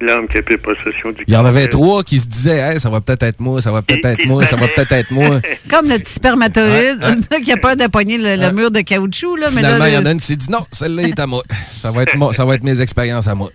[0.00, 2.58] C'est l'âme qui a pris possession du Il y en avait trois qui se disaient,
[2.58, 5.10] Hey, ça va peut-être être moi, ça va peut-être être moi, ça va peut-être être
[5.10, 5.40] moi.
[5.70, 9.36] comme le petit spermatozoïde qui a peur de pogner le, le mur de caoutchouc.
[9.36, 11.18] Là, mais, là, Finalement, il y en a une qui s'est dit non, celle-là est
[11.20, 11.42] à moi.
[11.72, 13.50] Ça va être, moi, ça va être mes expériences à moi.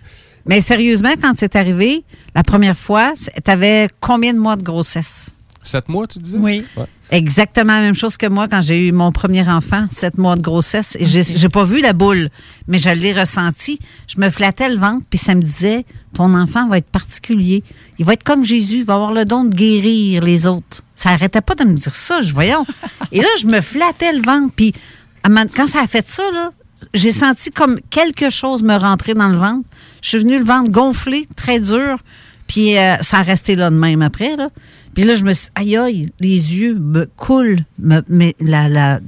[0.46, 2.02] mais sérieusement, quand c'est arrivé,
[2.34, 5.30] la première fois, tu avais combien de mois de grossesse?
[5.62, 6.38] Sept mois, tu disais?
[6.40, 6.64] Oui.
[6.76, 6.84] Ouais.
[7.12, 10.40] Exactement la même chose que moi quand j'ai eu mon premier enfant, sept mois de
[10.40, 10.96] grossesse.
[10.98, 12.30] Et j'ai j'ai pas vu la boule,
[12.68, 13.78] mais je l'ai ressenti.
[14.08, 15.84] Je me flattais le ventre, puis ça me disait,
[16.14, 17.64] ton enfant va être particulier.
[17.98, 20.82] Il va être comme Jésus, il va avoir le don de guérir les autres.
[20.94, 22.64] Ça arrêtait pas de me dire ça, je voyons.
[23.12, 24.72] Et là, je me flattais le ventre, puis
[25.22, 26.50] quand ça a fait ça, là,
[26.94, 29.68] j'ai senti comme quelque chose me rentrer dans le ventre.
[30.00, 31.98] Je suis venue le ventre gonflé, très dur,
[32.46, 34.48] puis euh, ça a resté là de même après, là.
[34.94, 37.64] Puis là, je me suis aïe aïe, les yeux me coulent.
[37.78, 39.00] me- mais la, la,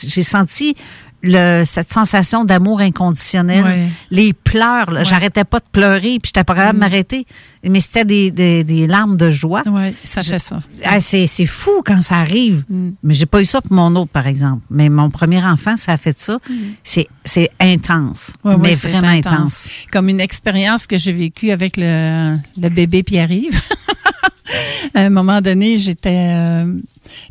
[0.00, 0.74] j'ai senti
[1.22, 3.64] le, cette sensation d'amour inconditionnel.
[3.64, 3.88] Ouais.
[4.10, 6.80] Les pleurs, j'arrêtais pas de pleurer, puis j'étais pas capable de Mm.
[6.88, 7.26] m'arrêter.
[7.68, 9.62] Mais c'était des, des, des larmes de joie.
[9.66, 10.60] Oui, ça fait ça.
[10.84, 12.62] Ah, c'est, c'est fou quand ça arrive.
[12.68, 12.90] Mm.
[13.02, 14.62] Mais j'ai pas eu ça pour mon autre, par exemple.
[14.70, 16.38] Mais mon premier enfant, ça a fait ça.
[16.84, 18.32] C'est, c'est intense.
[18.44, 19.68] Ouais, mais vraiment intense.
[19.90, 23.60] Comme une expérience que j'ai vécue avec le, le bébé Pierre-Yves.
[24.94, 26.30] à un moment donné, j'étais.
[26.32, 26.72] euh,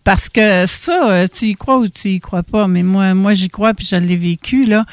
[0.04, 3.34] parce que ça, euh, tu y crois ou tu y crois pas, mais moi, moi
[3.34, 4.86] j'y crois puis je l'ai vécu là.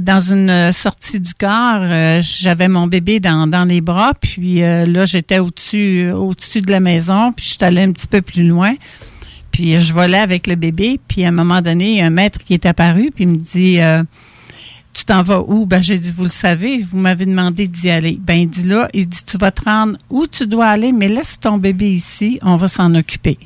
[0.00, 4.86] Dans une euh, sortie du corps, euh, j'avais mon bébé dans, les bras, puis euh,
[4.86, 8.44] là j'étais au-dessus au-dessus de la maison, puis je suis allée un petit peu plus
[8.44, 8.74] loin.
[9.52, 12.66] Puis je volais avec le bébé, puis à un moment donné, un maître qui est
[12.66, 14.02] apparu, puis il me dit euh,
[14.94, 15.66] Tu t'en vas où?
[15.66, 18.18] Ben j'ai dit, vous le savez, vous m'avez demandé d'y aller.
[18.20, 21.08] Ben il dit là, il dit Tu vas te rendre où tu dois aller, mais
[21.08, 23.38] laisse ton bébé ici, on va s'en occuper.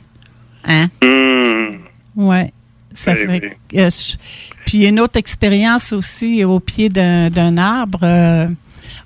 [0.67, 0.89] Hein?
[1.03, 1.69] Hmm.
[2.17, 2.53] Ouais.
[2.95, 4.17] Ça Oui, fait euh, je-
[4.65, 8.01] puis une autre expérience aussi au pied d'un d'un arbre.
[8.03, 8.49] euh,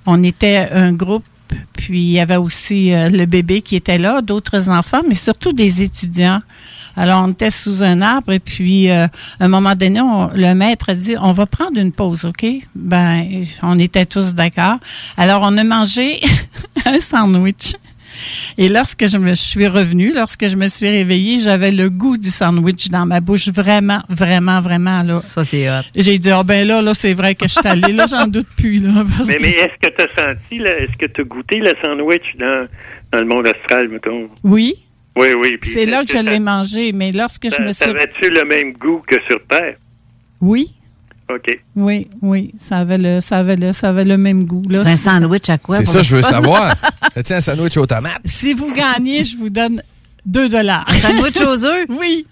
[0.05, 1.25] on était un groupe,
[1.73, 5.51] puis il y avait aussi euh, le bébé qui était là, d'autres enfants, mais surtout
[5.53, 6.41] des étudiants.
[6.97, 9.05] Alors, on était sous un arbre et puis, euh,
[9.39, 12.45] à un moment donné, on- le maître a dit, on va prendre une pause, OK?
[12.75, 14.77] Ben, on était tous d'accord.
[15.17, 16.19] Alors, on a mangé
[16.85, 17.75] un sandwich.
[18.57, 22.29] Et lorsque je me suis revenue, lorsque je me suis réveillée, j'avais le goût du
[22.29, 23.49] sandwich dans ma bouche.
[23.49, 25.19] Vraiment, vraiment, vraiment, là.
[25.19, 25.81] Ça, c'est hot.
[25.95, 27.93] J'ai dit, oh ben là, là, c'est vrai que je suis allée.
[27.93, 29.03] Là, j'en doute plus, là.
[29.27, 31.73] Mais, que- mais est-ce que tu as senti, là, est-ce que tu as goûté le
[31.83, 32.67] sandwich dans,
[33.11, 34.27] dans le monde astral, mettons?
[34.43, 34.75] Oui.
[35.15, 35.57] Oui, oui.
[35.63, 37.95] C'est là que je l'ai mangé, mais lorsque je ça- me ça suis...
[37.97, 39.75] avait-tu le même goût que sur Terre?
[40.39, 40.71] Oui,
[41.29, 41.59] OK.
[41.75, 44.63] oui, oui, ça avait le, ça avait le, ça avait le même goût.
[44.69, 44.83] là.
[44.83, 45.77] C'est un sandwich à quoi?
[45.77, 46.73] C'est ça, je veux savoir.
[47.15, 48.21] As-tu un sandwich aux tomates?
[48.25, 49.81] Si vous gagnez, je vous donne
[50.25, 50.85] 2 dollars.
[50.87, 51.85] Un sandwich aux œufs?
[51.89, 52.25] Oui.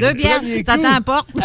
[0.00, 1.28] Deux pièces, si t'attends à la porte.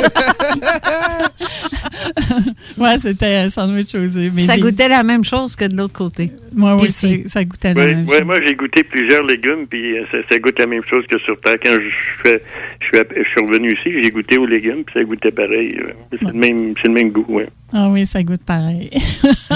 [2.78, 4.12] ouais, c'était un sandwich œufs.
[4.34, 6.32] mais ça des- goûtait la même chose que de l'autre côté.
[6.58, 6.88] Ouais, oui,
[7.28, 8.26] ça, goûtait la Oui, même oui, chose.
[8.26, 11.38] moi, j'ai goûté plusieurs légumes, puis euh, ça, ça goûte la même chose que sur
[11.42, 11.56] Terre.
[11.64, 12.42] Quand je, fais,
[12.82, 15.78] je, suis, je suis revenu ici, j'ai goûté aux légumes, puis ça goûtait pareil.
[15.80, 17.44] euh, C'est le même, c'est le même goût, oui.
[17.74, 18.90] Ah oui, ça goûte pareil.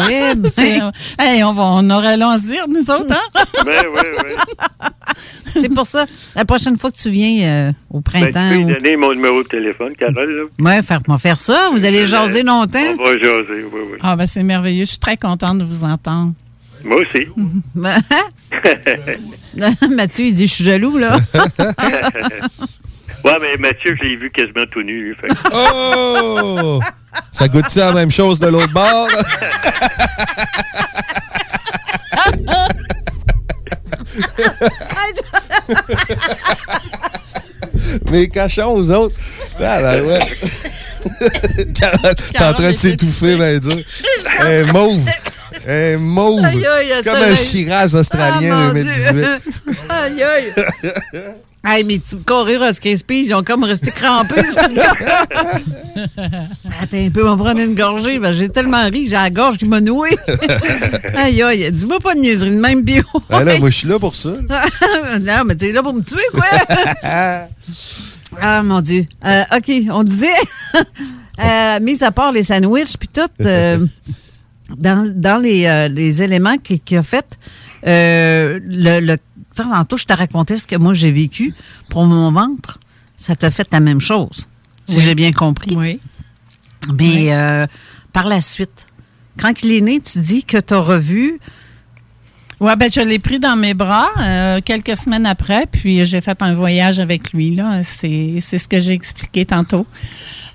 [0.10, 0.92] Eh ben.
[1.20, 3.42] Hey, on, va, on aurait long à se dire, nous autres, hein?
[3.66, 4.34] Ben, oui, oui.
[5.54, 6.06] C'est pour ça,
[6.36, 9.14] la prochaine fois que tu viens euh, au Ben, printemps, tu peux ou- donner mon
[9.14, 10.76] numéro de téléphone, Carole, là.
[10.78, 12.80] ouais, faire, moi faire ça, vous allez jaser longtemps?
[13.00, 13.98] On va jaser, oui, oui.
[14.02, 14.86] Ah, ben c'est merveilleux.
[14.86, 16.34] Je suis très contente de vous entendre.
[16.84, 17.28] Moi aussi.
[19.90, 21.18] Mathieu, il dit, je suis jaloux, là.
[23.24, 25.16] ouais, mais Mathieu, je l'ai vu quasiment tout nu.
[25.20, 26.80] fait Oh!
[27.32, 29.08] Ça goûte-tu la même chose de l'autre bord?
[38.12, 39.16] Mes cochons, aux autres.
[39.60, 40.20] Ah, ben ouais.
[42.34, 43.76] T'es en train de s'étouffer, ben dur.
[44.40, 45.00] Un mauve.
[46.00, 46.44] Mauve.
[46.46, 47.36] Aïe, aïe, Comme un.
[47.36, 49.14] Shiraz australien Ah, mon 2018.
[49.14, 49.26] Dieu.
[49.90, 50.54] aïe, aïe.
[51.64, 54.44] Hey, mes petits corridors à Crispy, ils ont comme resté crampés.
[54.46, 54.66] ça.
[56.82, 58.18] Attends un peu, on va prendre une gorgée.
[58.18, 60.10] Ben, j'ai tellement ri que j'ai la gorge qui m'a noué.
[61.16, 61.72] aïe, aïe.
[61.72, 63.04] Dis-moi pas de niaiserie de même bio.
[63.30, 64.32] Ben là, moi, je suis là pour ça.
[65.22, 66.48] non, mais t'es là pour me tuer, quoi.
[68.40, 69.06] Ah, mon Dieu.
[69.26, 70.28] Euh, OK, on disait,
[71.40, 73.86] euh, mis à part les sandwichs, puis tout, euh,
[74.78, 77.38] dans, dans les, euh, les éléments qu'il qu'il a fait,
[77.86, 79.18] euh, le, le,
[79.56, 81.54] tantôt, je te racontais ce que moi j'ai vécu
[81.90, 82.80] pour mon ventre.
[83.18, 84.48] Ça t'a fait la même chose,
[84.88, 85.04] si Oui.
[85.04, 85.76] j'ai bien compris.
[85.76, 86.00] Oui.
[86.98, 87.68] Mais euh,
[88.14, 88.88] par la suite,
[89.40, 91.40] quand il est né, tu dis que tu as revu
[92.62, 96.40] Ouais, ben je l'ai pris dans mes bras euh, quelques semaines après, puis j'ai fait
[96.44, 97.56] un voyage avec lui.
[97.56, 99.88] Là, c'est c'est ce que j'ai expliqué tantôt.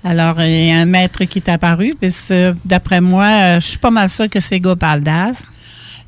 [0.05, 2.09] Alors, il y a un maître qui est apparu, puis
[2.63, 5.43] d'après moi, euh, je suis pas mal sûre que c'est Gopaldas.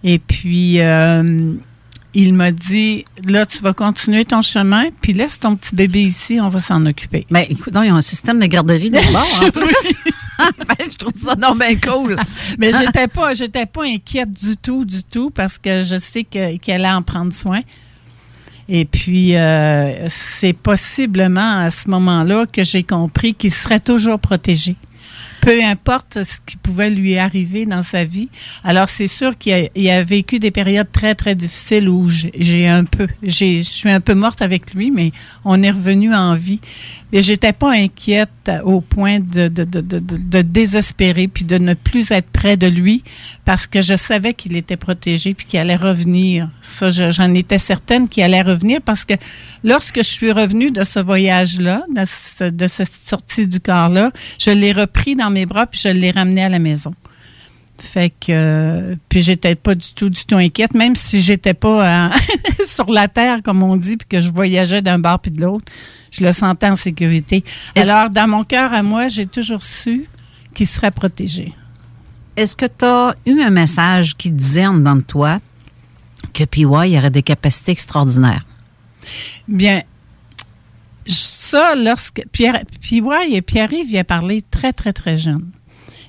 [0.06, 1.54] Et puis, euh,
[2.14, 6.40] il m'a dit, là, tu vas continuer ton chemin, puis laisse ton petit bébé ici,
[6.42, 7.26] on va s'en occuper.
[7.30, 9.96] Ben, écoute, non, ils ont un système de garderie de bord, en plus.
[10.58, 12.16] Ben, je trouve ça non bien cool.
[12.58, 13.32] Mais j'étais pas,
[13.74, 17.34] pas inquiète du tout, du tout, parce que je sais que- qu'elle allait en prendre
[17.34, 17.62] soin.
[18.68, 24.76] Et puis, euh, c'est possiblement à ce moment-là que j'ai compris qu'il serait toujours protégé.
[25.42, 28.28] Peu importe ce qui pouvait lui arriver dans sa vie.
[28.64, 29.54] Alors, c'est sûr qu'il
[29.88, 34.02] a, a vécu des périodes très, très difficiles où j'ai- un peu, je suis un
[34.02, 35.14] peu morte avec lui, mais
[35.46, 36.60] on est revenu en vie.
[37.12, 38.30] Mais j'étais pas inquiète
[38.64, 43.04] au point de, de, de, de, désespérer puis de ne plus être près de lui
[43.46, 46.50] parce que je savais qu'il était protégé puis qu'il allait revenir.
[46.62, 49.16] Ça, je- j'en étais certaine qu'il allait revenir parce que
[49.64, 54.52] lorsque je suis revenue de ce voyage-là, de, ce- de cette sortie du corps-là, je
[54.52, 56.92] l'ai repris dans mes bras puis je l'ai ramené à la maison.
[57.82, 62.18] Fait que puis j'étais pas du tout du tout inquiète même si j'étais pas euh,
[62.66, 65.66] sur la terre comme on dit puis que je voyageais d'un bord puis de l'autre,
[66.12, 67.44] je le sentais en sécurité.
[67.76, 70.08] Alors dans mon cœur à moi, j'ai toujours su
[70.54, 71.54] qu'il serait protégé.
[72.36, 75.40] Est-ce que tu as eu un message qui disait en dedans de toi
[76.34, 78.46] que PY aurait des capacités extraordinaires?
[79.48, 79.82] Bien,
[81.06, 85.50] ça, lorsque Pierre, ouais, et Pierre-Yves y a parlé très, très, très jeune.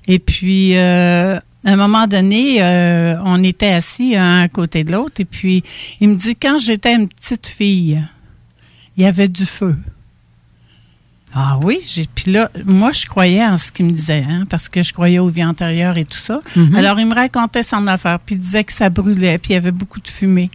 [0.07, 4.93] Et puis, euh, à un moment donné, euh, on était assis un à côté de
[4.93, 5.63] l'autre, et puis
[6.01, 8.03] il me dit, quand j'étais une petite fille,
[8.97, 9.77] il y avait du feu.
[11.33, 14.69] Ah oui, j'ai, puis là, moi, je croyais en ce qu'il me disait, hein, parce
[14.69, 16.41] que je croyais aux vies antérieures et tout ça.
[16.57, 16.75] Mhm.
[16.75, 19.57] Alors, il me racontait son affaire, puis il disait que ça brûlait, puis il y
[19.57, 20.51] avait beaucoup de fumée.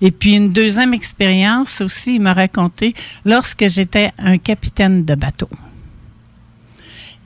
[0.00, 2.94] Et puis, une deuxième expérience aussi, il m'a raconté
[3.24, 5.48] lorsque j'étais un capitaine de bateau.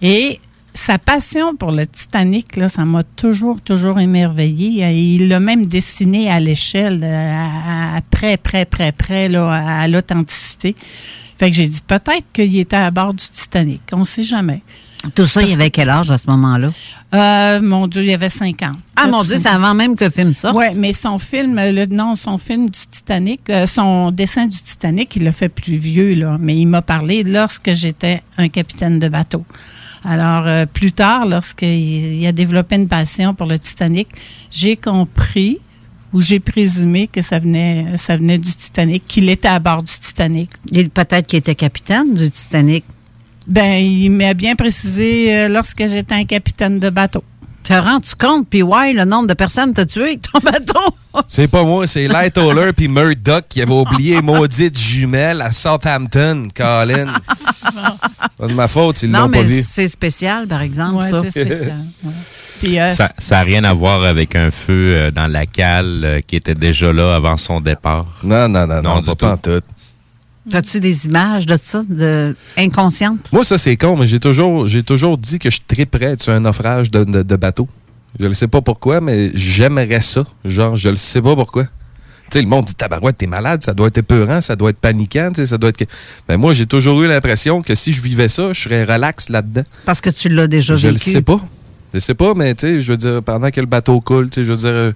[0.02, 0.40] Et
[0.78, 4.82] sa passion pour le Titanic, là, ça m'a toujours, toujours émerveillé.
[4.84, 9.50] Et il l'a même dessiné à l'échelle, euh, à, à- près, près, près, près, là,
[9.52, 10.74] à, à l'authenticité.
[11.38, 13.80] Fait que j'ai dit, peut-être qu'il était à bord du Titanic.
[13.92, 14.62] On ne sait jamais.
[15.14, 16.72] Tout ça, il avait quel âge à ce moment-là?
[17.14, 18.72] Euh, mon Dieu, il y avait 5 ans.
[18.96, 20.56] Ah, mon Dieu, c'est avant même que le film sorte.
[20.56, 25.14] Oui, mais son film, le, non, son film du Titanic, euh, son dessin du Titanic,
[25.16, 26.36] il l'a fait plus vieux, là.
[26.40, 29.44] Mais il m'a parlé lorsque j'étais un capitaine de bateau.
[30.04, 34.08] Alors, euh, plus tard, lorsqu'il il a développé une passion pour le Titanic,
[34.50, 35.58] j'ai compris
[36.12, 39.92] ou j'ai présumé que ça venait, ça venait du Titanic, qu'il était à bord du
[39.92, 40.50] Titanic.
[40.94, 42.84] Peut-être qu'il était capitaine du Titanic.
[43.46, 47.24] Ben, il m'a bien précisé euh, lorsque j'étais un capitaine de bateau.
[47.62, 50.94] Te rends-tu compte, puis ouais, le nombre de personnes t'as tué avec ton bateau?
[51.28, 57.14] C'est pas moi, c'est Lightoller puis Murdoch qui avait oublié maudite jumelle à Southampton, Colin.
[58.38, 59.64] pas de ma faute, ils l'ont pas mais vu.
[59.66, 61.22] c'est spécial, par exemple, Ouais, ça.
[61.30, 61.84] c'est spécial.
[62.04, 62.12] ouais.
[62.80, 66.34] Euh, Ça n'a rien à voir avec un feu euh, dans la cale euh, qui
[66.36, 68.06] était déjà là avant son départ.
[68.24, 69.60] Non, non, non, non, du pas en tout.
[70.52, 73.28] As-tu des images de ça, de inconscientes?
[73.32, 76.40] Moi, ça, c'est con, mais j'ai toujours, j'ai toujours dit que je triperais sur un
[76.40, 77.68] naufrage de, de, de bateau.
[78.18, 80.24] Je ne sais pas pourquoi, mais j'aimerais ça.
[80.44, 81.64] Genre, je le sais pas pourquoi.
[81.64, 81.70] Tu
[82.38, 85.30] sais, le monde dit Tabarouette, t'es malade, ça doit être épeurant, ça doit être paniquant,
[85.32, 85.78] tu sais, ça doit être.
[85.78, 85.84] que-
[86.28, 89.62] Ben, moi, j'ai toujours eu l'impression que si je vivais ça, je serais relax là-dedans.
[89.86, 91.10] Parce que tu l'as déjà Je le vécu.
[91.10, 91.40] sais pas.
[91.94, 94.40] Je sais pas, mais tu sais, je veux dire, pendant que le bateau coule, tu
[94.40, 94.92] sais, je veux dire,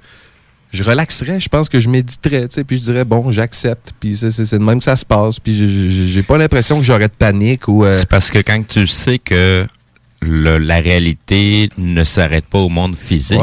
[0.73, 4.15] je relaxerais, je pense que je méditerais, tu sais, puis je dirais, bon, j'accepte, puis
[4.17, 5.55] c'est c'est- c'est de même que ça se passe, puis
[6.13, 7.85] j'ai pas l'impression que j'aurais de panique ou.
[7.85, 9.67] euh, C'est parce que quand tu sais que
[10.23, 13.39] la réalité ne s'arrête pas au monde physique.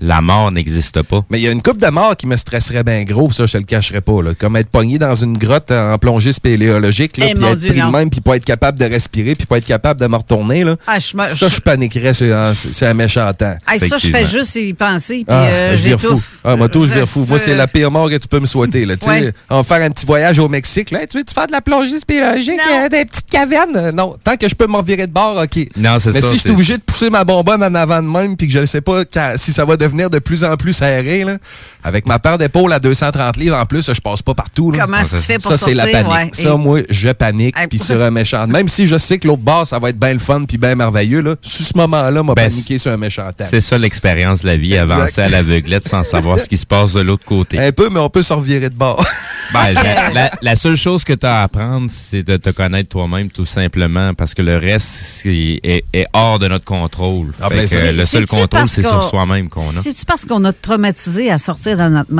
[0.00, 1.22] La mort n'existe pas.
[1.30, 3.52] Mais il y a une coupe de mort qui me stresserait bien gros, ça, je
[3.52, 4.22] te le cacherais pas.
[4.22, 4.30] Là.
[4.38, 7.80] Comme être pogné dans une grotte en plongée spéléologique, là, Eh, puis être Dieu, pris
[7.80, 10.64] de même, puis pas être capable de respirer, puis pas être capable de me retourner.
[10.64, 10.76] Là.
[10.86, 13.54] Ah, je me- ça, je paniquerais sur un, sur un méchant temps.
[13.68, 16.06] Hey, ça, je fais juste y penser, puis Ah, euh, je vire fou.
[16.08, 16.38] j'étouffe.
[16.44, 17.24] Ah, moi, tout, je vire fou.
[17.28, 18.84] Moi, c'est la pire mort que tu peux me souhaiter.
[18.84, 18.96] Là.
[18.98, 19.32] Tu sais, Ouais.
[19.50, 20.90] On va faire un petit voyage au Mexique.
[20.90, 21.00] Là.
[21.02, 23.76] Hey, tu veux-tu faire de la plongée spéléologique, euh, des petites cavernes?
[23.76, 24.16] Euh, Non.
[24.22, 25.66] Tant que je peux m'en virer de bord, OK.
[25.76, 28.08] Non, c'est Mais ça, si je suis obligé de pousser ma bonbonne en avant de
[28.08, 30.56] même, puis que je ne sais pas quand- si ça va devenir de plus en
[30.56, 31.36] plus serré, là,
[31.82, 34.70] avec ma paire d'épaules à 230 livres en plus, je passe pas partout.
[34.70, 34.84] là.
[34.84, 36.12] Comment tu fais pour Ça, c'est la panique.
[36.12, 36.30] ouais.
[36.32, 38.46] Ça, moi, je panique, puis sur un méchant.
[38.46, 40.74] Même si je sais que l'autre bord, ça va être bien le fun, puis bien
[40.74, 43.28] merveilleux, là, sur ce moment-là, m'a Ben, paniqué sur un méchant.
[43.50, 44.92] C'est ça l'expérience de la vie, Exact.
[44.92, 47.58] avancer à l'aveuglette sans savoir ce qui se passe de l'autre côté.
[47.58, 49.04] Un peu, mais on peut se revirer de bord.
[49.50, 52.90] Ben, la, la- la seule chose que tu as à apprendre, c'est de te connaître
[52.90, 57.32] toi-même, tout simplement, parce que le reste est, est hors de notre contrôle.
[57.40, 59.77] Ah, ben, que, le seul contrôle, c'est sur soi-même qu'on a.
[59.82, 62.12] C'est-tu parce qu'on a traumatisé à sortir de notre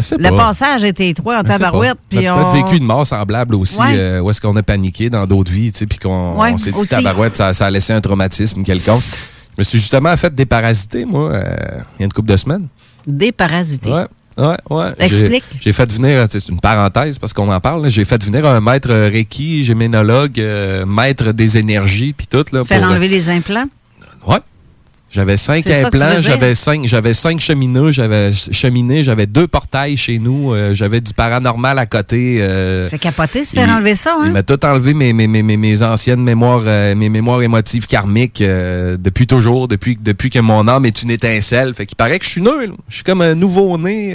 [0.00, 0.36] sais Le pas.
[0.36, 1.96] passage était étroit en tabarouette.
[2.12, 3.94] On peut-être vécu une mort semblable aussi, Ouais.
[3.94, 6.72] euh, où est-ce qu'on a paniqué dans d'autres vies, tu sais, puis qu'on Ouais, s'est
[6.72, 9.02] dit tabarouette, ça, ça a laissé un traumatisme quelconque.
[9.02, 11.56] Je me suis justement fait déparasiter, moi, euh,
[11.98, 12.68] il y a une couple de semaines.
[13.06, 13.90] Déparasité.
[13.90, 14.06] Ouais.
[14.38, 14.92] Ouais, ouais.
[14.98, 15.44] Explique.
[15.60, 18.90] J'ai fait venir, c'est une parenthèse parce qu'on en parle, j'ai fait venir un maître
[18.90, 22.44] euh, Reiki, géménologue, euh, maître des énergies, puis tout.
[22.52, 23.64] Là, Faire pour, enlever les implants?
[25.08, 30.52] J'avais cinq implants, j'avais cinq, j'avais cinq cheminots, j'avais cheminé, j'avais deux portails chez nous,
[30.52, 32.42] euh, j'avais du paranormal à côté.
[32.42, 34.32] euh, C'est capoté se faire il- enlever ça, Il hein?
[34.32, 38.42] m'a tout enlevé mes, mes, mes, mes, mes anciennes mémoires, euh, mes mémoires émotives karmiques
[38.42, 41.72] depuis toujours, depuis, depuis que mon âme est une étincelle.
[41.74, 42.72] Fait qu'il paraît que je suis nul.
[42.88, 44.12] Je suis comme un nouveau-né,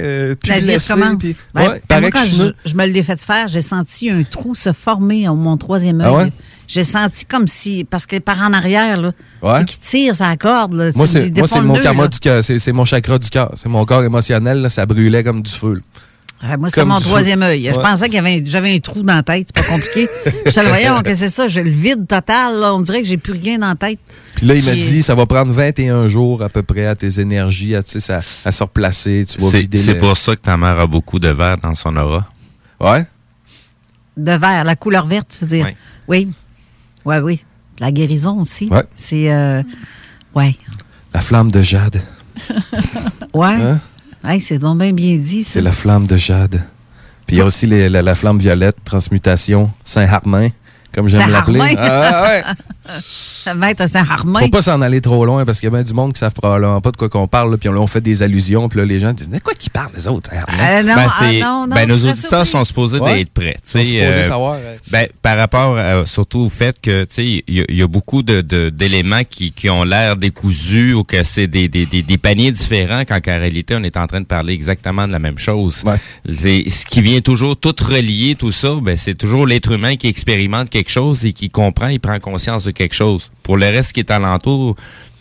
[0.47, 0.79] La vie
[1.17, 3.47] puis- Ben, ouais, ben, il paraît moi, que quand je je, me l'ai fait faire,
[3.47, 6.07] j'ai senti un trou se former à mon troisième œil.
[6.09, 6.31] Ah ouais?
[6.73, 9.11] J'ai senti comme si, parce que par en arrière, là,
[9.41, 9.59] Ouais.
[9.59, 10.73] c'est qui tire sa corde.
[10.73, 12.07] Là, Moi, c'est moi, c'est mon karma là.
[12.09, 12.41] du cœur.
[12.43, 13.51] C'est c'est mon chakra du cœur.
[13.55, 14.61] C'est mon corps émotionnel.
[14.61, 15.73] là, ça brûlait comme du feu.
[16.43, 16.57] là.
[16.57, 17.69] Moi, c'est Comme mon troisième œil.
[17.71, 19.49] Je pensais qu'il y avait j'avais un trou dans la tête.
[19.53, 20.07] C'est pas compliqué.
[20.45, 21.47] je te le voyais, que c'est ça.
[21.47, 22.55] J'ai le vide total.
[22.59, 22.73] Là.
[22.73, 23.99] On dirait que j'ai plus rien dans la tête.
[24.37, 27.19] Puis là, il m'a dit, ça va prendre 21 jours à peu près à tes
[27.19, 29.23] énergies, à, tu sais, à, à se replacer.
[29.29, 31.57] Tu vas C'est vider c'est le- pour ça que ta mère a beaucoup de verre
[31.57, 32.25] dans son aura.
[32.79, 33.05] Ouais.
[34.17, 35.65] De vert, la couleur verte, tu veux dire?
[35.65, 35.75] Ouais.
[36.07, 36.29] Oui.
[37.05, 37.43] Oui, oui.
[37.79, 38.67] La guérison aussi.
[38.69, 38.83] Ouais.
[38.95, 39.31] C'est.
[39.31, 39.63] Euh,
[40.35, 40.55] ouais.
[41.13, 42.01] La flamme de jade.
[43.33, 43.47] Ouais.
[43.47, 43.79] Hein?
[44.25, 45.43] Hey, c'est donc bien bien dit.
[45.43, 46.61] C'est la flamme de jade.
[47.25, 50.49] Puis il y a aussi les- la, la flamme violette, transmutation, Saint-Harmain,
[50.93, 51.59] comme j'aime l'appeler.
[51.77, 52.43] Ah, ouais.
[52.99, 54.39] Ça va être un Saint-Harmain.
[54.41, 56.33] Faut pas s'en aller trop loin parce qu'il y a bien du monde qui savent
[56.33, 57.57] probablement pas de quoi qu'on parle.
[57.57, 58.69] Puis on, on fait des allusions.
[58.69, 60.29] Puis là, les gens disent, mais quoi qu'ils parlent, les autres?
[60.33, 63.15] Euh, non, Ben, ah, c'est- non, non, ben, nos auditeurs sont supposés Ouais.
[63.19, 63.55] d'être prêts.
[63.55, 64.57] tu Ils sont sais, supposés euh, savoir,
[64.91, 67.81] ben, par rapport euh, surtout au fait que tu sais, il y, a- il y
[67.81, 71.85] a beaucoup de de- d'éléments qui, qui ont l'air décousus ou que c'est des, des,
[71.85, 75.11] des, des paniers différents quand en réalité on est en train de parler exactement de
[75.13, 75.83] la même chose.
[76.27, 80.69] Ce qui vient toujours tout relier tout ça, ben c'est toujours l'être humain qui expérimente
[80.69, 83.31] quelque chose et qui comprend, il prend conscience de quelque chose.
[83.43, 84.75] Pour le reste qui est alentour,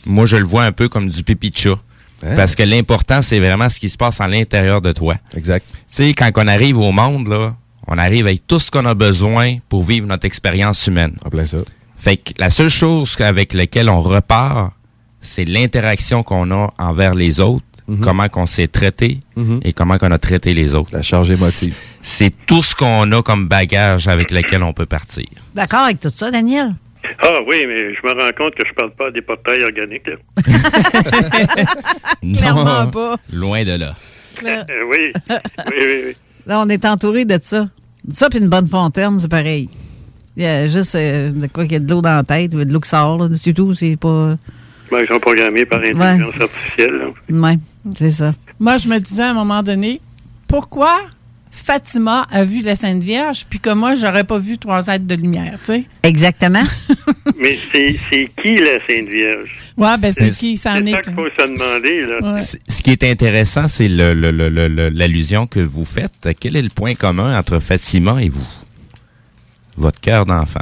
[0.07, 1.79] moi je le vois un peu comme du pipi de chat.
[2.23, 2.37] Hein?
[2.37, 5.15] Parce que l'important, c'est vraiment ce qui se passe à l'intérieur de toi.
[5.37, 5.65] Exact.
[5.71, 7.55] Tu sais, quand on arrive au monde, là,
[7.87, 11.17] on arrive avec tout ce qu'on a besoin pour vivre notre expérience humaine.
[11.25, 11.59] En plein ça.
[11.97, 14.73] Fait que la seule chose avec laquelle on repart,
[15.21, 17.65] c'est l'interaction qu'on a envers les autres,
[18.03, 19.19] comment qu'on s'est traité
[19.63, 20.95] et comment qu'on a traité les autres.
[20.95, 21.77] La charge émotive.
[22.03, 25.27] C'est tout ce qu'on a comme bagage avec lequel on peut partir.
[25.55, 26.75] D'accord avec tout ça, Daniel?
[27.23, 30.09] Ah oui, mais je me rends compte que je parle pas des portails organiques.
[32.39, 33.17] Clairement pas.
[33.33, 33.95] Loin de là.
[34.45, 35.13] Euh, oui.
[35.29, 35.37] oui,
[35.71, 36.17] oui, oui.
[36.47, 37.69] Là, on est entouré de ça.
[38.13, 39.69] Ça, puis une bonne fontaine, c'est pareil.
[40.37, 42.55] Il y a juste euh, de quoi qu'il y a de l'eau dans la tête,
[42.55, 43.29] ou de l'eau qui sort.
[43.37, 44.37] C'est tout, c'est pas...
[44.91, 46.95] Ben, ils sont programmés par l'intelligence artificielle.
[47.29, 47.55] là.
[47.97, 48.33] C'est ça.
[48.59, 50.01] Moi, je me disais à un moment donné,
[50.47, 51.01] pourquoi
[51.51, 55.15] Fatima a vu la Sainte Vierge, puis que moi, j'aurais pas vu trois êtres de
[55.15, 55.85] lumière, tu sais?
[56.03, 56.63] Exactement.
[57.39, 59.51] Mais c'est c'est qui la Sainte Vierge?
[59.77, 62.07] Ouais, ben c'est qui, ça en C'est ça qu'il faut se demander.
[62.07, 62.33] Là.
[62.35, 62.41] Ouais.
[62.69, 66.29] Ce qui est intéressant, c'est le- le- le- le- le- l'allusion que vous faites.
[66.39, 68.47] Quel est le point commun entre Fatima et vous?
[69.77, 70.61] Votre cœur d'enfant.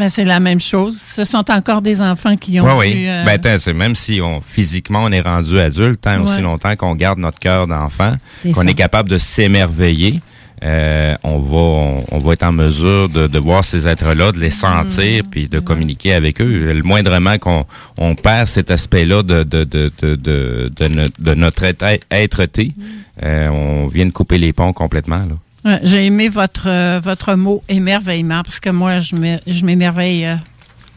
[0.00, 0.98] Ben, c'est la même chose.
[0.98, 3.08] Ce sont encore des enfants qui ont Oui, vu, oui.
[3.08, 6.40] euh, Ben, attends, c'est même si on physiquement on est rendu adulte, tant aussi Ouais.
[6.42, 8.14] longtemps qu'on garde notre cœur d'enfant,
[8.54, 10.20] qu'on est capable de s'émerveiller,
[10.64, 14.38] euh, on va on, on va être en mesure de, de voir ces êtres-là, de
[14.38, 15.28] les sentir, Mm.
[15.30, 16.72] puis de communiquer avec eux.
[16.72, 17.66] Le moindrement qu'on
[17.98, 22.72] on perd cet aspect-là de de de de de, de no- de notre être- être-té,
[22.76, 22.82] Mm.
[23.22, 25.36] euh, on vient de couper les ponts complètement là.
[25.64, 30.24] Ouais, J'ai aimé votre, euh, votre mot émerveillement parce que moi, je m'é- je m'émerveille
[30.24, 30.36] euh,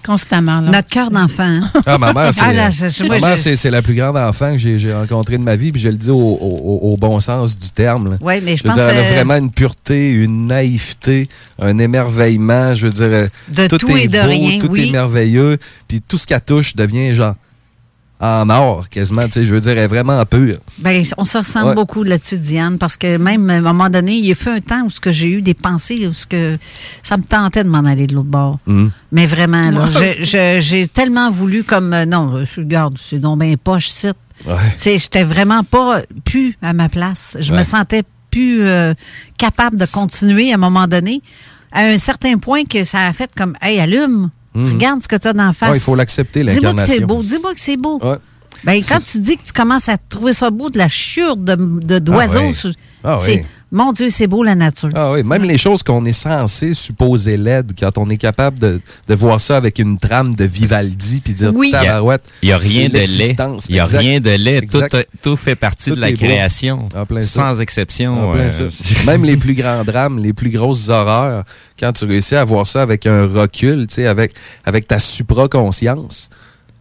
[0.05, 0.61] constamment.
[0.61, 0.71] Là.
[0.71, 1.43] Notre cœur d'enfant.
[1.43, 1.69] hein?
[1.85, 5.71] Ah, ma mère, c'est, Ah, la plus grande enfant que j'ai, rencontrée de ma vie,
[5.71, 8.11] puis je le dis au, au- au- au bon sens du terme.
[8.11, 8.17] là.
[8.21, 11.27] Ouais, mais je pense, dire, elle a euh, vraiment une pureté, une naïveté,
[11.59, 12.73] un émerveillement.
[12.73, 14.87] Je veux dire, De tout, tout est et de beau, rien, tout oui.
[14.87, 15.57] est merveilleux,
[15.87, 17.35] puis tout ce qu'elle touche devient genre
[18.23, 19.25] en or, quasiment.
[19.25, 20.57] Tu sais, je veux dire, elle est vraiment pure.
[20.79, 21.75] Ben, on se ressemble Ouais.
[21.75, 24.61] beaucoup là-dessus, Diane, parce que même à un moment donné, il y a fait un
[24.61, 26.57] temps où ce que j'ai eu des pensées, où ce que
[27.03, 28.59] ça me tentait de m'en aller de l'autre bord.
[28.65, 28.91] Mhm.
[29.11, 29.89] Mais vraiment, là,
[30.59, 34.15] j'ai tellement voulu comme euh, non, je regarde, c'est donc bien poche site.
[34.77, 37.37] C'est j'étais vraiment pas plus à ma place.
[37.39, 37.63] Je me Ouais.
[37.63, 38.93] sentais plus euh,
[39.37, 41.21] capable de continuer à un moment donné
[41.71, 44.29] à un certain point que ça a fait comme hey, allume.
[44.55, 44.73] Mhm.
[44.73, 45.71] Regarde ce que tu as d'en face.
[45.71, 46.95] Ouais, il faut l'accepter, Dis-moi que l'incarnation.
[46.95, 47.23] c'est beau.
[47.23, 47.99] Dis-moi que c'est beau.
[48.01, 48.17] Ouais.
[48.63, 51.55] Ben, quand tu dis que tu commences à trouver ça beau, de la chure de,
[51.99, 52.75] d'oiseaux, Ah oui.
[53.03, 53.41] Ah oui.
[53.73, 54.89] Mon Dieu, c'est beau la nature.
[54.93, 58.79] Ah oui, même les choses qu'on est censé supposer laides, quand on est capable de,
[59.07, 61.71] de voir ça avec une trame de Vivaldi, puis dire Oui.
[61.71, 62.23] tabarouette.
[62.41, 63.35] Il n'y a rien de laid.
[63.69, 63.97] Il n'y a Exact.
[63.99, 64.67] rien de laid.
[64.69, 64.81] Tout,
[65.21, 66.87] tout fait partie Tout de la création.
[66.95, 67.51] En plein ça.
[67.53, 68.29] sans exception.
[68.29, 68.69] En plein euh.
[69.05, 71.43] Même les plus grands drames, les plus grosses horreurs,
[71.79, 74.33] quand tu réussis à voir ça avec un recul, tu sais, avec,
[74.65, 76.29] avec ta supraconscience,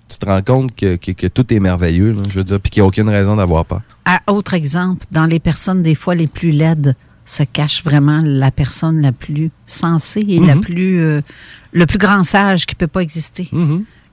[0.08, 2.70] tu te rends compte que, que, que tout est merveilleux, là, je veux dire, puis
[2.70, 3.80] qu'il n'y a aucune raison d'avoir peur.
[4.04, 8.50] À autre exemple, dans les personnes des fois les plus laides, se cache vraiment la
[8.50, 10.60] personne la plus sensée et la Mhm.
[10.60, 11.20] plus euh,
[11.72, 13.48] le plus grand sage qui peut pas exister.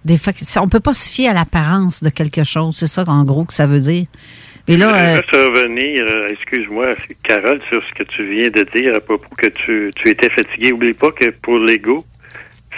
[0.05, 2.75] Des fois, on peut pas se fier à l'apparence de quelque chose.
[2.77, 4.05] C'est ça, en gros, que ça veut dire.
[4.67, 8.49] Mais Je là, voudrais euh, juste revenir, euh, excuse-moi, Carole, sur ce que tu viens
[8.51, 10.71] de dire à propos que tu, tu étais fatigué.
[10.71, 12.05] Oublie pas que pour l'ego,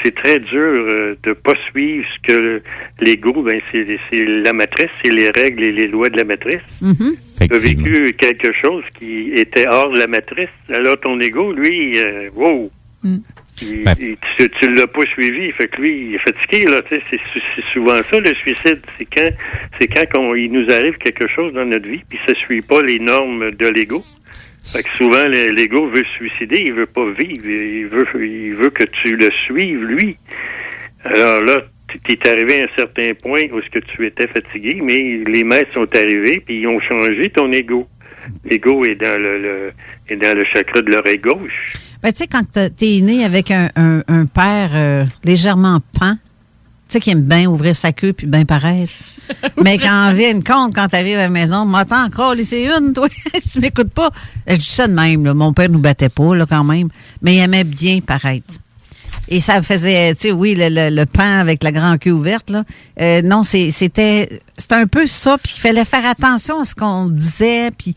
[0.01, 2.61] c'est très dur euh, de pas suivre ce que
[3.01, 6.61] l'ego, ben c'est c'est la matrice, c'est les règles et les lois de la matrice.
[7.49, 10.49] Tu as vécu quelque chose qui était hors de la matrice.
[10.73, 12.71] Alors ton ego, lui, euh, wow,
[13.03, 16.81] il- Ben, il- tu, tu l'as pas suivi, fait que lui, il est fatigué là.
[16.83, 17.19] tu sais, C'est
[17.55, 19.29] c'est souvent ça le suicide, c'est quand
[19.79, 22.81] c'est quand qu'on- il nous arrive quelque chose dans notre vie, puis ça suit pas
[22.81, 24.03] les normes de l'ego.
[24.63, 28.53] Fait que souvent le- l'ego veut se suicider, il veut pas vivre, il veut il
[28.53, 30.17] veut que tu le suives lui.
[31.03, 31.63] Alors là,
[32.05, 35.43] tu es arrivé à un certain point où ce que tu étais fatigué, mais les
[35.43, 37.87] maîtres sont arrivés puis ils ont changé ton ego.
[38.45, 39.71] L'ego est dans le, le-
[40.07, 41.73] est dans le chakra de l'oreille gauche.
[42.03, 46.13] ben, tu sais, quand t'as- t'es né avec un, un- un père euh, légèrement pan,
[46.13, 46.19] tu
[46.91, 48.91] sais, qui aime bien ouvrir sa queue puis bien paraître.
[49.63, 53.07] Mais quand on vient compte, quand t'arrives à la maison, m'attends encore, c'est une, toi,
[53.41, 54.09] si tu m'écoutes pas.
[54.47, 55.33] Je dis ça de même, là.
[55.33, 56.89] Mon père nous battait pas, là, quand même.
[57.21, 58.55] Mais il aimait bien paraître.
[59.27, 62.49] Et ça faisait, tu sais, oui, le, le, le pan avec la grande queue ouverte,
[62.49, 62.65] là.
[62.99, 63.71] Euh, non, c'était
[64.57, 67.95] c'était un peu ça, puis il fallait faire attention à ce qu'on disait, puis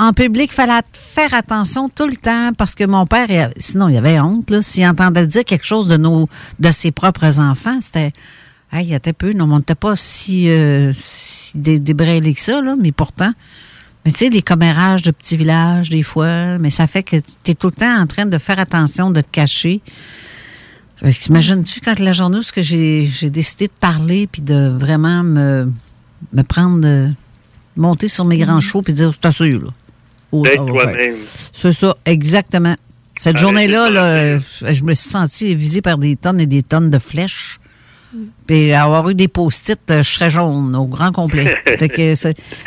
[0.00, 3.88] en public, il fallait faire attention tout le temps, parce que mon père, il sinon,
[3.88, 6.26] il avait honte, s'il entendait dire quelque chose de nos
[6.58, 8.12] de ses propres enfants, c'était...
[8.72, 12.62] Hey, il y a un peu, non, on n'était pas si, euh, si que ça,
[12.62, 13.32] là, mais pourtant...
[14.06, 17.50] Mais tu sais, les commérages de petits villages, des fois, mais ça fait que tu
[17.50, 19.82] es tout le temps en train de faire attention, de te cacher.
[21.28, 25.22] Imagines-tu quand la journée où ce que j'ai j'ai décidé de parler puis de vraiment
[25.22, 25.70] me,
[26.32, 27.10] me prendre, de,
[27.76, 29.68] monter sur mes grands chevaux puis dire, c'est assez, là.
[30.32, 31.16] Oh, D'être toi-même.
[31.52, 32.76] C'est ça, exactement.
[33.16, 36.90] Cette journée-là, là, euh, je me suis senti visé par des tonnes et des tonnes
[36.90, 37.60] de flèches.
[38.46, 41.56] Puis avoir eu des post-it, euh, je serais jaune au grand complet.
[41.66, 42.14] Que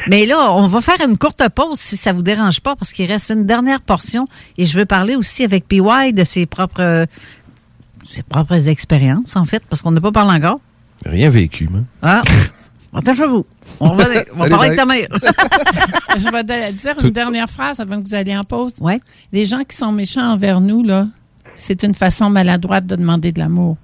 [0.10, 3.11] Mais là, on va faire une courte pause si ça vous dérange pas, parce qu'il
[3.11, 4.26] reste une dernière portion.
[4.57, 7.06] Et je veux parler aussi avec PY de ses propres,
[8.03, 10.60] ses propres expériences, en fait, parce qu'on n'a pas parlé encore.
[11.06, 11.81] Rien vécu, moi.
[12.02, 12.22] Ah!
[12.94, 13.45] Attachez-vous.
[13.80, 14.03] On va, on va
[14.44, 15.07] Allez, parler avec ta mère.
[16.18, 18.74] Je vais dire Tout- une dernière phrase avant que vous alliez en pause.
[18.82, 18.99] Ouais.
[19.32, 21.07] Les gens qui sont méchants envers nous, là,
[21.56, 23.78] c'est une façon maladroite de demander de l'amour.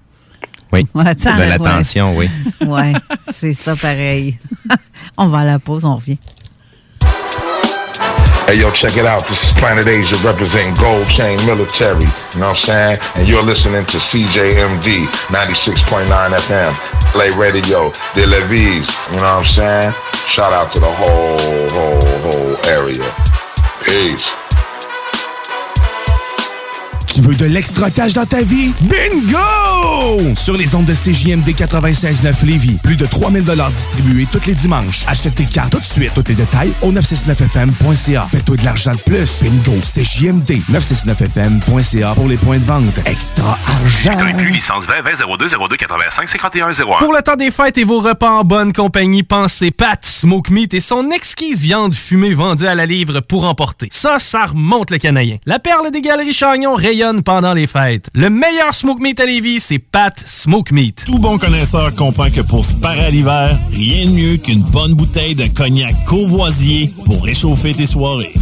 [0.72, 0.86] Oui.
[0.94, 1.48] Ouais, de ouais.
[1.50, 2.30] l'attention, oui.
[2.66, 4.38] Ouais, c'est ça pareil.
[5.18, 6.20] on va à la pause, on revient.
[8.50, 9.24] Hey, yo, check it out.
[9.28, 12.02] This is Planet Asia representing Gold Chain Military.
[12.34, 12.96] You know what I'm saying?
[13.14, 16.74] And you're listening to CJMD 96.9 FM.
[17.12, 18.90] Play Radio, De La Vise.
[19.12, 19.92] You know what I'm saying?
[20.34, 23.06] Shout out to the whole, whole, whole area.
[23.86, 24.49] Peace.
[27.20, 28.72] Tu veux de l'extra cash dans ta vie?
[28.80, 30.36] Bingo!
[30.36, 33.44] Sur les ondes de CJMD 96.9 Lévis, plus de 3000
[33.74, 35.04] distribués tous les dimanches.
[35.06, 36.14] Achète tes cartes tout de suite.
[36.16, 38.26] Tous les détails au 969FM.ca.
[38.30, 39.44] Fais-toi de l'argent de plus.
[39.44, 39.74] Bingo!
[39.82, 43.00] CJMD 969FM.ca pour les points de vente.
[43.06, 44.18] Extra argent!
[44.54, 46.74] licence 20 20 02 02 85 51 01.
[47.00, 50.74] Pour le temps des fêtes et vos repas en bonne compagnie, pensez Pat Smoke Meat
[50.74, 53.90] et son exquise viande fumée vendue à la livre pour emporter.
[53.92, 55.38] Ça, ça remonte le canadien.
[55.46, 58.10] La perle des galeries Chagnon rayonne pendant les fêtes.
[58.14, 61.04] Le meilleur Smoke Meat à Lévis, c'est Pat Smoke Meat.
[61.06, 64.94] Tout bon connaisseur comprend que pour se parer à l'hiver, rien de mieux qu'une bonne
[64.94, 68.34] bouteille de cognac courvoisier pour réchauffer tes soirées.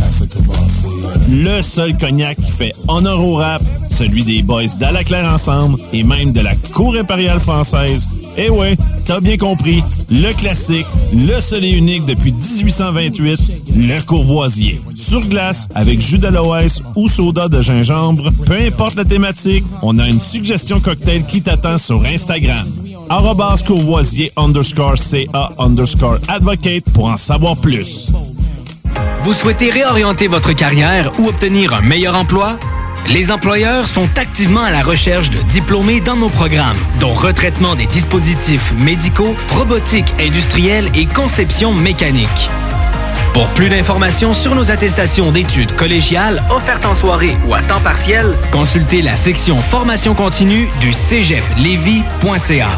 [1.30, 6.32] Le seul cognac qui fait honneur au rap, celui des boys d'Alaclaire Ensemble et même
[6.32, 8.08] de la Cour impériale française.
[8.38, 8.76] Eh ouais,
[9.08, 13.40] t'as bien compris, le classique, le seul et unique depuis 1828,
[13.76, 14.80] le courvoisier.
[14.96, 20.20] Sur glace, avec jus d'aloès ou soda de gingembre, importe la thématique, on a une
[20.20, 22.66] suggestion cocktail qui t'attend sur Instagram.
[23.66, 28.10] Courvoisier underscore CA underscore advocate pour en savoir plus.
[29.22, 32.60] Vous souhaitez réorienter votre carrière ou obtenir un meilleur emploi?
[33.10, 37.86] Les employeurs sont activement à la recherche de diplômés dans nos programmes, dont retraitement des
[37.86, 42.50] dispositifs médicaux, robotique industrielle et conception mécanique.
[43.38, 48.34] Pour plus d'informations sur nos attestations d'études collégiales offertes en soirée ou à temps partiel,
[48.52, 52.70] consultez la section formation continue du cégeplevy.ca.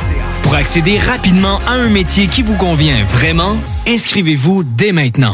[0.44, 3.56] Pour accéder rapidement à un métier qui vous convient vraiment,
[3.88, 5.34] inscrivez-vous dès maintenant.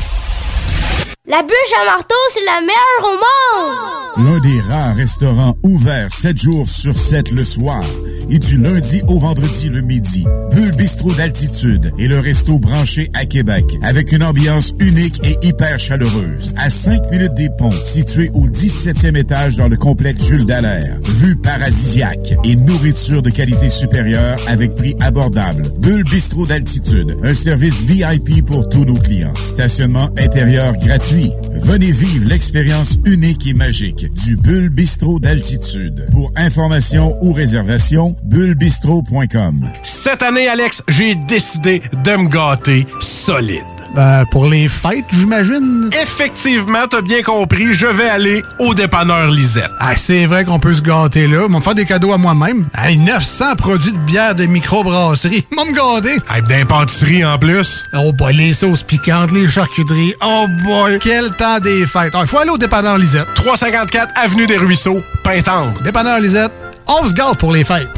[1.31, 4.27] La bûche à marteau, c'est la meilleure au monde.
[4.27, 7.81] L'un des rares restaurants ouverts 7 jours sur 7 le soir
[8.29, 10.25] et du lundi au vendredi le midi.
[10.51, 15.79] Bulle Bistrot d'altitude et le resto branché à Québec avec une ambiance unique et hyper
[15.79, 16.53] chaleureuse.
[16.57, 20.97] À 5 minutes des ponts, situé au 17e étage dans le complexe Jules Dallaire.
[21.01, 25.63] Vue paradisiaque et nourriture de qualité supérieure avec prix abordable.
[25.79, 29.33] Bulle Bistrot d'altitude, un service VIP pour tous nos clients.
[29.35, 31.20] Stationnement intérieur gratuit.
[31.63, 36.07] Venez vivre l'expérience unique et magique du Bulle Bistrot d'altitude.
[36.11, 39.69] Pour information ou réservation, bullebistrot.com.
[39.83, 43.80] Cette année, Alex, j'ai décidé de me gâter solide.
[43.93, 45.89] Ben, pour les fêtes, j'imagine?
[46.01, 49.69] Effectivement, t'as bien compris, je vais aller au dépanneur Lisette.
[49.79, 51.47] Ah, c'est vrai qu'on peut se gâter là.
[51.49, 52.67] M'en faire des cadeaux à moi-même.
[52.77, 55.45] Hey, 900 produits de bière de microbrasserie.
[55.51, 56.21] M'en me gâter.
[56.33, 57.83] Hey, d'impantisserie en plus.
[57.93, 60.13] Oh boy, les sauces piquantes, les charcuteries.
[60.23, 62.13] Oh boy, quel temps des fêtes.
[62.19, 63.27] Il faut aller au dépanneur Lisette.
[63.35, 65.81] 354 Avenue des Ruisseaux, Pintendre.
[65.83, 66.51] Dépanneur Lisette,
[66.87, 67.89] on se gâte pour les fêtes.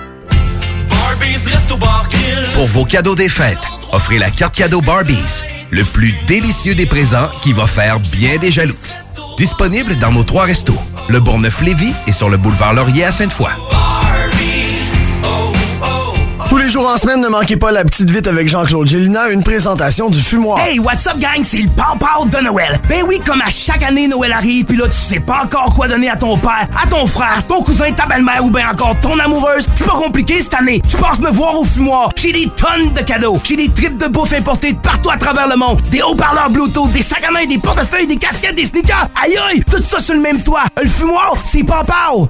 [2.56, 3.58] Pour vos cadeaux des fêtes,
[3.92, 5.44] offrez la carte cadeau Barbies,
[5.74, 8.76] le plus délicieux des présents qui va faire bien des jaloux.
[9.38, 10.78] Disponible dans nos trois restos,
[11.10, 13.50] le Bourgneuf-Lévis et sur le boulevard Laurier à Sainte-Foy.
[16.74, 20.20] Jours en semaine, ne manquez pas la petite vite avec Jean-Claude Gélina, une présentation du
[20.20, 20.58] fumoir.
[20.58, 21.44] Hey, what's up, gang?
[21.44, 22.80] C'est le Pow de Noël.
[22.90, 25.88] Ben oui, comme à chaque année, Noël arrive, puis là, tu sais pas encore quoi
[25.88, 29.20] donner à ton père, à ton frère, ton cousin, ta belle-mère ou bien encore ton
[29.20, 29.68] amoureuse.
[29.76, 30.82] C'est pas compliqué cette année.
[30.90, 32.10] Tu passes me voir au fumoir.
[32.16, 33.40] J'ai des tonnes de cadeaux.
[33.44, 35.80] J'ai des tripes de bouffe importées de partout à travers le monde.
[35.92, 39.10] Des haut-parleurs Bluetooth, des sacs à main, des portefeuilles, des casquettes, des sneakers.
[39.24, 40.64] Aïe aïe, tout ça sur le même toit.
[40.82, 42.30] Le fumoir, c'est Pow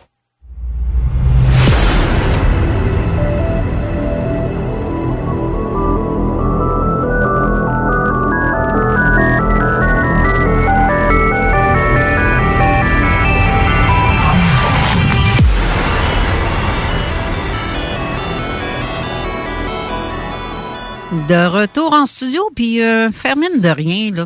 [21.31, 24.25] De retour en studio, puis euh, faire mine de rien, là.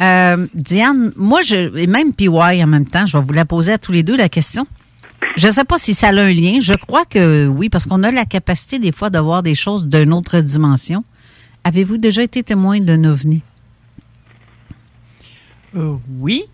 [0.00, 3.72] Euh, Diane, moi, je, et même PY en même temps, je vais vous la poser
[3.72, 4.64] à tous les deux, la question.
[5.36, 6.58] Je ne sais pas si ça a un lien.
[6.60, 9.86] Je crois que oui, parce qu'on a la capacité des fois de voir des choses
[9.86, 11.02] d'une autre dimension.
[11.64, 13.42] Avez-vous déjà été témoin d'un ovni?
[15.74, 16.44] Euh, oui.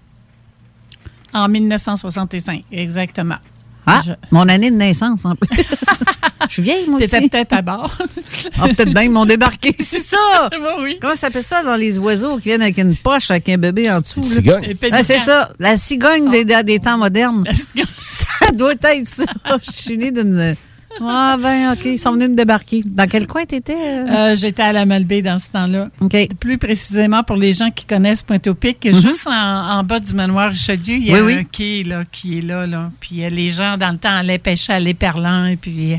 [1.34, 3.36] En 1965, exactement.
[3.86, 5.48] Ah, mon année de naissance, en plus.
[6.48, 7.08] Je suis vieille, moi aussi.
[7.08, 7.96] T'étais peut-être à bord.
[8.60, 9.74] ah, peut-être bien, ils m'ont débarqué.
[9.78, 10.50] C'est ça!
[10.80, 10.98] oui.
[11.00, 13.90] Comment ça s'appelle ça dans les oiseaux qui viennent avec une poche avec un bébé
[13.90, 14.22] en dessous?
[14.22, 14.74] Cigogne.
[14.92, 15.50] Ah, c'est ça.
[15.58, 17.44] La cigogne des, des temps modernes.
[18.08, 19.24] Ça doit être ça.
[19.66, 20.54] Je suis née d'une...
[21.00, 21.84] Ah, ben, OK.
[21.86, 22.82] Ils sont venus me débarquer.
[22.84, 23.74] Dans quel coin t'étais?
[23.74, 24.06] euh?
[24.32, 25.88] Euh, J'étais à la Malbaie dans ce temps-là.
[26.40, 29.00] Plus précisément, pour les gens qui connaissent Pointe-au-Pic, Mhm.
[29.00, 29.32] juste en,
[29.78, 31.40] en bas du manoir Richelieu, il y a Oui, oui.
[31.40, 32.66] un quai là, qui est là.
[32.66, 32.90] là.
[33.00, 35.46] Puis euh, les gens, dans le temps, allaient pêcher à l'éperlan.
[35.46, 35.96] Et puis, euh,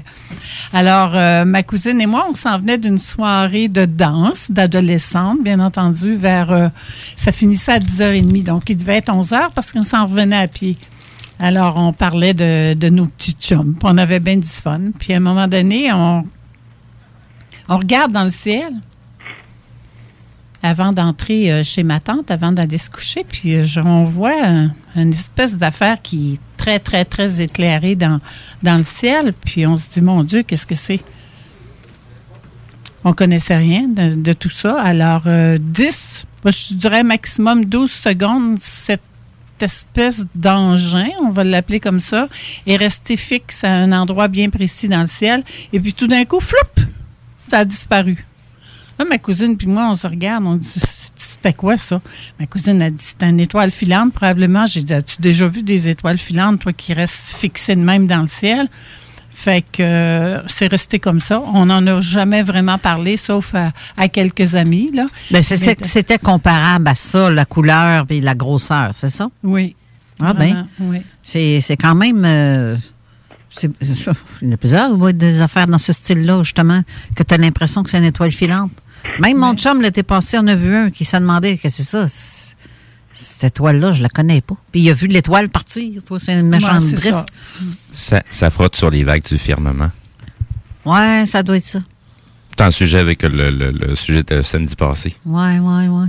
[0.73, 5.59] alors, euh, ma cousine et moi, on s'en venait d'une soirée de danse d'adolescente, bien
[5.59, 6.51] entendu, vers...
[6.51, 6.67] euh,
[7.15, 10.77] ça finissait à 10h30, donc il devait être 11h parce qu'on s'en revenait à pied.
[11.39, 13.75] Alors, on parlait de, nos petits chums.
[13.83, 14.91] on avait bien du fun.
[14.97, 16.25] Puis à un moment donné, on,
[17.67, 18.73] on regarde dans le ciel
[20.63, 24.71] avant d'entrer euh, chez ma tante, avant d'aller se coucher, puis euh, on voit un-
[24.95, 28.19] une espèce d'affaire qui est très, très, très éclairée dans,
[28.63, 29.33] le ciel.
[29.33, 31.01] Puis on se dit, mon Dieu, qu'est-ce que c'est?
[33.03, 34.81] On connaissait rien de, tout ça.
[34.81, 39.01] Alors, euh, 10, moi, je dirais maximum 12 secondes, cette
[39.63, 42.27] espèce d'engin, on va l'appeler comme ça,
[42.67, 45.43] est resté fixe à un endroit bien précis dans le ciel.
[45.73, 46.85] Et puis tout d'un coup, floup,
[47.49, 48.25] ça a disparu.
[48.97, 50.69] Là, ma cousine puis moi, on se regarde, on dit
[51.17, 52.01] c'était quoi ça?
[52.39, 54.65] Ma cousine a dit c'était une étoile filante, probablement.
[54.65, 58.21] J'ai dit As-tu déjà vu des étoiles filantes, toi, qui restent fixées de même dans
[58.21, 58.69] le ciel?
[59.37, 61.41] Fait que euh, c'est resté comme ça.
[61.53, 64.89] On n'en a jamais vraiment parlé, sauf à, à quelques amis.
[64.93, 65.07] Là.
[65.29, 69.29] Ben, c'était comparable à ça, la couleur et la grosseur, c'est ça?
[69.43, 69.75] Oui.
[70.21, 71.01] Ah ben, oui.
[71.21, 72.23] c'est quand même...
[72.25, 72.77] euh,
[73.61, 76.81] il y a plusieurs des affaires dans ce style-là, justement,
[77.15, 78.71] que tu as l'impression que c'est une étoile filante.
[79.19, 82.07] Même mon chum, l'été passé, on a vu un qui se demandait que c'est ça.
[83.17, 84.55] Cette étoile-là, je la connais pas.
[84.71, 86.01] Puis il a vu l'étoile partir.
[86.05, 87.25] Toi, c'est une méchante Ouais, ça.
[87.91, 89.89] Ça, ça frotte sur les vagues du firmament.
[90.85, 91.79] Ouais, ça doit être ça.
[92.49, 95.15] C'est un sujet avec le, le- le sujet de samedi passé.
[95.25, 96.07] Ouais, ouais, ouais.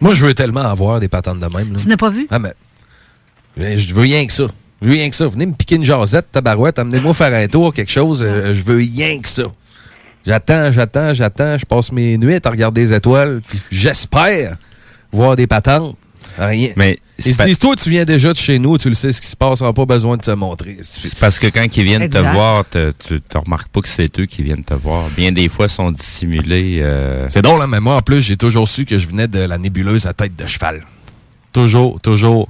[0.00, 1.72] Moi, je veux tellement avoir des patentes de même.
[1.74, 1.78] là.
[1.78, 2.26] Tu n'as pas vu?
[2.30, 2.54] Ah, mais.
[3.56, 4.44] Je veux rien que ça.
[4.80, 5.28] Je veux rien que ça.
[5.28, 8.22] Venez me piquer une jasette, tabarouette, amenez-moi faire un tour, quelque chose.
[8.22, 9.42] euh, je veux rien que ça.
[10.26, 11.58] J'attends, j'attends, j'attends.
[11.58, 13.42] Je passe mes nuits à regarder les étoiles.
[13.46, 14.56] puis J'espère
[15.12, 15.96] voir des patentes.
[16.38, 16.70] Rien.
[16.76, 19.20] Mais Ils se disent, toi, tu viens déjà de chez nous, tu le sais ce
[19.20, 20.78] qui se passe, on n'a pas besoin de te montrer.
[20.80, 22.22] C'est parce que quand ils viennent Exact.
[22.28, 25.04] te voir, te- tu ne remarques pas que c'est eux qui viennent te voir.
[25.16, 26.78] Bien des fois, ils sont dissimulés.
[26.80, 29.40] euh, C'est drôle, hein, mais moi, en plus, j'ai toujours su que je venais de
[29.40, 30.82] la nébuleuse à tête de cheval.
[31.52, 32.48] Toujours, toujours.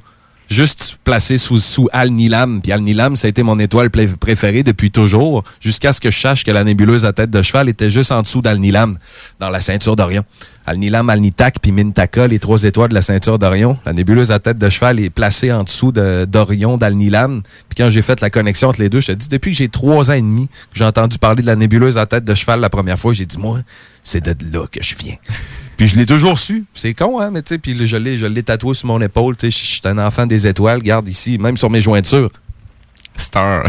[0.51, 2.61] Juste placé sous, sous Al-Nilam.
[2.61, 6.43] Puis Al-Nilam, ça a été mon étoile préférée depuis toujours, jusqu'à ce que je sache
[6.43, 8.99] que la nébuleuse à tête de cheval était juste en dessous d'Al-Nilam,
[9.39, 10.25] dans la ceinture d'Orion.
[10.67, 13.79] Al-Nilam, Al-Nitak, puis Mintaka, les trois étoiles de la ceinture d'Orion.
[13.87, 17.43] La nébuleuse à tête de cheval est placée en dessous de- d'Orion, d'Al-Nilam.
[17.69, 19.69] Puis quand j'ai fait la connexion entre les deux, je te dis, depuis que j'ai
[19.69, 22.59] trois ans et demi que j'ai entendu parler de la nébuleuse à tête de cheval
[22.59, 23.61] la première fois, j'ai dit, moi,
[24.03, 25.15] c'est de là que je viens.
[25.81, 26.67] Puis je l'ai toujours su.
[26.75, 29.35] C'est con, hein, mais tu sais, puis je l'ai, je l'ai tatoué sur mon épaule.
[29.39, 30.83] Tu sais, je suis un enfant des étoiles.
[30.83, 32.29] Garde ici, même sur mes jointures.
[33.17, 33.65] Star.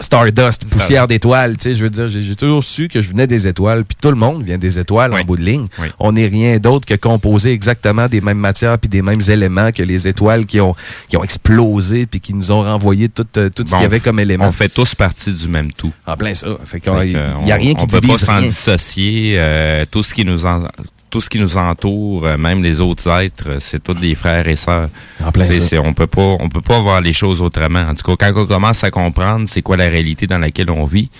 [0.00, 1.56] Stardust, poussière d'étoiles.
[1.56, 3.84] Tu sais, je veux dire, j'ai toujours su que je venais des étoiles.
[3.84, 5.66] Puis tout le monde vient des étoiles en bout de ligne.
[6.00, 9.84] On n'est rien d'autre que composé exactement des mêmes matières puis des mêmes éléments que
[9.84, 10.74] les étoiles qui ont,
[11.08, 14.00] qui ont explosé puis qui nous ont renvoyé tout, euh, tout ce qu'il y avait
[14.00, 14.46] comme élément.
[14.48, 15.92] On fait tous partie du même tout.
[16.08, 16.48] En plein ça.
[16.64, 19.34] Fait Fait qu'il que, y a on- rien qui On peut pas divise s'en dissocier.
[19.38, 20.64] euh, tout ce qui nous en-
[21.12, 24.48] tout ce qui nous entoure, euh, même les autres êtres, euh, c'est tous des frères
[24.48, 24.88] et sœurs.
[25.34, 25.68] plein C'est- ça.
[25.68, 27.80] c'est- on peut pas, on peut pas voir les choses autrement.
[27.82, 30.86] En tout cas, quand on commence à comprendre c'est quoi la réalité dans laquelle on
[30.86, 31.10] vit,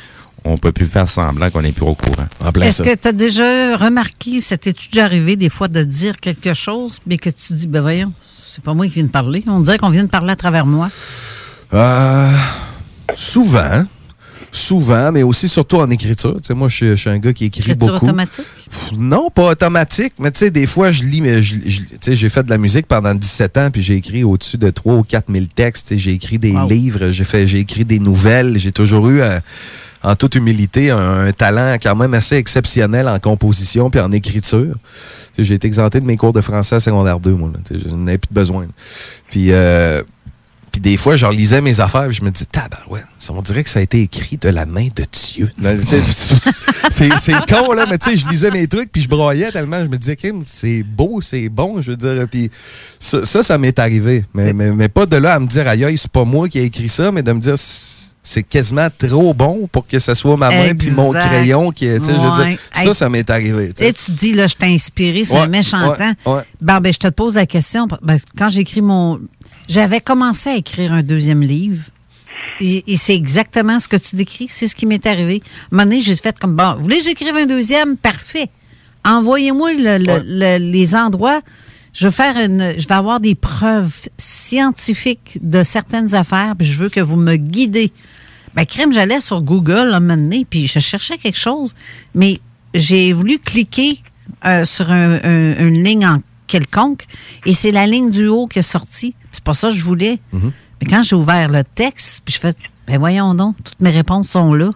[0.44, 2.26] on peut plus faire semblant qu'on n'est plus au courant.
[2.62, 6.98] Est-ce que tu as déjà remarqué, c'était déjà arrivé des fois de dire quelque chose,
[7.06, 8.12] mais que tu dis, ben voyons,
[8.44, 9.44] c'est pas moi qui viens de parler.
[9.46, 10.88] On dirait qu'on vient de parler à travers moi.
[11.74, 12.30] Euh,
[13.14, 13.84] souvent.
[14.54, 16.36] Souvent, mais aussi surtout en écriture.
[16.36, 18.04] Tu sais, moi, je suis, un gars qui écrit Écriture beaucoup.
[18.04, 18.44] automatique?
[18.70, 21.86] Pff, Non, pas automatique, mais tu sais, des fois, je lis, mais je- je- tu
[22.02, 24.94] sais, j'ai fait de la musique pendant 17 ans, puis j'ai écrit au-dessus de 3
[24.96, 25.88] ou 4 000 textes.
[25.88, 28.58] Tu sais, J'ai écrit des livres, j'ai fait, j'ai écrit des nouvelles.
[28.58, 29.40] J'ai toujours eu, euh,
[30.02, 34.74] en toute humilité, un, un talent quand même assez exceptionnel en composition puis en écriture.
[35.38, 37.50] J'ai été exempté de mes cours de français à secondaire 2, moi.
[37.70, 38.66] Je n'avais plus de besoin.
[39.30, 40.02] Puis, euh,
[40.72, 43.62] puis des fois, je relisais mes affaires et je me disais, tabarouette, ça on dirait
[43.62, 45.50] que ça a été écrit de la main de Dieu.
[46.90, 49.80] C'est c'est con, là, mais tu sais, je lisais mes trucs puis je broyais tellement.
[49.80, 52.26] Je me disais, Kim, c'est beau, c'est bon, je veux dire.
[52.30, 52.50] Puis
[52.98, 54.24] ça, ça, ça m'est arrivé.
[54.34, 56.58] Mais, mais, mais pas de là à me dire, aïe, aïe, c'est pas moi qui
[56.58, 57.54] ai écrit ça, mais de me dire,
[58.24, 61.98] c'est quasiment trop bon pour que ce soit ma main puis mon crayon qui est,
[61.98, 62.50] tu sais, je veux Ouais.
[62.50, 62.94] dire, ça, Hey.
[62.94, 63.72] ça m'est arrivé.
[63.72, 66.34] tu Tu dis, là, je t'ai inspiré sur Ouais, un méchant ouais, temps.
[66.34, 66.42] ouais.
[66.60, 67.88] Ben, ben, je te pose la question.
[68.02, 69.20] Ben, quand j'écris mon.
[69.68, 71.84] J'avais commencé à écrire un deuxième livre.
[72.60, 74.46] Et, et c'est exactement ce que tu décris.
[74.48, 75.42] C'est ce qui m'est arrivé.
[75.44, 77.96] À un moment donné, j'ai fait comme, bon, vous voulez que j'écrive un deuxième?
[77.96, 78.48] Parfait.
[79.04, 81.40] Envoyez-moi le- le- le- les endroits.
[81.92, 86.78] Je vais faire une, je vais avoir des preuves scientifiques de certaines affaires, puis je
[86.78, 87.92] veux que vous me guidez.
[88.54, 91.74] Ben, crème, j'allais sur Google un moment donné, puis je cherchais quelque chose,
[92.14, 92.38] mais
[92.74, 94.00] j'ai voulu cliquer
[94.44, 97.04] euh, sur un- un- une ligne en quelconque,
[97.46, 99.14] et c'est la ligne du haut qui est sortie.
[99.32, 100.20] C'est pas ça que je voulais.
[100.32, 102.54] Mais quand j'ai ouvert le texte, puis je fais,
[102.86, 104.70] ben voyons donc, toutes mes réponses sont là.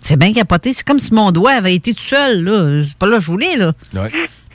[0.00, 0.72] C'est bien capoté.
[0.72, 2.82] C'est comme si mon doigt avait été tout seul, là.
[2.84, 3.72] C'est pas là que je voulais, là.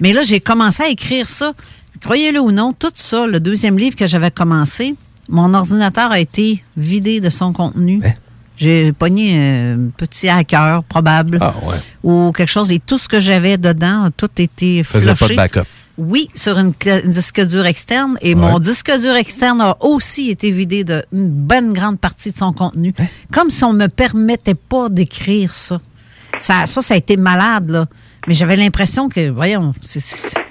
[0.02, 1.54] Mais là, j'ai commencé à écrire ça.
[2.02, 4.94] Croyez-le ou non, tout ça, le deuxième livre que j'avais commencé,
[5.30, 8.00] mon ordinateur a été vidé de son contenu.
[8.06, 8.12] Hein?
[8.58, 11.38] J'ai pogné un petit hacker, probable.
[11.42, 11.54] Ah,
[12.04, 12.72] Ou quelque chose.
[12.72, 15.36] Et tout ce que j'avais dedans, a tout été Faisait pas de flushé.
[15.36, 15.64] backup.
[15.98, 18.18] Oui, sur une, une disque dur externe.
[18.22, 22.54] Et mon disque dur externe a aussi été vidé d'une bonne grande partie de son
[22.54, 22.94] contenu.
[23.00, 23.06] Hein?
[23.34, 25.80] Comme si on me permettait pas d'écrire ça.
[26.38, 26.68] ça.
[26.68, 27.88] Ça, ça a été malade, là.
[28.28, 29.72] Mais j'avais l'impression que, voyons,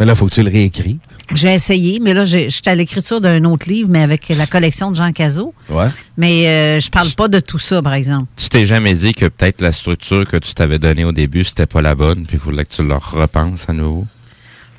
[0.00, 0.98] Mais là, faut que tu le réécris.
[1.34, 4.90] j'ai essayé, mais là, j'ai- j'étais à l'écriture d'un autre livre, mais avec la collection
[4.90, 5.52] de Jean Cazot.
[5.68, 5.88] Ouais.
[6.16, 8.28] Mais euh, je parle pas de tout ça, par exemple.
[8.38, 11.66] Tu t'es jamais dit que peut-être la structure que tu t'avais donnée au début, c'était
[11.66, 14.06] pas la bonne, puis il fallait que tu leur repenses à nouveau?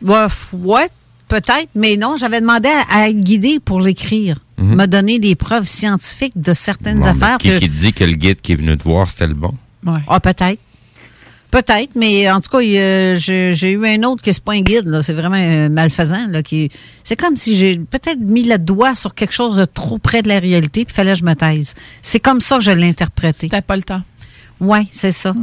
[0.02, 0.90] Ouais, f- ouais,
[1.28, 4.38] peut-être, mais non, j'avais demandé à, à être guidé pour l'écrire.
[4.58, 4.76] Mhm.
[4.76, 7.38] Me donner des preuves scientifiques de certaines Bon, ben, affaires.
[7.38, 9.34] qui, que- qui te dit que le guide qui est venu te voir, c'était le
[9.36, 9.54] bon?
[10.08, 10.60] Ah, peut-être.
[11.50, 14.62] Peut-être, mais en tout cas, a- j'ai j'ai eu un autre qui c'est pas un
[14.62, 16.28] guide, là, c'est vraiment un malfaisant.
[16.28, 16.70] Là, qui,
[17.06, 20.28] c'est comme si j'ai peut-être mis le doigt sur quelque chose de trop près de
[20.28, 21.74] la réalité, puis il fallait que je me taise.
[22.02, 23.40] C'est comme ça que je l'ai interprété.
[23.42, 24.02] C'était pas le temps.
[24.60, 25.34] Oui, c'est ça.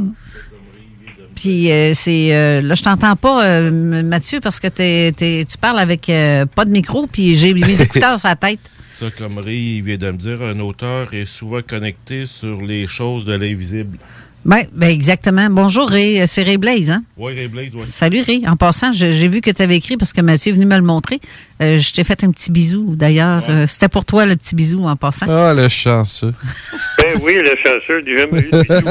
[1.35, 5.79] Puis euh, c'est euh, là, je t'entends pas, euh, Mathieu, parce que t'es- tu parles
[5.79, 8.59] avec euh, pas de micro, puis j'ai mes écouteurs sur la tête.
[8.99, 13.25] Ça, comme Ray vient de me dire, un auteur est souvent connecté sur les choses
[13.25, 13.97] de l'invisible.
[14.45, 15.47] Ben, ben exactement.
[15.49, 17.03] Bonjour Ray, Euh, c'est Ray Blaze, hein?
[17.17, 17.81] Oui, Ray Blade, oui.
[17.83, 18.47] Salut Ray.
[18.47, 20.75] En passant, je- j'ai vu que tu avais écrit parce que Mathieu est venu me
[20.75, 21.19] le montrer.
[21.63, 23.43] Euh, je t'ai fait un petit bisou d'ailleurs.
[23.49, 25.25] Euh, C'était pour toi le petit bisou en passant.
[25.29, 26.33] Ah, le chanceux.
[26.99, 28.87] Ben oui, le chasseur n'a jamais eu de bisou.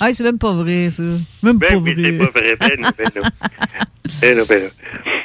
[0.00, 1.02] ah, c'est même pas vrai, ça.
[1.42, 2.02] Même Ben pas oui, vrai.
[2.02, 2.56] c'est pas vrai.
[2.58, 3.22] Ben non, ben non.
[4.22, 4.68] Ben non, ben non.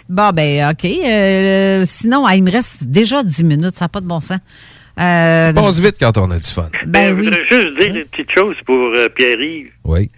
[0.10, 0.86] Bon, ben, OK.
[0.86, 3.78] Euh, sinon, ah, il me reste déjà 10 minutes.
[3.78, 4.40] Ça n'a pas de bon sens.
[5.00, 6.70] Euh, Passe vite quand on a du fun.
[6.86, 7.26] Ben je oui.
[7.26, 9.70] voudrais juste dire une petite chose pour euh, Pierre-Yves.
[9.84, 10.10] Oui.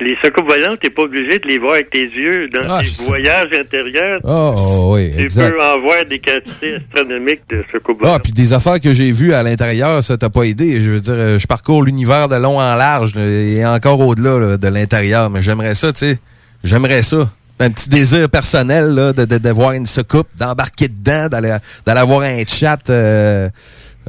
[0.00, 2.48] Les secours volantes, t'es pas obligé de les voir avec tes yeux.
[2.50, 5.50] Dans Ah, tes je sais voyages intérieurs, Oh, oh, oui, tu exact.
[5.50, 8.22] peux en voir des quantités astronomiques de secours Ah, volantes.
[8.22, 10.80] puis des affaires que j'ai vues à l'intérieur, ça t'a pas aidé.
[10.80, 14.38] Je veux dire, euh, je parcours l'univers de long en large là, et encore au-delà
[14.38, 15.30] là, de l'intérieur.
[15.30, 16.18] Mais j'aimerais ça, tu sais.
[16.62, 17.28] J'aimerais ça.
[17.58, 21.98] Un petit désir personnel là, de, de, de voir une soucoupe, d'embarquer dedans, d'aller d'aller
[22.00, 23.48] avoir un chat euh,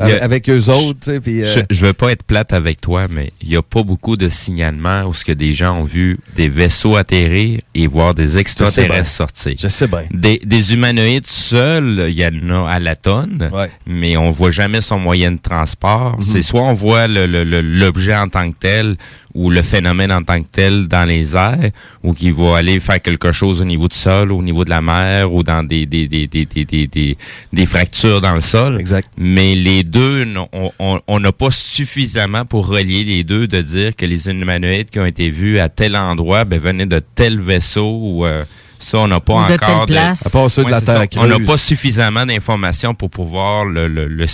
[0.01, 0.99] a- avec eux autres.
[1.01, 3.55] tu sais, puis, euh, Je, je veux pas être plate avec toi, mais il y
[3.55, 7.59] a pas beaucoup de signalements où ce que des gens ont vu des vaisseaux atterrir
[7.75, 9.55] et voir des extraterrestres sortir.
[9.59, 10.03] Je sais bien.
[10.11, 13.49] Des, des humanoïdes seuls, il y en a à la tonne,
[13.85, 16.17] mais on voit jamais son moyen de transport.
[16.17, 16.23] Mhm.
[16.25, 18.97] C'est soit on voit le- le- le- l'objet en tant que tel
[19.35, 21.69] ou le phénomène en tant que tel dans les airs,
[22.03, 24.81] ou qu'il va aller faire quelque chose au niveau du sol, au niveau de la
[24.81, 27.17] mer, ou dans des des, des, des, des, des, des-
[27.53, 28.77] des fractures dans le sol.
[28.79, 29.07] Exact.
[29.17, 33.95] Mais les deux, on- on on n'a pas suffisamment pour relier les deux de dire
[33.95, 37.99] que les humanoïdes qui ont été vus à tel endroit ben, venaient de tel vaisseau
[38.01, 38.43] ou euh,
[38.81, 40.25] ça, on n'a pas de encore telle place.
[40.25, 41.19] À part ceux de la Terre ça.
[41.21, 44.25] On n'a pas suffisamment d'informations pour pouvoir le, le, le,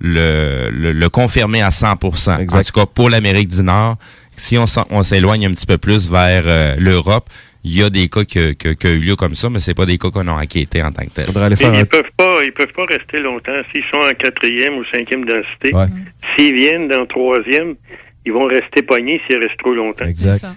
[0.00, 3.96] le, le- le confirmer à 100% En tout cas, pour l'Amérique du Nord,
[4.42, 7.28] si on s'en- on s'éloigne un petit peu plus vers euh, l'Europe,
[7.64, 9.96] il y a des cas qui ont eu lieu comme ça, mais c'est pas des
[9.98, 11.26] cas qu'on a enquêtés en tant que tel.
[11.78, 13.52] Ils peuvent pas, ils peuvent pas rester longtemps.
[13.70, 15.70] S'ils sont en quatrième ou cinquième densité,
[16.36, 17.76] s'ils viennent dans troisième,
[18.26, 20.04] ils vont rester pognés s'ils restent trop longtemps.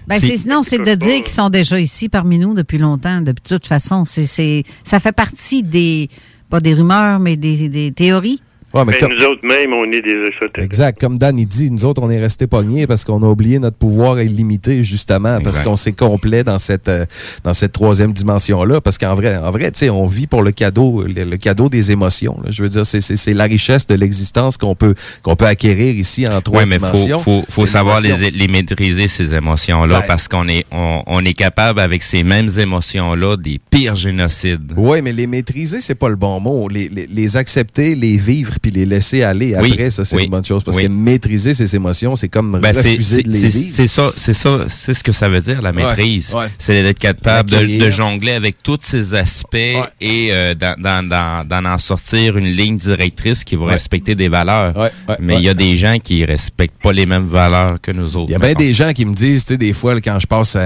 [0.07, 3.21] Ben, c'est, sinon, c'est de dire qu'ils sont déjà ici parmi nous depuis longtemps.
[3.21, 6.09] De toute façon, c'est, c'est, ça fait partie des,
[6.49, 8.41] pas des rumeurs, mais des, des théories.
[8.75, 10.59] Ouais, mais Mais comme- nous autres même, on est des extraterrestres.
[10.59, 10.99] Exact.
[10.99, 13.77] Comme Dan, il dit, nous autres, on est restés pognés parce qu'on a oublié notre
[13.77, 17.05] pouvoir illimité, justement, parce qu'on s'est complet dans cette, euh,
[17.43, 18.81] dans cette troisième dimension-là.
[18.81, 21.69] Parce qu'en vrai, en vrai, tu sais, on vit pour le cadeau, le, le cadeau
[21.69, 22.37] des émotions.
[22.43, 22.51] là.
[22.51, 24.93] Je veux dire, c'est, c'est, c'est la richesse de l'existence qu'on peut,
[25.23, 27.19] qu'on peut acquérir ici en trois Oui, mais faut, dimensions.
[27.19, 31.33] faut, faut savoir les, les maîtriser, ces émotions-là, Ben- parce qu'on est, on, on est
[31.33, 34.73] capable, avec ces mêmes émotions-là, des pires génocides.
[34.75, 36.67] Oui, mais les maîtriser, c'est pas le bon mot.
[36.67, 40.23] Les, les, les accepter, les vivre, puis les laisser aller Oui, après, ça, c'est oui,
[40.23, 40.63] une bonne chose.
[40.63, 40.83] Parce oui.
[40.83, 43.71] que maîtriser ses émotions, c'est comme Ben, c'est- refuser de les c'est- vivre.
[43.75, 46.33] C'est ça, c'est ça, c'est ce que ça veut dire la maîtrise.
[46.33, 46.47] ouais.
[46.57, 49.55] C'est d'être capable de, de jongler avec tous ces aspects
[50.01, 54.73] et euh, d'en- en sortir une ligne directrice qui va respecter des valeurs.
[55.19, 58.29] Mais il y a des gens qui respectent pas les mêmes valeurs que nous autres.
[58.29, 60.25] Il y a bien des gens qui me disent, tu sais, des fois, quand je
[60.27, 60.61] passe à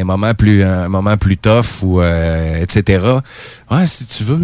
[0.00, 3.04] un moment plus, un moment plus tough ou euh, etc.
[3.70, 4.38] Ouais, si tu veux,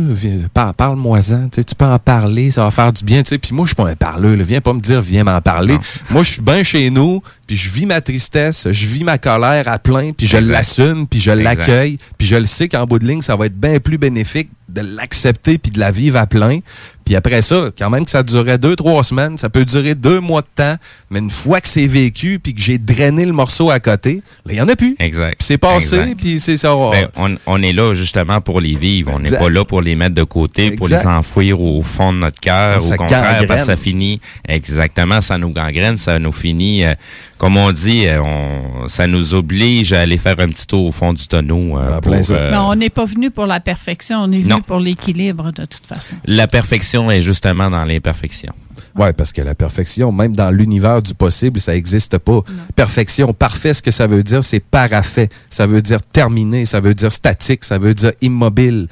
[0.77, 1.47] parle-moi-en.
[1.49, 3.23] Tu peux en parler, ça va faire du bien.
[3.23, 4.37] Tu sais, puis moi, je suis pas un parleur.
[4.37, 4.45] là.
[4.45, 5.77] Viens pas me dire, viens m'en parler.
[6.11, 9.69] Moi, je suis bien chez nous, puis je vis ma tristesse, je vis ma colère
[9.69, 13.07] à plein, puis je l'assume, puis je l'accueille, puis je le sais qu'en bout de
[13.07, 16.61] ligne, ça va être bien plus bénéfique de l'accepter puis de la vivre à plein.
[17.05, 20.21] Puis après ça, quand même que ça durait deux, trois semaines, ça peut durer deux
[20.21, 20.77] mois de temps,
[21.11, 24.53] mais une fois que c'est vécu puis que j'ai drainé le morceau à côté, là,
[24.53, 24.95] il y en a plus.
[25.01, 25.35] Exact.
[25.39, 26.75] Puis c'est passé, puis c'est ça.
[26.93, 29.13] Ben, on, on est là justement pour les vivre.
[29.15, 32.19] On n'est pas là pour les mettre de côté, pour les enfouir au fond de
[32.19, 32.81] notre cœur.
[32.81, 33.49] Ça Au contraire, gangrène.
[33.49, 36.95] parce que ça finit exactement, ça nous gangrène, ça nous finit, euh,
[37.39, 40.93] comme on dit, euh, on, ça nous oblige à aller faire un petit tour au
[40.93, 41.61] fond du tonneau.
[41.79, 44.62] euh, pour, euh, Mais on n'est pas venu pour la perfection, on est venu Non.
[44.63, 46.17] Pour l'équilibre de toute façon.
[46.25, 48.53] La perfection est justement dans l'imperfection.
[48.97, 52.41] Ouais, parce que la perfection, même dans l'univers du possible, ça n'existe pas.
[52.77, 55.29] Perfection, parfait, ce que ça veut dire, c'est parafait.
[55.51, 58.89] Ça veut dire terminé, ça veut dire statique, ça veut dire immobile.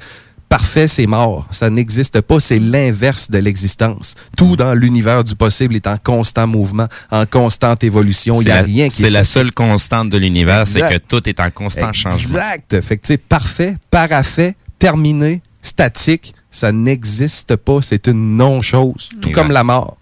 [0.49, 1.47] Parfait, c'est mort.
[1.51, 2.39] Ça n'existe pas.
[2.41, 4.15] C'est l'inverse de l'existence.
[4.35, 8.41] Tout dans l'univers du possible est en constant mouvement, en constante évolution.
[8.41, 10.99] Il n'y a la- rien qui est C'est la seule constante de l'univers, c'est Exact.
[10.99, 12.39] que tout est en constant changement.
[12.39, 12.81] Exact.
[12.81, 17.79] Fait que, tu sais, parfait, parafait, terminé, statique, ça n'existe pas.
[17.81, 19.09] C'est une non-chose.
[19.21, 19.33] Tout Exact.
[19.33, 19.97] comme la mort.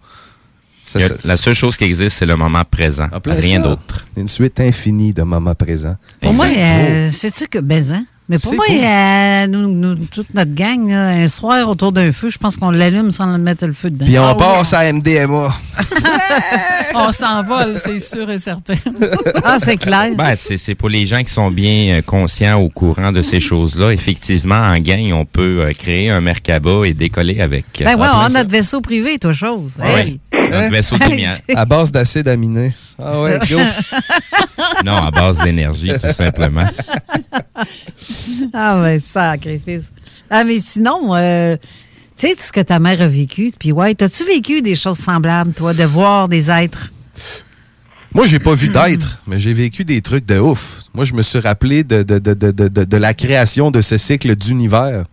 [0.84, 3.07] Ça, Il y a- ça- la seule chose qui existe, c'est le moment présent.
[3.26, 4.03] Rien d'autre.
[4.18, 5.98] Une suite infinie de moments présents.
[6.19, 8.03] Pour moi, C'est euh, sais-tu que baisant?
[8.30, 12.30] Mais pour moi, euh, nous, nous, toute notre gang, là, un soir autour d'un feu,
[12.30, 14.06] je pense qu'on l'allume sans mettre le feu dedans.
[14.06, 14.38] Puis on Ah oui.
[14.38, 15.49] passe à MDMA.
[16.95, 18.76] On s'envole, c'est sûr et certain.
[19.43, 20.11] Ah, c'est clair.
[20.15, 23.91] Ben, c'est pour les gens qui sont bien euh, conscients au courant de ces choses-là.
[23.93, 27.65] Effectivement, en gang, on peut euh, créer un Merkaba et décoller avec.
[27.80, 29.72] Ben ouais, Ah, on a notre vaisseau privé, toi, chose.
[29.80, 30.01] Ouais.
[30.01, 30.19] Hey.
[30.51, 31.38] Notre vaisseau de lumière.
[31.56, 32.73] À base d'acide aminé.
[33.01, 33.57] Ah ouais, go.
[34.85, 36.65] Non, à base d'énergie, tout simplement.
[38.53, 39.91] Ah, ben, sacrifice.
[40.29, 41.55] Ah, mais sinon, euh,
[42.17, 44.97] tu sais, tout ce que ta mère a vécu, puis ouais, t'as-tu vécu des choses
[44.97, 46.91] semblables, toi, de voir des êtres?
[48.13, 50.81] Moi, j'ai pas vu d'être, mais j'ai vécu des trucs de ouf.
[50.95, 55.05] Moi, je me suis rappelé de, la création de ce cycle d'univers.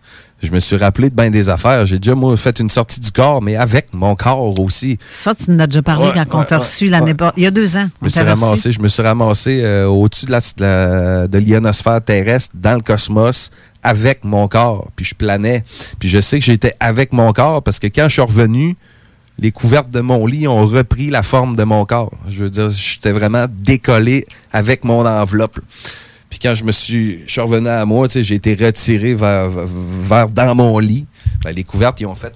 [0.43, 1.85] Je me suis rappelé de bien des affaires.
[1.87, 4.99] J'ai déjà, moi, fait une sortie du corps, mais avec mon corps aussi.
[5.09, 7.13] Ça, tu nous as déjà parlé Ouais, quand on t'a reçu l'année ouais.
[7.15, 7.87] pas- Il y a deux ans.
[8.01, 11.37] Je me suis ramassé, je me suis ramassé euh, au-dessus de la, de la- de
[11.39, 13.49] l'ionosphère terrestre, dans le cosmos,
[13.81, 14.89] avec mon corps.
[14.95, 15.63] Puis je planais.
[15.97, 18.75] Puis je sais que j'étais avec mon corps parce que quand je suis revenu,
[19.39, 22.11] les couvertes de mon lit ont repris la forme de mon corps.
[22.29, 24.23] Je veux dire, j'étais vraiment décollé
[24.53, 25.59] avec mon enveloppe.
[26.29, 30.29] Puis quand je me suis, je suis revenu à moi, j'ai été retiré vers, vers
[30.29, 31.05] dans mon lit.
[31.43, 32.33] Ben, les couvertes, ils ont fait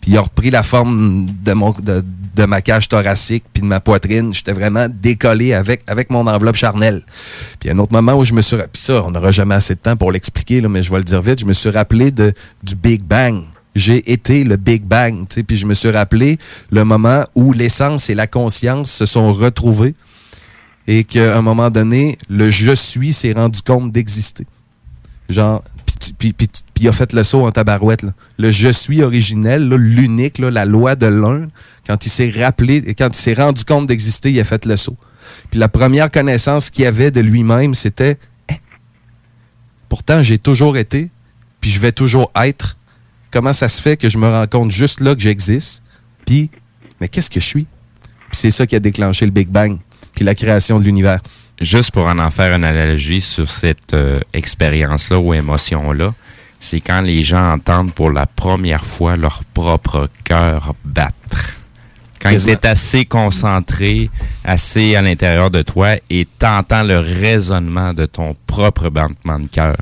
[0.00, 3.80] puis ils ont repris la forme de, mon, de, ma cage thoracique puis de ma
[3.80, 4.32] poitrine.
[4.32, 7.02] J'étais vraiment décollé avec, avec mon enveloppe charnelle.
[7.58, 8.54] Puis un autre moment où je me suis...
[8.54, 11.04] ra- Puis ça, on n'aura jamais assez de temps pour l'expliquer, mais je vais le
[11.04, 11.40] dire vite.
[11.40, 12.32] Je me suis rappelé de,
[12.62, 13.42] du Big Bang.
[13.74, 15.26] J'ai été le Big Bang.
[15.26, 16.38] Puis je me suis rappelé
[16.70, 19.96] le moment où l'essence et la conscience se sont retrouvés
[20.88, 24.46] et qu'à un moment donné, le je suis s'est rendu compte d'exister.
[25.28, 25.62] Genre,
[26.18, 26.34] puis
[26.80, 28.02] il a fait le saut en tabarouette.
[28.02, 28.14] là.
[28.38, 31.48] Le je suis originel, l'unique, la loi de l'un,
[31.86, 34.96] quand il s'est rappelé, quand il s'est rendu compte d'exister, il a fait le saut.
[35.50, 38.18] Puis la première connaissance qu'il avait de lui-même, c'était
[38.50, 38.54] Eh,
[39.90, 41.10] pourtant j'ai toujours été,
[41.60, 42.78] puis je vais toujours être.
[43.30, 45.82] Comment ça se fait que je me rends compte juste là que j'existe?
[46.24, 46.50] Puis,
[46.98, 47.66] mais qu'est-ce que je suis?
[48.30, 49.78] Puis c'est ça qui a déclenché le Big Bang.
[50.18, 51.20] Puis la création de l'univers.
[51.60, 56.12] Juste pour en en faire une analogie sur cette euh, expérience-là ou émotion-là,
[56.58, 61.54] c'est quand les gens entendent pour la première fois leur propre cœur battre.
[62.20, 64.10] Quand tu es assez concentré,
[64.42, 69.76] assez à l'intérieur de toi et t'entends le résonnement de ton propre battement de cœur.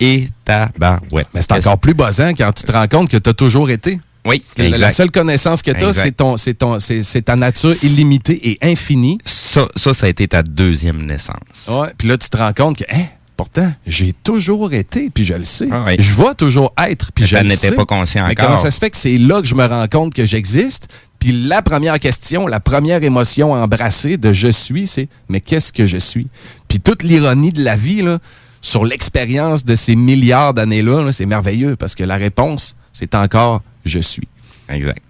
[0.00, 1.28] Et ta barouette.
[1.32, 4.00] Mais c'est encore plus buzzant quand tu te rends compte que tu as toujours été.
[4.26, 7.36] Oui, La- La seule connaissance que tu as, c'est ton, c'est ton, c'est, c'est ta
[7.36, 9.18] nature illimitée et infinie.
[9.24, 11.68] Ça, ça, ça a été ta deuxième naissance.
[11.68, 11.88] Ouais.
[11.98, 13.04] Puis là, tu te rends compte que, hein,
[13.36, 15.68] pourtant, j'ai toujours été, puis je le sais.
[15.70, 15.96] Ah ouais.
[15.98, 17.72] Je vais toujours être, puis je le sais.
[17.72, 18.46] pas conscient Mais encore.
[18.46, 20.88] comment ça se fait que c'est là que je me rends compte que j'existe?
[21.18, 25.84] Puis la première question, la première émotion embrassée de je suis, c'est mais qu'est-ce que
[25.86, 26.28] je suis?
[26.68, 28.18] Puis toute l'ironie de la vie, là,
[28.62, 33.62] sur l'expérience de ces milliards d'années-là, là, c'est merveilleux parce que la réponse, c'est encore
[33.84, 34.26] je suis.
[34.70, 35.02] Exact.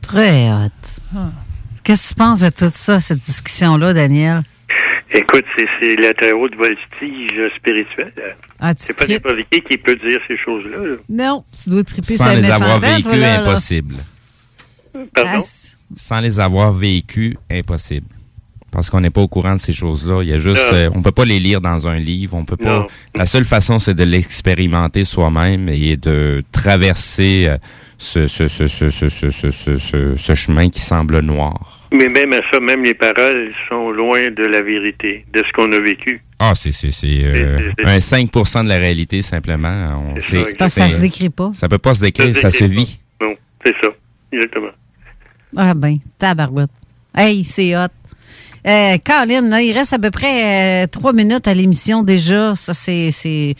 [0.00, 0.68] Très hot.
[1.82, 4.42] Qu'est-ce que tu penses de tout ça, cette discussion-là, Daniel?
[5.12, 5.44] Écoute,
[5.80, 8.36] c'est, la très haute voltige spirituelle.
[8.60, 10.78] Ah, tu c'est pas n'importe qui qui peut dire ces choses-là.
[10.78, 10.96] là.
[11.08, 13.96] Non, tu dois triper Sans sur les avoir vécues, impossible.
[15.14, 15.40] Pardon?
[15.42, 18.06] Ah, Sans les avoir vécues, impossible
[18.72, 20.22] parce qu'on n'est pas au courant de ces choses-là.
[20.22, 22.56] Il y a juste, euh, on peut pas les lire dans un livre, on peut
[22.56, 22.86] pas.
[23.14, 27.56] La seule façon, c'est de l'expérimenter soi-même et de traverser
[28.00, 28.26] ce,
[30.34, 31.88] chemin qui semble noir.
[31.92, 35.70] Mais même à ça, même les paroles sont loin de la vérité, de ce qu'on
[35.72, 36.22] a vécu.
[36.38, 40.14] Ah, c'est c'est euh, un 5 de la réalité simplement.
[40.20, 41.50] Ça, ne se décrit pas.
[41.52, 43.00] Ça peut pas se décrire, ça, se vit.
[43.20, 43.34] Non,
[43.64, 43.88] c'est ça,
[44.32, 44.70] exactement.
[45.56, 46.70] Ah ben, tabarouette.
[47.14, 47.88] Hey, c'est hot.
[48.66, 52.54] Euh, Colin, là, il reste à peu près euh, trois minutes à l'émission déjà.
[52.56, 53.10] Ça, c'est...
[53.12, 53.54] c'est...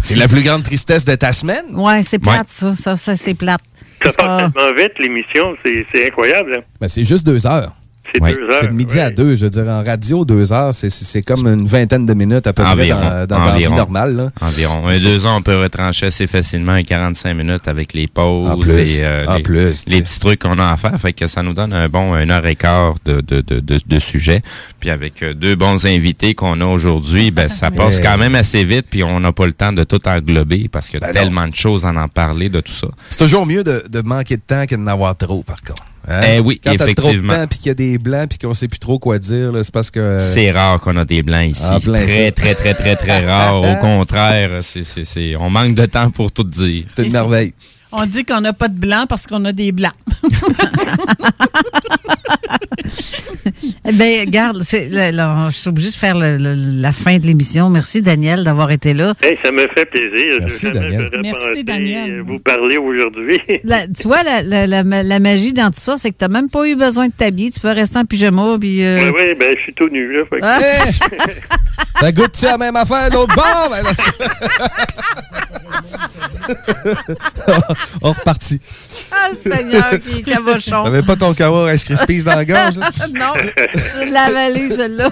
[0.00, 1.64] C'est la plus grande tristesse de ta semaine?
[1.72, 2.74] Ouais, c'est plate, ça.
[2.74, 3.60] Ça, ça, c'est plate.
[4.02, 6.54] Ça passe tellement vite, l'émission, c'est, c'est incroyable.
[6.58, 6.64] hein.
[6.80, 7.72] Ben, c'est juste deux heures.
[8.14, 8.58] C'est deux heures.
[8.60, 9.34] C'est de midi à deux.
[9.34, 12.62] Je veux dire, en radio, deux heures, c'est- comme une vingtaine de minutes à peu
[12.64, 12.98] Environ.
[12.98, 13.76] près dans, dans, dans la vie environ.
[13.76, 14.16] normale.
[14.16, 14.30] là.
[14.40, 14.86] Environ.
[14.88, 18.58] Un deux ans, on peut retrancher assez facilement un 45 minutes avec les pauses En
[18.58, 18.98] plus.
[18.98, 20.98] et euh, En les, plus, petits trucs qu'on a à faire.
[21.00, 23.80] Fait que ça nous donne un bon une heure et quart de, de, de, de,
[23.86, 24.42] de sujet.
[24.80, 28.64] Puis avec euh, deux bons invités qu'on a aujourd'hui, ben ça passe quand même assez
[28.64, 28.86] vite.
[28.90, 31.20] Puis on n'a pas le temps de tout englober parce qu'il y a Ben non.
[31.22, 32.88] tellement de choses à en parler de tout ça.
[33.10, 35.82] C'est toujours mieux de, de manquer de temps que d'en avoir trop, par contre.
[36.06, 36.20] Hein?
[36.36, 37.34] Eh oui, Quand effectivement.
[37.34, 39.72] temps puis qu'il y a des blancs puis qu'on sait plus trop quoi dire, c'est
[39.72, 40.00] parce que...
[40.00, 41.64] euh, C'est rare qu'on a des blancs ici.
[41.82, 43.60] Plein très, très, très, très, très rare.
[43.60, 46.84] Au contraire, c'est, on manque de temps pour tout dire.
[46.94, 47.52] C'est une merveille.
[47.90, 49.92] On dit qu'on n'a pas de blanc parce qu'on a des blancs.
[53.84, 57.70] Eh bien, là, je suis obligée de faire le- le- la fin de l'émission.
[57.70, 59.14] Merci, Daniel, d'avoir été là.
[59.22, 60.36] Hey, ça me fait plaisir.
[60.40, 61.10] Merci, Jamais Daniel.
[61.22, 62.10] Merci, Daniel.
[62.10, 63.40] euh, Vous parler aujourd'hui.
[63.98, 66.48] Tu vois, la, la- la- la magie dans tout ça, c'est que tu n'as même
[66.50, 67.50] pas eu besoin de t'habiller.
[67.50, 68.56] Tu peux rester en pyjama.
[68.60, 70.24] Puis, euh, Oui, oui, ben, je suis tout nu, là.
[70.24, 70.60] fait que- Ah.
[72.00, 73.70] Ça goûte-tu la même affaire l'autre bord?
[73.70, 73.82] Ben,
[78.02, 78.60] On repartit.
[79.10, 80.84] Ah, Seigneur, qui est cabochon.
[80.84, 82.67] T'avais pas ton kawa Rice Krispies dans la gorge?
[82.78, 82.90] là?
[83.12, 83.32] non,
[83.74, 85.10] je l'ai avalé, celle-là.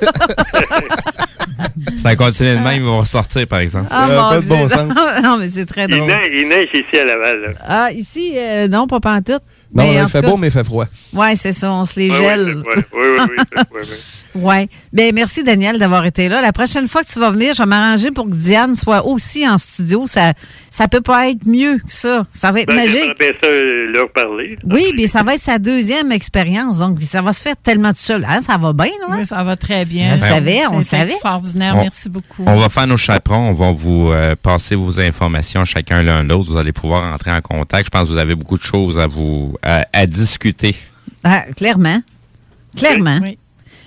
[2.03, 3.89] Ça continue de même, ils vont ressortir, par exemple.
[3.91, 4.69] Ah, Ça a mon pas de bon Dieu.
[4.69, 4.95] sens.
[5.23, 6.07] non, mais c'est très Il drôle.
[6.07, 7.41] neige, il neige ici à Laval.
[7.43, 7.49] là.
[7.67, 9.43] Ah, ici, euh, non, pas pantoute.
[9.75, 10.87] Non, Mais il fait cas- beau, mais il fait froid.
[11.13, 12.63] Ouais, c'est ça, on se les Ouais, gèle.
[12.67, 13.27] ouais, ouais, ouais,
[13.75, 14.69] ouais, ouais.
[14.93, 16.41] Ben merci Daniel d'avoir été là.
[16.41, 19.47] La prochaine fois que tu vas venir, je vais m'arranger pour que Diane soit aussi
[19.47, 20.07] en studio.
[20.07, 20.33] Ça
[20.71, 22.25] ça peut pas être mieux que ça.
[22.33, 23.19] Ça va être Ben, magique.
[23.19, 23.49] bien ça
[23.93, 24.59] leur parler.
[24.71, 26.79] Oui, mais ça va être sa deuxième expérience.
[26.79, 28.27] Donc, ça va se faire tellement tout seul.
[28.29, 28.41] Hein?
[28.47, 29.17] Ça va bien, là?
[29.19, 30.17] Oui, ça va très bien.
[30.17, 31.13] Je savais, on le C'est savait.
[31.13, 31.75] extraordinaire.
[31.77, 32.43] On- Merci beaucoup.
[32.47, 36.51] On va faire nos chaperons, on va vous euh, passer vos informations chacun l'un l'autre.
[36.53, 37.87] Vous allez pouvoir entrer en contact.
[37.87, 40.77] Je pense que vous avez beaucoup de choses à vous à, à discuter.
[41.25, 42.03] Ah, clairement.
[42.77, 43.21] Clairement.
[43.23, 43.39] Oui.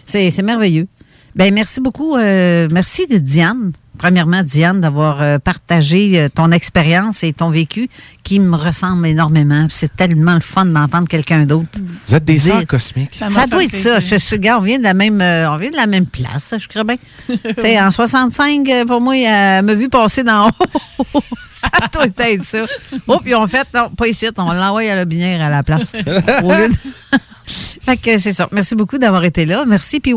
[0.05, 0.87] C'est c'est merveilleux.
[1.35, 2.15] Ben merci beaucoup.
[2.17, 3.71] euh, merci de Diane.
[3.99, 7.89] Premièrement, Diane, d'avoir euh, partagé euh, ton expérience et ton vécu
[8.23, 9.67] qui me ressemble énormément.
[9.69, 11.79] C'est tellement le fun d'entendre quelqu'un d'autre.
[12.07, 13.13] Vous êtes des sœurs cosmiques.
[13.27, 13.99] Ça doit être ça.
[13.99, 16.55] Je, je- gars, on vient de la même, euh, on vient de la même place,
[16.57, 16.95] je crois bien.
[17.57, 21.21] C'est en 65, euh, pour moi, elle m'a vu passer dans haut.
[21.51, 22.59] ça doit être ça.
[23.05, 25.93] Oh, puis on fait, non, pas ici, on l'envoie à la binière à la place.
[26.43, 27.17] Au lieu de-
[27.49, 28.47] fait que c'est ça.
[28.51, 29.63] Merci beaucoup d'avoir été là.
[29.67, 30.13] Merci, PY.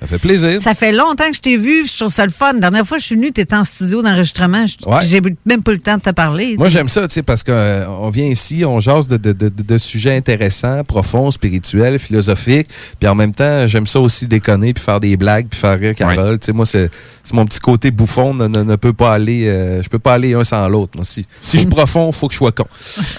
[0.00, 0.60] Ça fait plaisir.
[0.62, 2.52] Ça fait longtemps que je t'ai vu, je trouve ça le fun.
[2.54, 4.66] La dernière fois que je suis venue, tu étais en studio d'enregistrement.
[4.66, 5.00] Je- Ouais.
[5.06, 6.56] J'ai même pas eu le temps de te parler.
[6.58, 9.62] Moi, j'aime ça, tu sais, parce qu'on vient ici, on jase de, de, de, de-
[9.62, 12.68] de sujets intéressants, profonds, spirituels, philosophiques.
[12.98, 15.94] Puis en même temps, j'aime ça aussi déconner, puis faire des blagues, puis faire rire
[15.94, 16.38] Carole.
[16.38, 16.90] Tu sais, moi, c'est
[17.22, 20.14] c'est mon petit côté bouffon, ne, ne, ne peut pas aller, euh, je peux pas
[20.14, 20.92] aller un sans l'autre.
[20.96, 22.66] Moi, si, si je suis profond, faut que je sois con.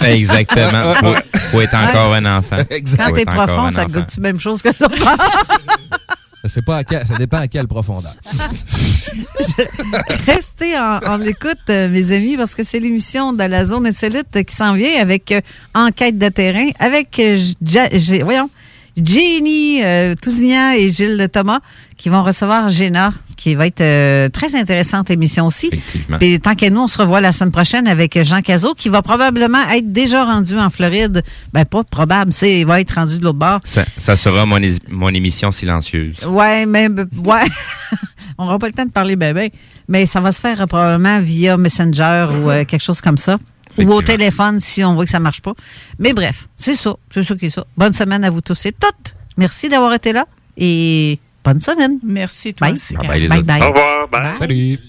[0.01, 0.93] Exactement.
[0.99, 1.13] Faut,
[1.51, 2.57] faut être encore un enfant.
[2.69, 2.97] Exact.
[3.01, 3.94] Quand Faut t'es être encore profond, un ça enfant.
[3.99, 5.18] goûte-tu même chose que l'autre bar?
[6.48, 8.14] C'est pas à quel- ça dépend à quelle profondeur.
[10.27, 14.44] Restez en, en écoute, euh, mes amis, parce que c'est l'émission de la zone insolite
[14.45, 15.41] qui s'en vient avec euh,
[15.73, 17.90] Enquête de terrain, avec euh, Ja-
[18.23, 18.49] voyons,
[18.95, 21.60] Jenny euh, Tousignan et Gilles Thomas
[21.98, 25.69] qui vont recevoir Géna, qui va être euh, très intéressante émission aussi.
[26.19, 29.01] Puis tant qu'à nous, on se revoit la semaine prochaine avec Jean Cazot, qui va
[29.01, 31.23] probablement être déjà rendu en Floride.
[31.53, 33.59] Ben pas probable, c'est il va être rendu de l'autre bord.
[33.63, 34.59] Ça, ça sera mon,
[34.89, 36.17] mon émission silencieuse.
[36.25, 37.45] Ouais, mais ouais.
[38.37, 39.51] On n'aura pas le temps de parler bébé,
[39.87, 43.37] mais ça va se faire euh, probablement via Messenger ou euh, quelque chose comme ça.
[43.77, 45.53] Ou au téléphone si on voit que ça marche pas.
[45.99, 46.95] Mais bref, c'est ça.
[47.13, 47.65] C'est ça qui est ça.
[47.75, 49.15] Bonne semaine à vous tous et toutes.
[49.37, 50.25] Merci d'avoir été là
[50.57, 51.99] et bonne semaine.
[52.03, 52.73] Merci, toi bye.
[52.73, 53.27] aussi, Bye bye.
[53.27, 53.59] Bye, bye.
[53.59, 53.61] bye.
[53.61, 54.07] Au revoir.
[54.09, 54.34] Bye.
[54.34, 54.80] Salut.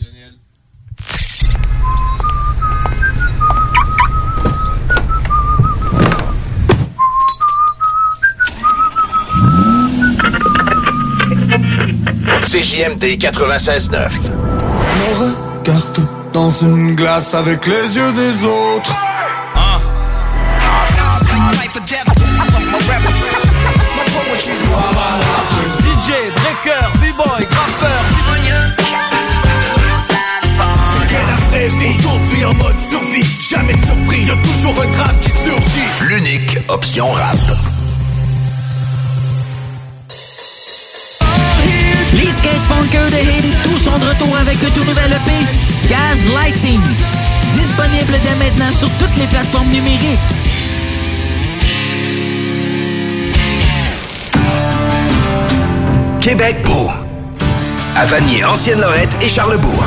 [12.46, 14.08] CJMD 96.9.
[14.12, 14.28] Je
[14.98, 18.96] me regarde dans une glace avec les yeux des autres.
[35.22, 36.08] Qui surgit.
[36.08, 37.36] L'unique option rap.
[42.12, 46.80] Les skatepunkers de Haiti, tous sont de retour avec un tout nouvel EP, Gaz Lighting.
[47.52, 50.18] Disponible dès maintenant sur toutes les plateformes numériques.
[56.20, 56.90] Québec beau.
[57.94, 59.86] À Vanier, Ancienne-Lorette et Charlebourg.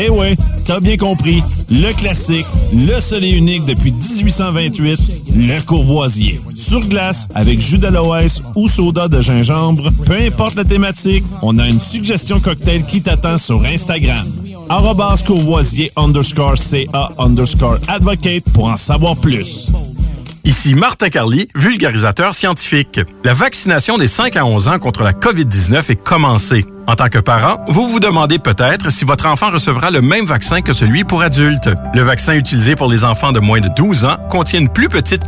[0.00, 5.00] Eh ouais, t'as bien compris, le classique, le seul et unique depuis 1828,
[5.36, 6.40] le Courvoisier.
[6.54, 11.66] Sur glace, avec jus d'aloès ou soda de gingembre, peu importe la thématique, on a
[11.66, 14.24] une suggestion cocktail qui t'attend sur Instagram.
[14.68, 19.68] Arrobas Courvoisier underscore CA underscore advocate pour en savoir plus.
[20.44, 23.00] Ici Martin Carly, vulgarisateur scientifique.
[23.24, 26.66] La vaccination des 5 à 11 ans contre la COVID-19 est commencée.
[26.88, 30.62] En tant que parent, vous vous demandez peut-être si votre enfant recevra le même vaccin
[30.62, 31.68] que celui pour adultes.
[31.92, 35.22] Le vaccin utilisé pour les enfants de moins de 12 ans contient une plus petite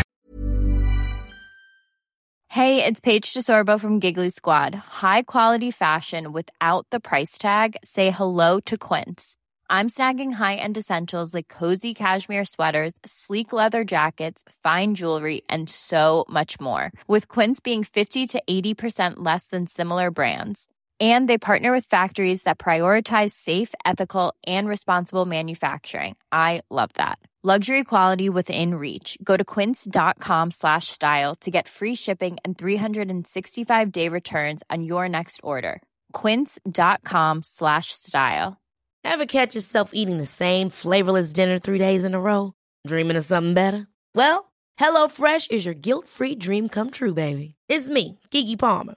[2.49, 4.75] Hey, it's Paige DeSorbo from Giggly Squad.
[5.03, 7.77] High quality fashion without the price tag.
[7.85, 9.37] Say hello to Quince.
[9.69, 16.25] I'm snagging high-end essentials like cozy cashmere sweaters, sleek leather jackets, fine jewelry, and so
[16.27, 16.91] much more.
[17.07, 20.67] With Quince being 50 to 80% less than similar brands.
[21.01, 26.17] And they partner with factories that prioritize safe, ethical, and responsible manufacturing.
[26.31, 27.19] I love that.
[27.43, 29.17] Luxury quality within reach.
[29.25, 35.09] Go to quince.com slash style to get free shipping and 365 day returns on your
[35.09, 35.81] next order.
[36.13, 38.59] Quince.com slash style.
[39.05, 42.53] Ever catch yourself eating the same flavorless dinner three days in a row?
[42.87, 43.87] Dreaming of something better?
[44.15, 47.55] Well, hello fresh is your guilt-free dream come true, baby.
[47.71, 48.97] It's me, gigi Palmer.